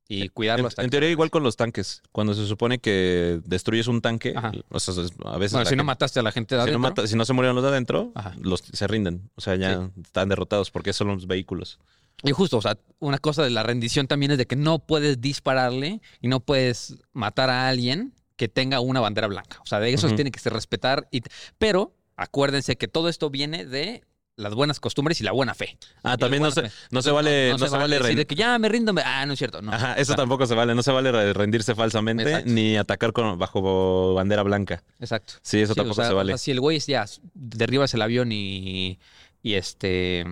[0.08, 2.00] y cuidarlo En, hasta en que- teoría, igual con los tanques.
[2.12, 4.52] Cuando se supone que destruyes un tanque, Ajá.
[4.70, 5.52] o sea, a veces.
[5.52, 7.24] Bueno, si no gente- mataste a la gente de si, no adentro, mata- si no
[7.26, 8.34] se murieron los de adentro, Ajá.
[8.40, 9.28] los, se rinden.
[9.34, 11.78] O sea, ya están derrotados porque son los vehículos.
[12.22, 15.20] Y justo, o sea, una cosa de la rendición también es de que no puedes
[15.20, 19.58] dispararle y no puedes matar a alguien que tenga una bandera blanca.
[19.62, 21.08] O sea, de eso tiene que se respetar.
[21.10, 21.22] Y,
[21.58, 24.02] pero acuérdense que todo esto viene de
[24.38, 25.78] las buenas costumbres y la buena fe.
[26.02, 28.58] Ah, también no se, no se vale, no, se vale decir ren- de que ya
[28.58, 28.92] me rindo.
[28.92, 29.62] me- Ah, no es cierto.
[29.62, 29.72] No.
[29.72, 30.74] Ajá, eso O tampoco se vale.
[30.74, 32.50] No se vale re- rendirse falsamente Exacto.
[32.50, 34.82] ni atacar con, bajo bandera blanca.
[35.00, 35.34] Exacto.
[35.42, 36.32] Sí, eso Sí, o tampoco sea, se o vale.
[36.32, 38.98] sea, si el güey ya derribas el avión y,
[39.42, 40.26] y este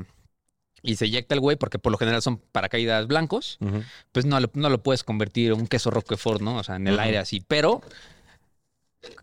[0.85, 3.59] y se eyecta el güey, porque por lo general son paracaídas blancos,
[4.13, 6.59] pues no, lo- no lo puedes convertir en un queso Roquefort, ¿no?
[6.59, 7.43] O sea, en el aire así.
[7.49, 7.81] Pero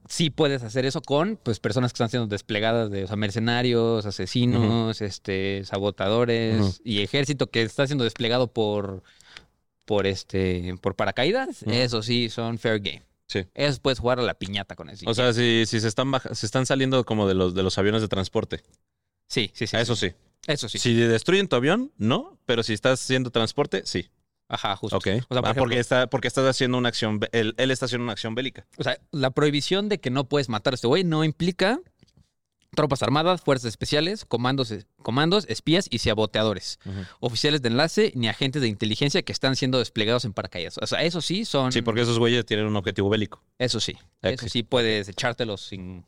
[0.07, 4.05] sí puedes hacer eso con pues personas que están siendo desplegadas de o sea, mercenarios,
[4.05, 9.01] asesinos, este, sabotadores y ejército que está siendo desplegado por
[9.85, 11.63] por este por paracaídas.
[11.63, 13.03] Eso sí son fair game.
[13.27, 13.45] Sí.
[13.55, 15.09] Eso puedes jugar a la piñata con eso.
[15.09, 17.77] O sea, si, si se están baja- se están saliendo como de los de los
[17.77, 18.61] aviones de transporte.
[19.27, 19.77] sí, sí, sí.
[19.77, 20.11] Eso sí.
[20.47, 20.77] Eso sí.
[20.79, 24.09] Si destruyen tu avión, no, pero si estás haciendo transporte, sí.
[24.47, 24.97] Ajá, justo.
[24.97, 25.07] Ok.
[25.29, 28.03] O sea, por Ah, porque está porque estás haciendo una acción él, él está haciendo
[28.03, 28.65] una acción bélica.
[28.77, 31.79] o sea, la prohibición de que no puedes matar a este güey no implica
[32.75, 36.79] tropas armadas, fuerzas especiales, comandos, comandos, espías y saboteadores,
[37.19, 40.77] oficiales de enlace ni agentes de inteligencia que están siendo desplegados en paracaídas.
[40.81, 41.71] O sea, eso sí son.
[41.71, 43.43] Sí, porque esos güeyes tienen un objetivo bélico.
[43.57, 43.97] Eso sí.
[44.21, 46.05] Eso sí puedes echártelos sin.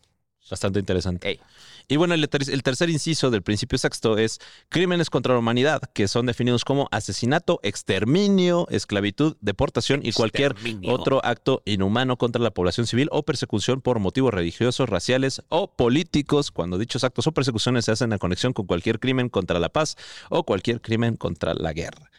[0.49, 1.27] Bastante interesante.
[1.27, 1.39] Ey.
[1.87, 4.39] Y bueno, el, ter- el tercer inciso del principio sexto es
[4.69, 10.55] crímenes contra la humanidad, que son definidos como asesinato, exterminio, esclavitud, deportación y cualquier
[10.87, 16.51] otro acto inhumano contra la población civil o persecución por motivos religiosos, raciales o políticos,
[16.51, 19.95] cuando dichos actos o persecuciones se hacen en conexión con cualquier crimen contra la paz
[20.29, 22.11] o cualquier crimen contra la guerra.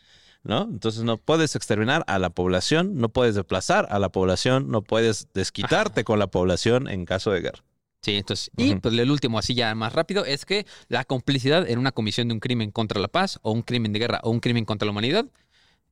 [0.42, 0.62] ¿No?
[0.64, 5.28] Entonces no puedes exterminar a la población, no puedes desplazar a la población, no puedes
[5.32, 7.64] desquitarte con la población en caso de guerra.
[8.04, 8.50] Sí, entonces.
[8.58, 8.80] Y Ujú.
[8.82, 12.34] pues el último, así ya más rápido, es que la complicidad en una comisión de
[12.34, 14.92] un crimen contra la paz, o un crimen de guerra, o un crimen contra la
[14.92, 15.24] humanidad,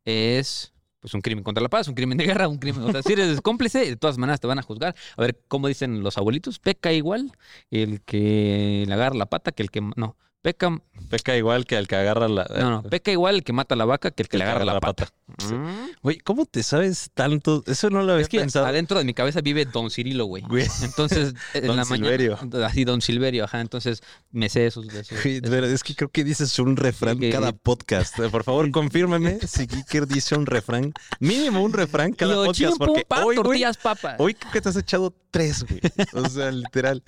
[0.04, 2.82] es pues un crimen contra la paz, un crimen de guerra, un crimen.
[2.84, 4.94] O sea, si eres cómplice, de todas maneras te van a juzgar.
[5.16, 6.58] A ver, ¿cómo dicen los abuelitos?
[6.58, 7.32] Peca igual
[7.70, 9.80] el que le agarra la pata que el que.
[9.96, 10.78] No, peca.
[11.08, 12.44] Peca igual que el que agarra la.
[12.58, 14.80] No, no, peca igual el que mata la vaca que el que le agarra la
[14.80, 15.08] pata.
[15.38, 15.54] Sí.
[16.02, 17.62] Güey, ¿cómo te sabes tanto?
[17.66, 18.66] Eso no lo habías Es que pensado.
[18.66, 20.42] adentro de mi cabeza vive Don Cirilo, güey.
[20.82, 22.38] Entonces, en Don la Silverio.
[22.40, 22.66] mañana.
[22.66, 23.60] Así, Don Silverio, ajá.
[23.60, 24.86] Entonces, me sé esos.
[24.86, 28.18] esos- de pero es que creo que dices un refrán Que- cada podcast.
[28.18, 30.92] Eh, Por favor, confírmeme si Kiker dice un refrán.
[31.20, 32.78] Mínimo un refrán cada podcast.
[32.78, 34.16] Porque hoy, tortillas papas.
[34.18, 35.80] hoy creo que te has echado tres, güey.
[36.14, 37.02] O sea, literal.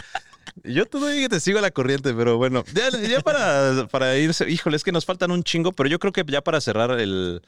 [0.62, 4.76] Yo todavía te sigo a la corriente, pero bueno, ya, ya para, para irse, híjole,
[4.76, 7.42] es que nos faltan un chingo, pero yo creo que ya para cerrar el,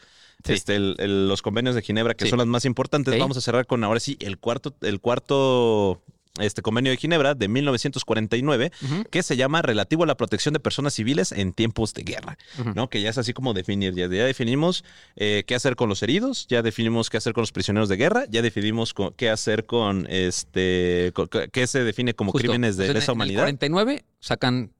[0.45, 0.53] Sí.
[0.55, 2.31] este, el- el- los convenios de Ginebra, que Sí.
[2.31, 6.03] son las más importantes, vamos a cerrar con ahora sí el cuarto, el cuarto
[6.41, 10.61] este convenio de Ginebra de 1949, Ujú, que se llama Relativo a la protección de
[10.61, 12.37] personas civiles en tiempos de guerra.
[12.75, 12.89] ¿no?
[12.89, 14.85] Que ya es así como definir, ya, ya definimos
[15.17, 18.25] eh, qué hacer con los heridos, ya definimos qué hacer con los prisioneros de guerra,
[18.29, 21.13] ya definimos qué hacer con este,
[21.53, 22.47] qué se define como Justo.
[22.49, 23.43] crímenes de Entonces, lesa en el humanidad.
[23.43, 24.71] 49 sacan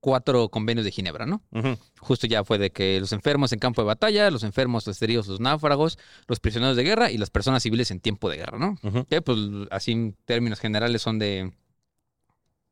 [0.00, 1.42] cuatro convenios de Ginebra, ¿no?
[1.98, 5.28] Justo ya fue de que los enfermos en campo de batalla, los enfermos, los heridos,
[5.28, 8.78] los náufragos, los prisioneros de guerra y las personas civiles en tiempo de guerra, ¿no?
[9.08, 9.38] Que pues
[9.70, 11.52] así en términos generales son de...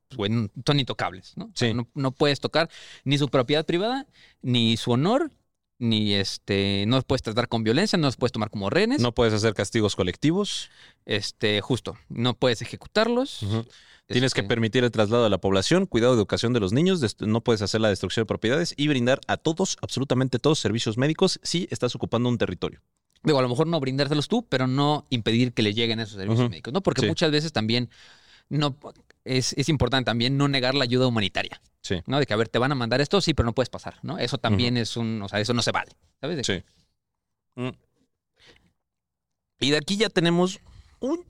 [0.08, 1.46] Pues, güey, son intocables, ¿no?
[1.46, 1.74] O sea, Sí.
[1.74, 2.70] no, no puedes tocar
[3.04, 4.06] ni su propiedad privada,
[4.40, 5.30] ni su honor,
[5.78, 6.84] ni este...
[6.88, 9.02] No los puedes tratar con violencia, no los puedes tomar como rehenes.
[9.02, 10.70] No puedes hacer castigos colectivos.
[11.04, 13.44] Este, justo, no puedes ejecutarlos.
[14.08, 17.02] Tienes que Este, permitir el traslado de la población, cuidado de educación de los niños,
[17.20, 21.38] no puedes hacer la destrucción de propiedades y brindar a todos, absolutamente todos, servicios médicos
[21.42, 22.80] si estás ocupando un territorio.
[23.22, 26.48] Digo, a lo mejor no brindárselos tú, pero no impedir que le lleguen esos servicios
[26.48, 26.80] médicos, ¿no?
[26.82, 27.06] Porque Sí.
[27.06, 27.90] muchas veces también
[28.48, 28.78] no
[29.24, 31.96] es, es importante también no negar la ayuda humanitaria, Sí.
[32.06, 32.18] ¿no?
[32.18, 34.16] De que, a ver, te van a mandar esto, sí, pero no puedes pasar, ¿no?
[34.18, 35.92] Eso también es un, o sea, eso no se vale,
[36.22, 36.36] ¿sabes?
[36.38, 36.64] De que-
[37.56, 37.60] Sí.
[37.60, 37.70] Mm.
[39.60, 40.60] Y de aquí ya tenemos
[41.00, 41.26] un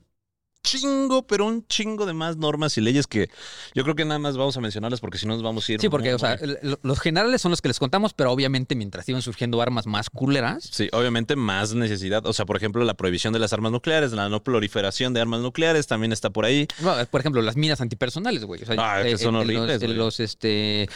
[0.77, 3.29] chingo, pero un chingo de más normas y leyes que
[3.73, 5.81] yo creo que nada más vamos a mencionarlas porque si no nos vamos a ir.
[5.81, 6.37] Sí, porque, o sea,
[6.83, 10.69] los generales son los que les contamos, pero obviamente mientras iban surgiendo armas más culeras,
[10.71, 12.25] Sí, obviamente más necesidad.
[12.25, 15.41] O sea, por ejemplo, la prohibición de las armas nucleares, la no proliferación de armas
[15.41, 16.67] nucleares también está por ahí.
[16.81, 18.63] no, por ejemplo, las minas antipersonales, güey.
[18.63, 19.97] O sea, Ah, que eh, son en horribles, Los, güey.
[19.97, 20.87] los, este...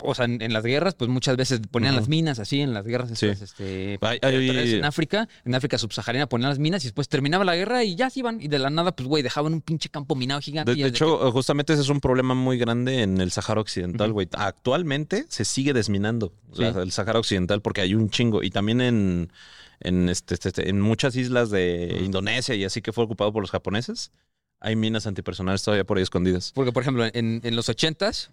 [0.00, 2.84] O sea, en, en las guerras, pues muchas veces ponían las minas así, en las
[2.86, 3.26] guerras Sí.
[3.26, 7.08] estas, este, Ay, ay, territoriales en África, en África subsahariana ponían las minas y después
[7.08, 8.40] terminaba la guerra y ya se iban.
[8.40, 10.74] Y de la nada, pues, güey, dejaban un pinche campo minado gigante.
[10.74, 14.28] De, hecho, justamente ese es un problema muy grande en el Sahara Occidental, güey.
[14.32, 16.62] Actualmente se sigue desminando Sí.
[16.64, 18.42] el Sahara Occidental porque hay un chingo.
[18.42, 19.32] Y también en,
[19.80, 22.00] en, este, este, este, en muchas islas de.
[22.04, 24.12] Indonesia y así que fue ocupado por los japoneses,
[24.60, 26.52] hay minas antipersonales todavía por ahí escondidas.
[26.54, 28.30] Porque, por ejemplo, en, en los 80s,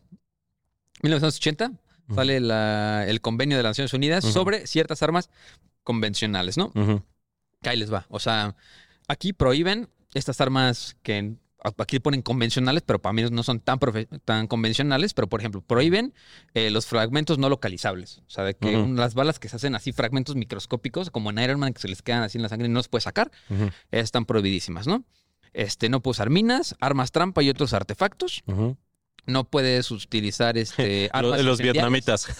[1.01, 1.71] 1980,
[2.07, 2.15] Ujú.
[2.15, 5.29] sale la- el convenio de las Naciones Unidas sobre ciertas armas
[5.83, 6.71] convencionales, ¿no?
[7.61, 8.05] Que ahí les va.
[8.09, 8.55] O sea,
[9.07, 11.35] aquí prohíben estas armas que
[11.77, 13.79] aquí ponen convencionales, pero para mí no son tan,
[14.23, 16.13] tan convencionales, pero por ejemplo, prohíben
[16.53, 18.19] eh, los fragmentos no localizables.
[18.19, 21.59] O sea, de que las balas que se hacen así, fragmentos microscópicos, como en Iron
[21.59, 23.69] Man, que se les quedan así en la sangre y no los puedes sacar, Ujú,
[23.91, 25.03] están prohibidísimas, ¿no?
[25.51, 28.41] Este, no puedes usar minas, armas trampa y otros artefactos.
[28.45, 28.77] ujú.
[29.29, 32.27] No puedes utilizar este, armas los vietnamitas.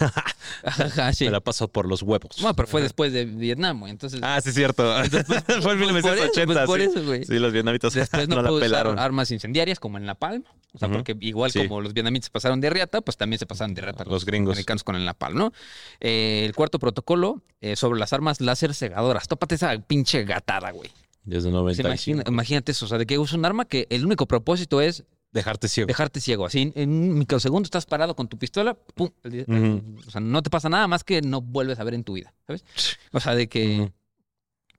[1.14, 1.24] Sí.
[1.26, 2.36] Me la paso por los huevos.
[2.40, 3.90] Bueno, pero fue después de Vietnam, güey.
[3.92, 4.82] Entonces, Ah, sí, cierto.
[5.02, 6.46] Fue en por eso, 1980.
[6.54, 6.86] pues, por sí.
[6.86, 7.24] eso, güey.
[7.24, 8.98] Sí, los vietnamitas Después no, no la puedo usar pelaron.
[8.98, 10.44] armas incendiarias como en Napalm.
[10.72, 11.60] O sea, porque igual Sí.
[11.66, 14.52] como los vietnamitas pasaron de riata, pues también se pasaron de riata Los gringos.
[14.54, 15.52] americanos con el Napalm, ¿no?
[16.00, 19.28] Eh, el cuarto protocolo eh, sobre las armas láser cegadoras.
[19.28, 20.90] Tópate esa pinche gatada, güey.
[21.24, 21.88] Desde O sea, 95.
[21.88, 25.04] imagina- imagínate eso, o sea, de que usa un arma que el único propósito es
[25.32, 25.86] Dejarte ciego.
[25.86, 26.46] dejarte ciego.
[26.46, 30.68] Así en un microsegundo estás parado con tu pistola, pum, o sea, no te pasa
[30.68, 32.64] nada más que no vuelves a ver en tu vida, ¿sabes?
[33.12, 33.92] O sea, de que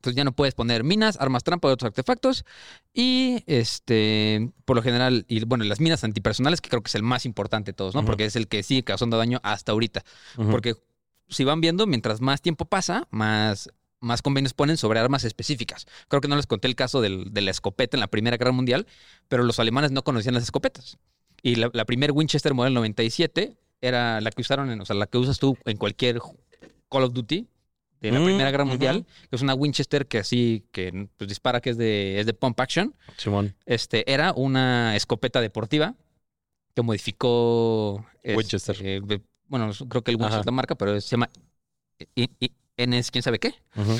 [0.01, 2.43] pues ya no puedes poner minas, armas trampa y otros artefactos.
[2.93, 7.03] Y este, por lo general, y bueno, las minas antipersonales, que creo que es el
[7.03, 8.03] más importante de todos, ¿no?
[8.03, 10.03] Porque es el que sigue causando daño hasta ahorita.
[10.49, 10.75] Porque
[11.29, 13.69] si van viendo, mientras más tiempo pasa, más,
[14.01, 15.85] más convenios ponen sobre armas específicas.
[16.09, 18.51] Creo que no les conté el caso del- de la escopeta en la Primera Guerra
[18.51, 18.85] Mundial,
[19.29, 20.97] pero los alemanes no conocían las escopetas.
[21.43, 25.07] Y la, la primer Winchester Model 97 era la que usaron, en, o sea, la
[25.07, 26.19] que usas tú en cualquier
[26.89, 27.47] Call of Duty
[28.01, 28.65] de la Mm, Primera Guerra.
[28.65, 32.33] Mundial, que es una Winchester que así, que pues, dispara, que es de, es de
[32.33, 32.93] pump action.
[33.17, 33.55] Simón.
[33.65, 35.95] Este, era una escopeta deportiva
[36.75, 38.05] que modificó...
[38.23, 38.77] este, Winchester.
[39.03, 40.39] de- bueno, creo que el Winchester Ajá.
[40.41, 41.29] es la marca, pero se llama
[42.81, 43.53] I- NS, quién sabe qué.
[43.75, 43.99] Ujú.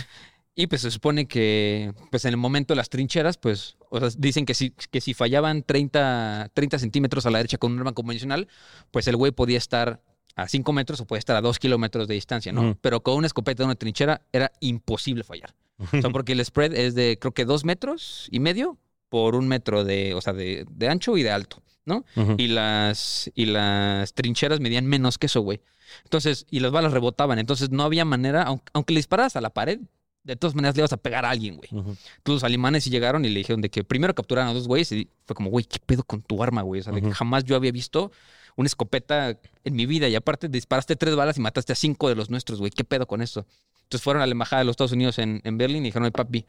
[0.53, 4.09] Y pues se supone que pues en el momento de las trincheras, pues o sea,
[4.17, 7.93] dicen que si, que si fallaban 30, 30 centímetros a la derecha con un arma
[7.93, 8.47] convencional,
[8.91, 10.01] pues el güey podía estar
[10.35, 12.61] a 5 metros o podía estar a 2 kilómetros de distancia, ¿no?
[12.61, 12.77] Ujú.
[12.81, 15.53] Pero con una escopeta de una trinchera era imposible fallar.
[15.79, 18.77] O sea, porque el spread es de creo que 2 metros y medio
[19.11, 22.05] por un metro de, o sea, de, de ancho y de alto, ¿no?
[22.37, 25.59] Y las, y las trincheras medían menos que eso, güey.
[26.05, 27.37] Entonces, y las balas rebotaban.
[27.37, 29.81] Entonces, no había manera, aunque, aunque le disparas a la pared,
[30.23, 31.67] de todas maneras le ibas a pegar a alguien, güey.
[31.71, 34.89] Entonces, los alemanes sí llegaron y le dijeron de que primero capturaron a dos güeyes
[34.93, 36.79] y fue como, güey, ¿qué pedo con tu arma, güey?
[36.79, 38.13] O sea, de que jamás yo había visto
[38.55, 42.15] una escopeta en mi vida y aparte disparaste tres balas y mataste a cinco de
[42.15, 42.71] los nuestros, güey.
[42.71, 43.45] ¿Qué pedo con esto?
[43.83, 46.13] Entonces fueron a la embajada de los Estados Unidos en, en Berlín y dijeron, "Oye,
[46.13, 46.45] papi,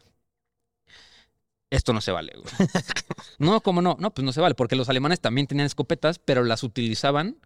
[1.77, 2.47] esto no se vale, güey.
[3.39, 3.97] no, ¿cómo no?
[3.99, 7.37] No, pues no se vale, porque los alemanes también tenían escopetas, pero las utilizaban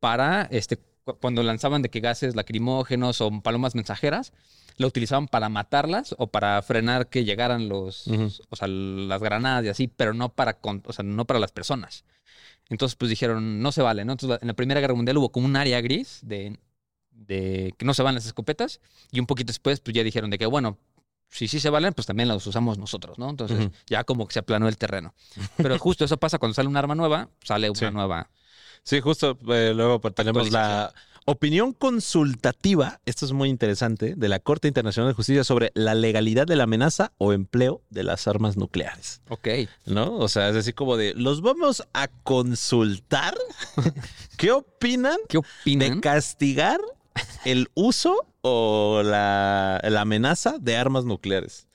[0.00, 4.32] para, este, cu- cuando lanzaban de que gases lacrimógenos o palomas mensajeras,
[4.76, 8.06] la utilizaban para matarlas o para frenar que llegaran los,
[8.48, 11.52] o sea, las granadas y así, pero no para, con- o sea, no para las
[11.52, 12.04] personas.
[12.70, 14.12] Entonces, pues dijeron, no se vale, ¿no?
[14.12, 16.58] Entonces, en la Primera Guerra Mundial hubo como un área gris de,
[17.10, 18.80] de que no se van las escopetas
[19.12, 20.78] y un poquito después, pues ya dijeron de que, bueno,
[21.36, 23.28] si sí se valen, pues también las usamos nosotros, ¿no?
[23.28, 25.14] Entonces, ya como que se aplanó el terreno.
[25.56, 27.86] Pero justo eso pasa cuando sale un arma nueva, sale una Sí.
[27.92, 28.30] nueva.
[28.84, 30.92] Sí, justo eh, luego pues, tenemos la
[31.26, 36.46] opinión consultativa, esto es muy interesante, de la Corte Internacional de Justicia sobre la legalidad
[36.46, 39.22] de la amenaza o empleo de las armas nucleares.
[39.30, 39.48] Ok.
[39.86, 40.16] ¿No?
[40.18, 43.34] O sea, es decir, como de, los vamos a consultar.
[44.36, 46.00] ¿Qué opinan ¿Qué de opinan?
[46.00, 46.78] castigar
[47.44, 51.66] el uso o la, la amenaza de armas nucleares?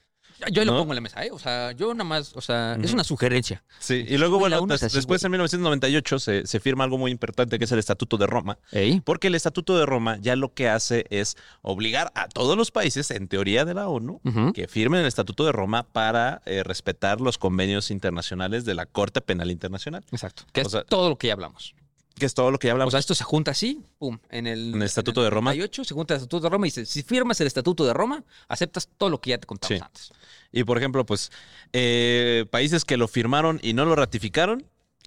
[0.54, 1.32] Yo ahí lo pongo en la mesa, ¿eh?
[1.34, 3.62] O sea, yo nada más, o sea, es una sugerencia.
[3.80, 5.28] Sí, y luego, bueno, des- así, después güey.
[5.28, 8.58] en 1998 se, se firma algo muy importante que es el Estatuto de Roma.
[8.72, 9.02] ¿Ey?
[9.02, 13.12] Porque el Estatuto de Roma ya lo que hace es obligar a todos los países,
[13.12, 14.22] en teoría de la ONU,
[14.54, 19.20] que firmen el Estatuto de Roma para eh, respetar los convenios internacionales de la Corte
[19.20, 20.44] Penal Internacional, Exacto.
[20.54, 21.76] Que O es sea, todo lo que ya hablamos.
[22.20, 22.92] Que es todo lo que ya O hablamos.
[22.92, 25.52] sea, esto se junta así, pum, en el, En el Estatuto de Roma.
[25.52, 28.24] 98 se junta el Estatuto de Roma y dice, si firmas el Estatuto de Roma,
[28.48, 29.84] aceptas todo lo que ya te contamos Sí.
[29.84, 30.12] antes.
[30.52, 31.32] y por ejemplo, pues
[31.74, 34.66] eh, países que lo firmaron y no lo ratificaron,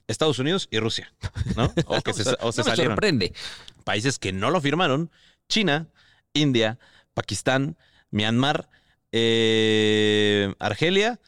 [0.08, 1.12] Estados Unidos y Rusia,
[1.56, 1.72] ¿no?
[1.86, 2.92] O que se, o se no me salieron.
[2.94, 3.32] sorprende.
[3.84, 5.10] Países que no lo firmaron,
[5.48, 5.86] China,
[6.34, 6.78] India,
[7.14, 7.76] Pakistán,
[8.10, 8.68] Myanmar,
[9.12, 11.20] eh, Argelia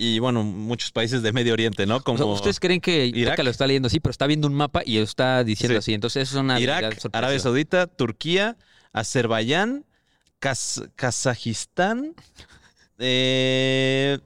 [0.00, 1.96] y bueno, muchos países de Medio Oriente, ¿no?
[1.96, 3.36] O Como sea, ¿Ustedes creen que Irak.
[3.42, 5.78] Lo está leyendo así, pero está viendo un mapa y está diciendo Sí.
[5.78, 5.94] así?
[5.94, 6.96] Entonces, eso es una Irak.
[7.12, 8.56] Arabia Saudita, Turquía,
[8.92, 9.84] Azerbaiyán,
[10.40, 12.14] Kaz- Kazajistán,
[12.98, 14.18] eh,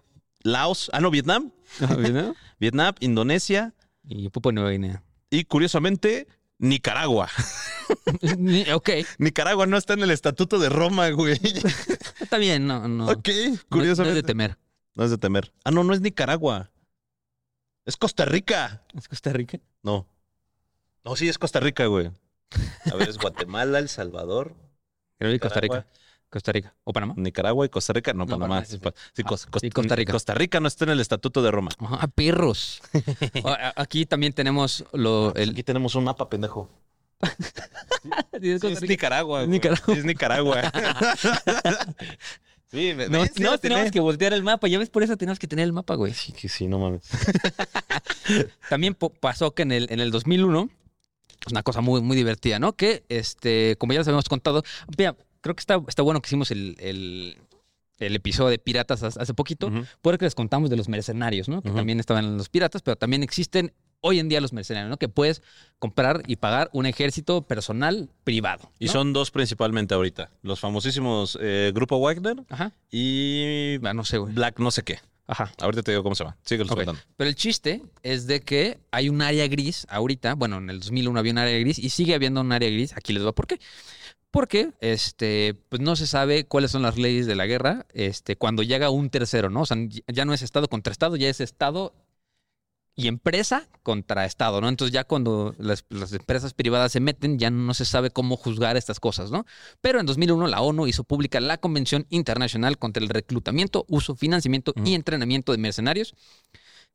[0.42, 2.34] Laos, ah, no, Vietnam, ¿no?
[2.60, 3.72] Vietnam, Indonesia
[4.08, 5.02] Y Papua Nueva Guinea.
[5.30, 6.26] y curiosamente
[6.58, 7.28] Nicaragua.
[8.74, 11.40] ok, Nicaragua no está en el Estatuto de Roma, güey.
[12.20, 13.06] está bien, no, no.
[13.08, 14.18] ok, No- No, curiosamente.
[14.18, 14.56] es de temer.
[14.94, 15.52] No es de temer.
[15.64, 16.70] Ah, no, no es Nicaragua.
[17.84, 18.82] Es Costa Rica.
[18.94, 19.58] ¿Es Costa Rica?
[19.82, 20.06] No.
[21.04, 22.10] No, sí, es Costa Rica, güey.
[22.92, 24.54] A ver, es Guatemala, El Salvador.
[25.18, 25.74] Creo que Costa Rica.
[25.76, 25.98] Nicaragua.
[26.30, 26.74] Costa Rica.
[26.84, 27.14] ¿O Panamá?
[27.16, 28.12] Nicaragua y Costa Rica.
[28.12, 28.46] No, No, Panamá.
[28.48, 28.78] Panamá, Sí, sí.
[28.78, 29.28] pa- sí, Ah,
[29.72, 30.12] Costa Rica.
[30.12, 31.70] Costa Rica no está en el Estatuto de Roma.
[31.80, 32.80] Ah, perros.
[33.44, 35.50] A- a- Aquí también tenemos lo, el...
[35.50, 36.70] Aquí tenemos un mapa, pendejo.
[38.40, 38.88] ¿Sí es Sí, Costa es?
[38.90, 39.38] Nicaragua.
[39.40, 39.48] güey.
[39.50, 39.84] Nicaragua.
[39.94, 40.62] Sí, Es Nicaragua.
[42.72, 43.90] sí, me- No, no tenemos atiné.
[43.92, 44.66] que voltear el mapa.
[44.66, 46.12] Ya ves, por eso tenemos que tener el mapa, güey.
[46.14, 47.02] Sí, que sí, no mames.
[48.68, 50.68] También pasó que en el, en el 2001,
[51.46, 52.74] es una cosa muy, muy divertida, ¿no?
[52.74, 54.62] Que, este, como ya les habíamos contado,
[54.96, 57.38] mira, creo que está, está bueno que hicimos el, el-
[57.98, 59.84] el episodio de piratas hace poquito, Ujú.
[60.00, 61.62] porque les contamos de los mercenarios, ¿no?
[61.62, 63.72] Que también estaban los piratas, pero también existen
[64.02, 64.98] hoy en día los mercenarios, ¿no?
[64.98, 65.42] Que puedes
[65.78, 68.70] comprar y pagar un ejército personal privado.
[68.78, 70.30] Y son dos principalmente ahorita.
[70.42, 72.72] Los famosísimos eh, Grupo Wagner Ajá.
[72.90, 74.34] y Ah, no sé, güey.
[74.34, 74.98] Black no sé qué.
[75.26, 75.50] Ajá.
[75.60, 76.36] Ahorita te digo cómo se va.
[76.44, 76.68] Sigue Ok.
[76.74, 77.00] contando.
[77.16, 80.34] Pero el chiste es de que hay un área gris ahorita.
[80.34, 82.92] Bueno, en el 2001 había un área gris y sigue habiendo un área gris.
[82.96, 83.58] Aquí les va por qué.
[84.30, 88.62] Porque este, pues no se sabe cuáles son las leyes de la guerra este, cuando
[88.62, 89.60] llega un tercero, ¿no?
[89.62, 89.76] O sea,
[90.06, 91.94] ya no es Estado contra Estado, ya es Estado
[92.94, 94.68] y empresa contra Estado, ¿no?
[94.68, 98.76] Entonces ya cuando las, las empresas privadas se meten, ya no se sabe cómo juzgar
[98.76, 99.46] estas cosas, ¿no?
[99.80, 104.74] Pero en 2001 la ONU hizo pública la Convención Internacional contra el Reclutamiento, Uso, Financiamiento
[104.84, 104.94] y.
[104.94, 106.14] Entrenamiento de Mercenarios,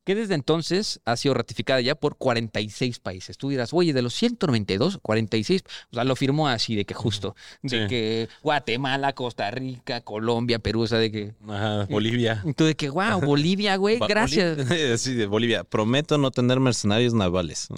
[0.07, 3.37] que desde entonces ha sido ratificada ya por 46 países.
[3.37, 7.35] Tú dirás, oye, de los 192, 46, o sea, lo firmó así de que justo,
[7.61, 7.87] de Sí.
[7.89, 11.33] que Guatemala, Costa Rica, Colombia, Perú, o sea, de que...
[11.49, 12.41] Ajá, Bolivia.
[12.45, 14.57] Y tú de que, wow, Bolivia, güey, gracias.
[14.97, 15.65] Sí, de Bolivia.
[15.65, 17.67] Prometo no tener mercenarios navales.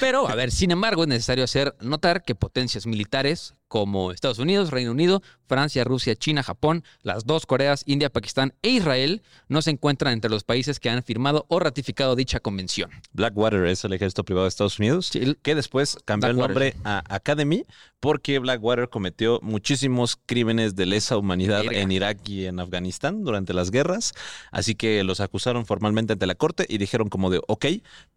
[0.00, 4.70] Pero, a ver, sin embargo, es necesario hacer notar que potencias militares como Estados Unidos,
[4.70, 9.72] Reino Unido, Francia, Rusia, China, Japón, las dos Coreas, India, Pakistán e Israel no se
[9.72, 12.88] encuentran entre los países que han firmado o ratificado dicha convención.
[13.14, 17.02] Blackwater es el ejército privado de Estados Unidos, Sí, que después cambió el nombre a
[17.12, 17.64] Academy
[17.98, 21.80] porque Blackwater cometió muchísimos crímenes de lesa humanidad Verga.
[21.80, 24.12] en Irak y en Afganistán durante las guerras.
[24.52, 27.64] Así que los acusaron formalmente ante la corte y dijeron como de, ok,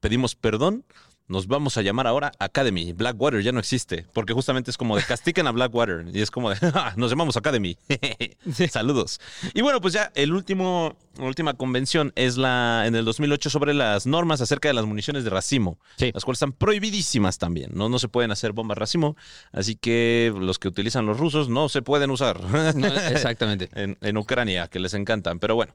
[0.02, 0.84] pedimos perdón.
[1.30, 2.94] Nos vamos a llamar ahora Academy.
[2.94, 4.06] Blackwater ya no existe.
[4.14, 6.06] Porque justamente es como de castigan a Blackwater.
[6.14, 7.78] Y es como de, "Ah, nos llamamos Academy.
[8.72, 9.20] Saludos.
[9.54, 13.74] Y bueno, pues ya el último, la última convención es la en el 2008 sobre
[13.74, 15.78] las normas acerca de las municiones de racimo.
[15.98, 16.12] Sí.
[16.14, 17.72] Las cuales están prohibidísimas también.
[17.74, 19.18] No, no se pueden hacer bombas racimo.
[19.52, 22.40] Así que los que utilizan los rusos no se pueden usar.
[22.76, 23.70] No, exactamente.
[23.74, 25.40] en, en Ucrania, que les encantan.
[25.40, 25.74] Pero bueno.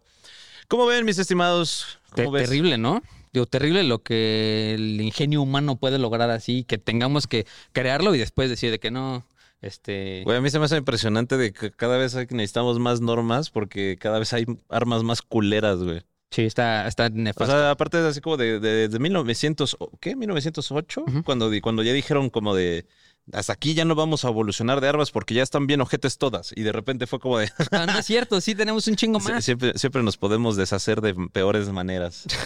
[0.69, 1.99] ¿Cómo ven, mis estimados?
[2.15, 2.45] Te- ¿Cómo ves?
[2.49, 3.03] terrible, ¿no?
[3.33, 8.19] Digo, terrible lo que el ingenio humano puede lograr así, que tengamos que crearlo y
[8.19, 9.25] después decir de que no,
[9.63, 10.23] este...
[10.25, 13.97] Güey, a mí se me hace impresionante de que cada vez necesitamos más normas porque
[13.99, 16.03] cada vez hay armas más culeras, güey.
[16.31, 17.53] Sí, está, está O nefasto.
[17.53, 20.17] sea, aparte es así como de, de, de 1900, o- ¿qué?
[20.17, 21.23] 1908, Ujú.
[21.25, 22.87] cuando, di- cuando ya dijeron como de,
[23.31, 26.53] hasta aquí ya no vamos a evolucionar de armas porque ya están bien ojetes todas.
[26.57, 29.45] Y de repente fue como de, Ah, no es cierto, sí tenemos un chingo más.
[29.45, 32.25] siempre, siempre nos podemos deshacer de peores maneras.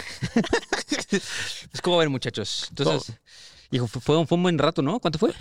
[1.72, 2.66] Es como ver, muchachos.
[2.70, 3.16] Entonces,
[3.70, 4.98] hijo, fue, fue un, fue un buen rato, ¿no?
[4.98, 5.32] ¿Cuánto fue?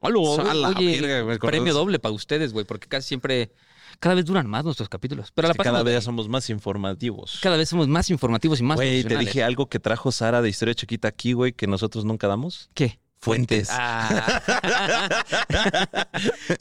[0.00, 3.52] Hola, oye, premio doble para ustedes, güey, porque casi siempre,
[4.00, 5.30] cada vez duran más nuestros capítulos.
[5.32, 7.38] Pero la cada vez somos más informativos.
[7.42, 10.48] cada vez somos más informativos y más Güey, te dije algo que trajo Sara de
[10.48, 12.68] Historia Chiquita aquí, güey, que nosotros nunca damos.
[12.74, 12.98] ¿Qué?
[13.20, 13.68] Fuentes.
[13.70, 14.42] Ah.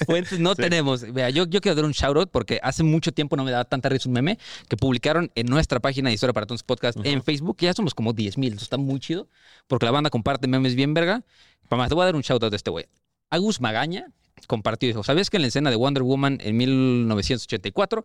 [0.06, 1.02] Fuentes no tenemos.
[1.12, 3.66] Vea, yo, yo quiero dar un shout out porque hace mucho tiempo no me daba
[3.66, 4.40] tanta risa un meme
[4.70, 7.94] que publicaron en nuestra página de Historia para Tontos Podcast en Facebook, que ya somos
[7.94, 8.54] como 10 mil.
[8.54, 9.28] Está muy chido
[9.68, 11.24] porque la banda comparte memes bien verga.
[11.70, 12.86] Mamá, te voy a dar un shout out de este güey.
[13.30, 14.08] Agus Magaña
[14.48, 18.04] compartió, dijo, ¿sabías que en la escena de Wonder Woman en 1984,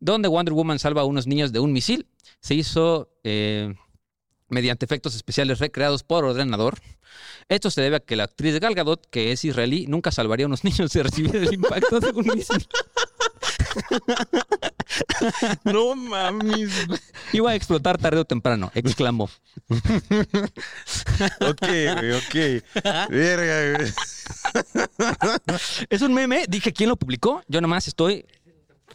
[0.00, 2.06] donde Wonder Woman salva a unos niños de un misil,
[2.40, 3.74] se hizo eh,
[4.48, 6.78] mediante efectos especiales recreados por ordenador?
[7.48, 10.48] Esto se debe a que la actriz Gal Gadot, que es israelí, nunca salvaría a
[10.48, 12.66] unos niños de recibir el impacto de un misil.
[15.64, 16.70] No mames.
[17.32, 19.30] Iba a explotar tarde o temprano, exclamó.
[21.40, 21.62] Ok,
[22.16, 22.34] ok.
[23.10, 23.92] Verga, güey.
[25.90, 28.24] Es un meme, dije quién lo publicó, yo nomás estoy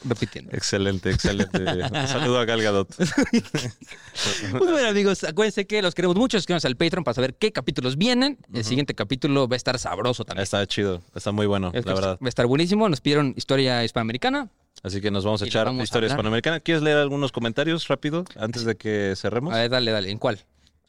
[0.04, 0.52] repitiendo.
[0.56, 1.60] Excelente, excelente.
[1.60, 2.90] Un saludo a Gal Gadot.
[4.52, 7.98] Muy bien, amigos, acuérdense que los queremos mucho, suscríbanse al Patreon para saber qué capítulos
[7.98, 8.38] vienen.
[8.54, 10.44] El siguiente capítulo va a estar sabroso también.
[10.44, 12.18] Está chido, está muy bueno, Es la verdad.
[12.22, 12.90] Va a estar buenísimo.
[12.90, 14.50] Nos pidieron historia hispanoamericana.
[14.82, 16.60] Así que nos vamos a echar vamos historia hispanoamericana.
[16.60, 19.54] ¿Quieres leer algunos comentarios rápido antes de que cerremos?
[19.54, 20.12] A ver, dale, dale.
[20.12, 20.40] ¿En cuál?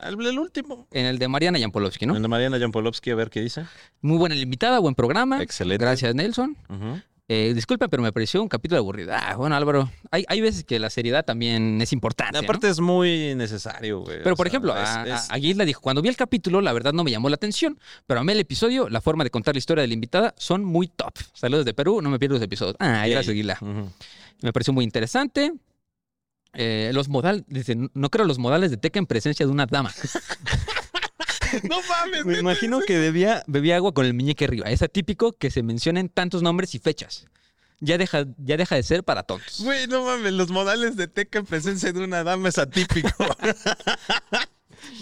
[0.00, 0.88] El, el último.
[0.90, 2.16] En el de Mariana Yampolowski, ¿no?
[2.16, 3.64] El de Mariana Jampolowski, a ver qué dice.
[4.00, 5.40] Muy buena la invitada, buen programa.
[5.42, 5.82] Excelente.
[5.84, 6.56] Gracias, Nelson.
[6.68, 7.00] Ujú.
[7.26, 9.12] Eh, disculpen, pero me pareció un capítulo aburrido.
[9.14, 12.34] Ah, bueno, Álvaro, hay, hay veces que la seriedad también es importante.
[12.38, 12.44] ¿no?
[12.44, 14.18] Aparte es muy necesario, güey.
[14.22, 15.02] Pero, por sea, ejemplo, es- a,
[15.32, 18.20] a- a dijo, cuando vi el capítulo, la verdad no me llamó la atención, pero
[18.20, 21.14] amé el episodio, la forma de contar la historia de la invitada son muy top.
[21.32, 22.76] Saludos de Perú, no me pierdo los episodios.
[22.78, 23.56] Ah, gracias, Gisla.
[23.58, 23.90] Ujú.
[24.42, 25.50] Me pareció muy interesante.
[26.56, 29.90] Eh, los modales, dice, no creo los modales de Teca en presencia de una dama.
[31.68, 34.70] No mames, Me imagino que bebía, bebía agua con el muñeque arriba.
[34.70, 37.26] Es atípico que se mencionen tantos nombres y fechas.
[37.80, 39.60] Ya deja, ya deja de ser para tontos.
[39.62, 43.08] Güey, no mames, los modales de teca en presencia de una dama es atípico.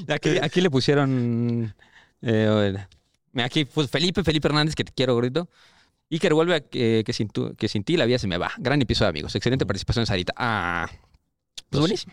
[0.08, 1.74] Aquí, aquí le pusieron.
[2.22, 2.74] eh,
[3.36, 5.48] aquí, pues Felipe, Felipe Hernández, que te quiero, grito.
[6.08, 8.36] Y que revuelve a que, que sin tu- que sin ti la vida se me
[8.36, 8.52] va.
[8.58, 9.34] Gran episodio, amigos.
[9.34, 10.34] Excelente participación, Sarita.
[10.36, 10.88] Ah,
[11.70, 12.12] pues buenísimo.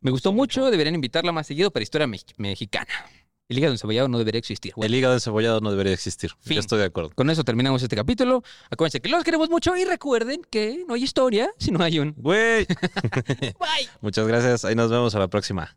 [0.00, 0.70] Me gustó mucho.
[0.70, 2.92] Deberían invitarla más seguido para historia mex- mexicana.
[3.52, 4.72] El hígado encebollado no debería existir.
[4.74, 6.30] Bueno, El hígado encebollado no debería existir.
[6.40, 6.54] Fin.
[6.54, 7.10] Yo estoy de acuerdo.
[7.14, 8.42] con eso terminamos este capítulo.
[8.70, 12.14] Acuérdense que los queremos mucho y recuerden que no hay historia si no hay un.
[12.16, 12.66] Güey.
[13.60, 13.88] Bye.
[14.00, 14.64] Muchas gracias.
[14.64, 15.76] Ahí nos vemos a la próxima.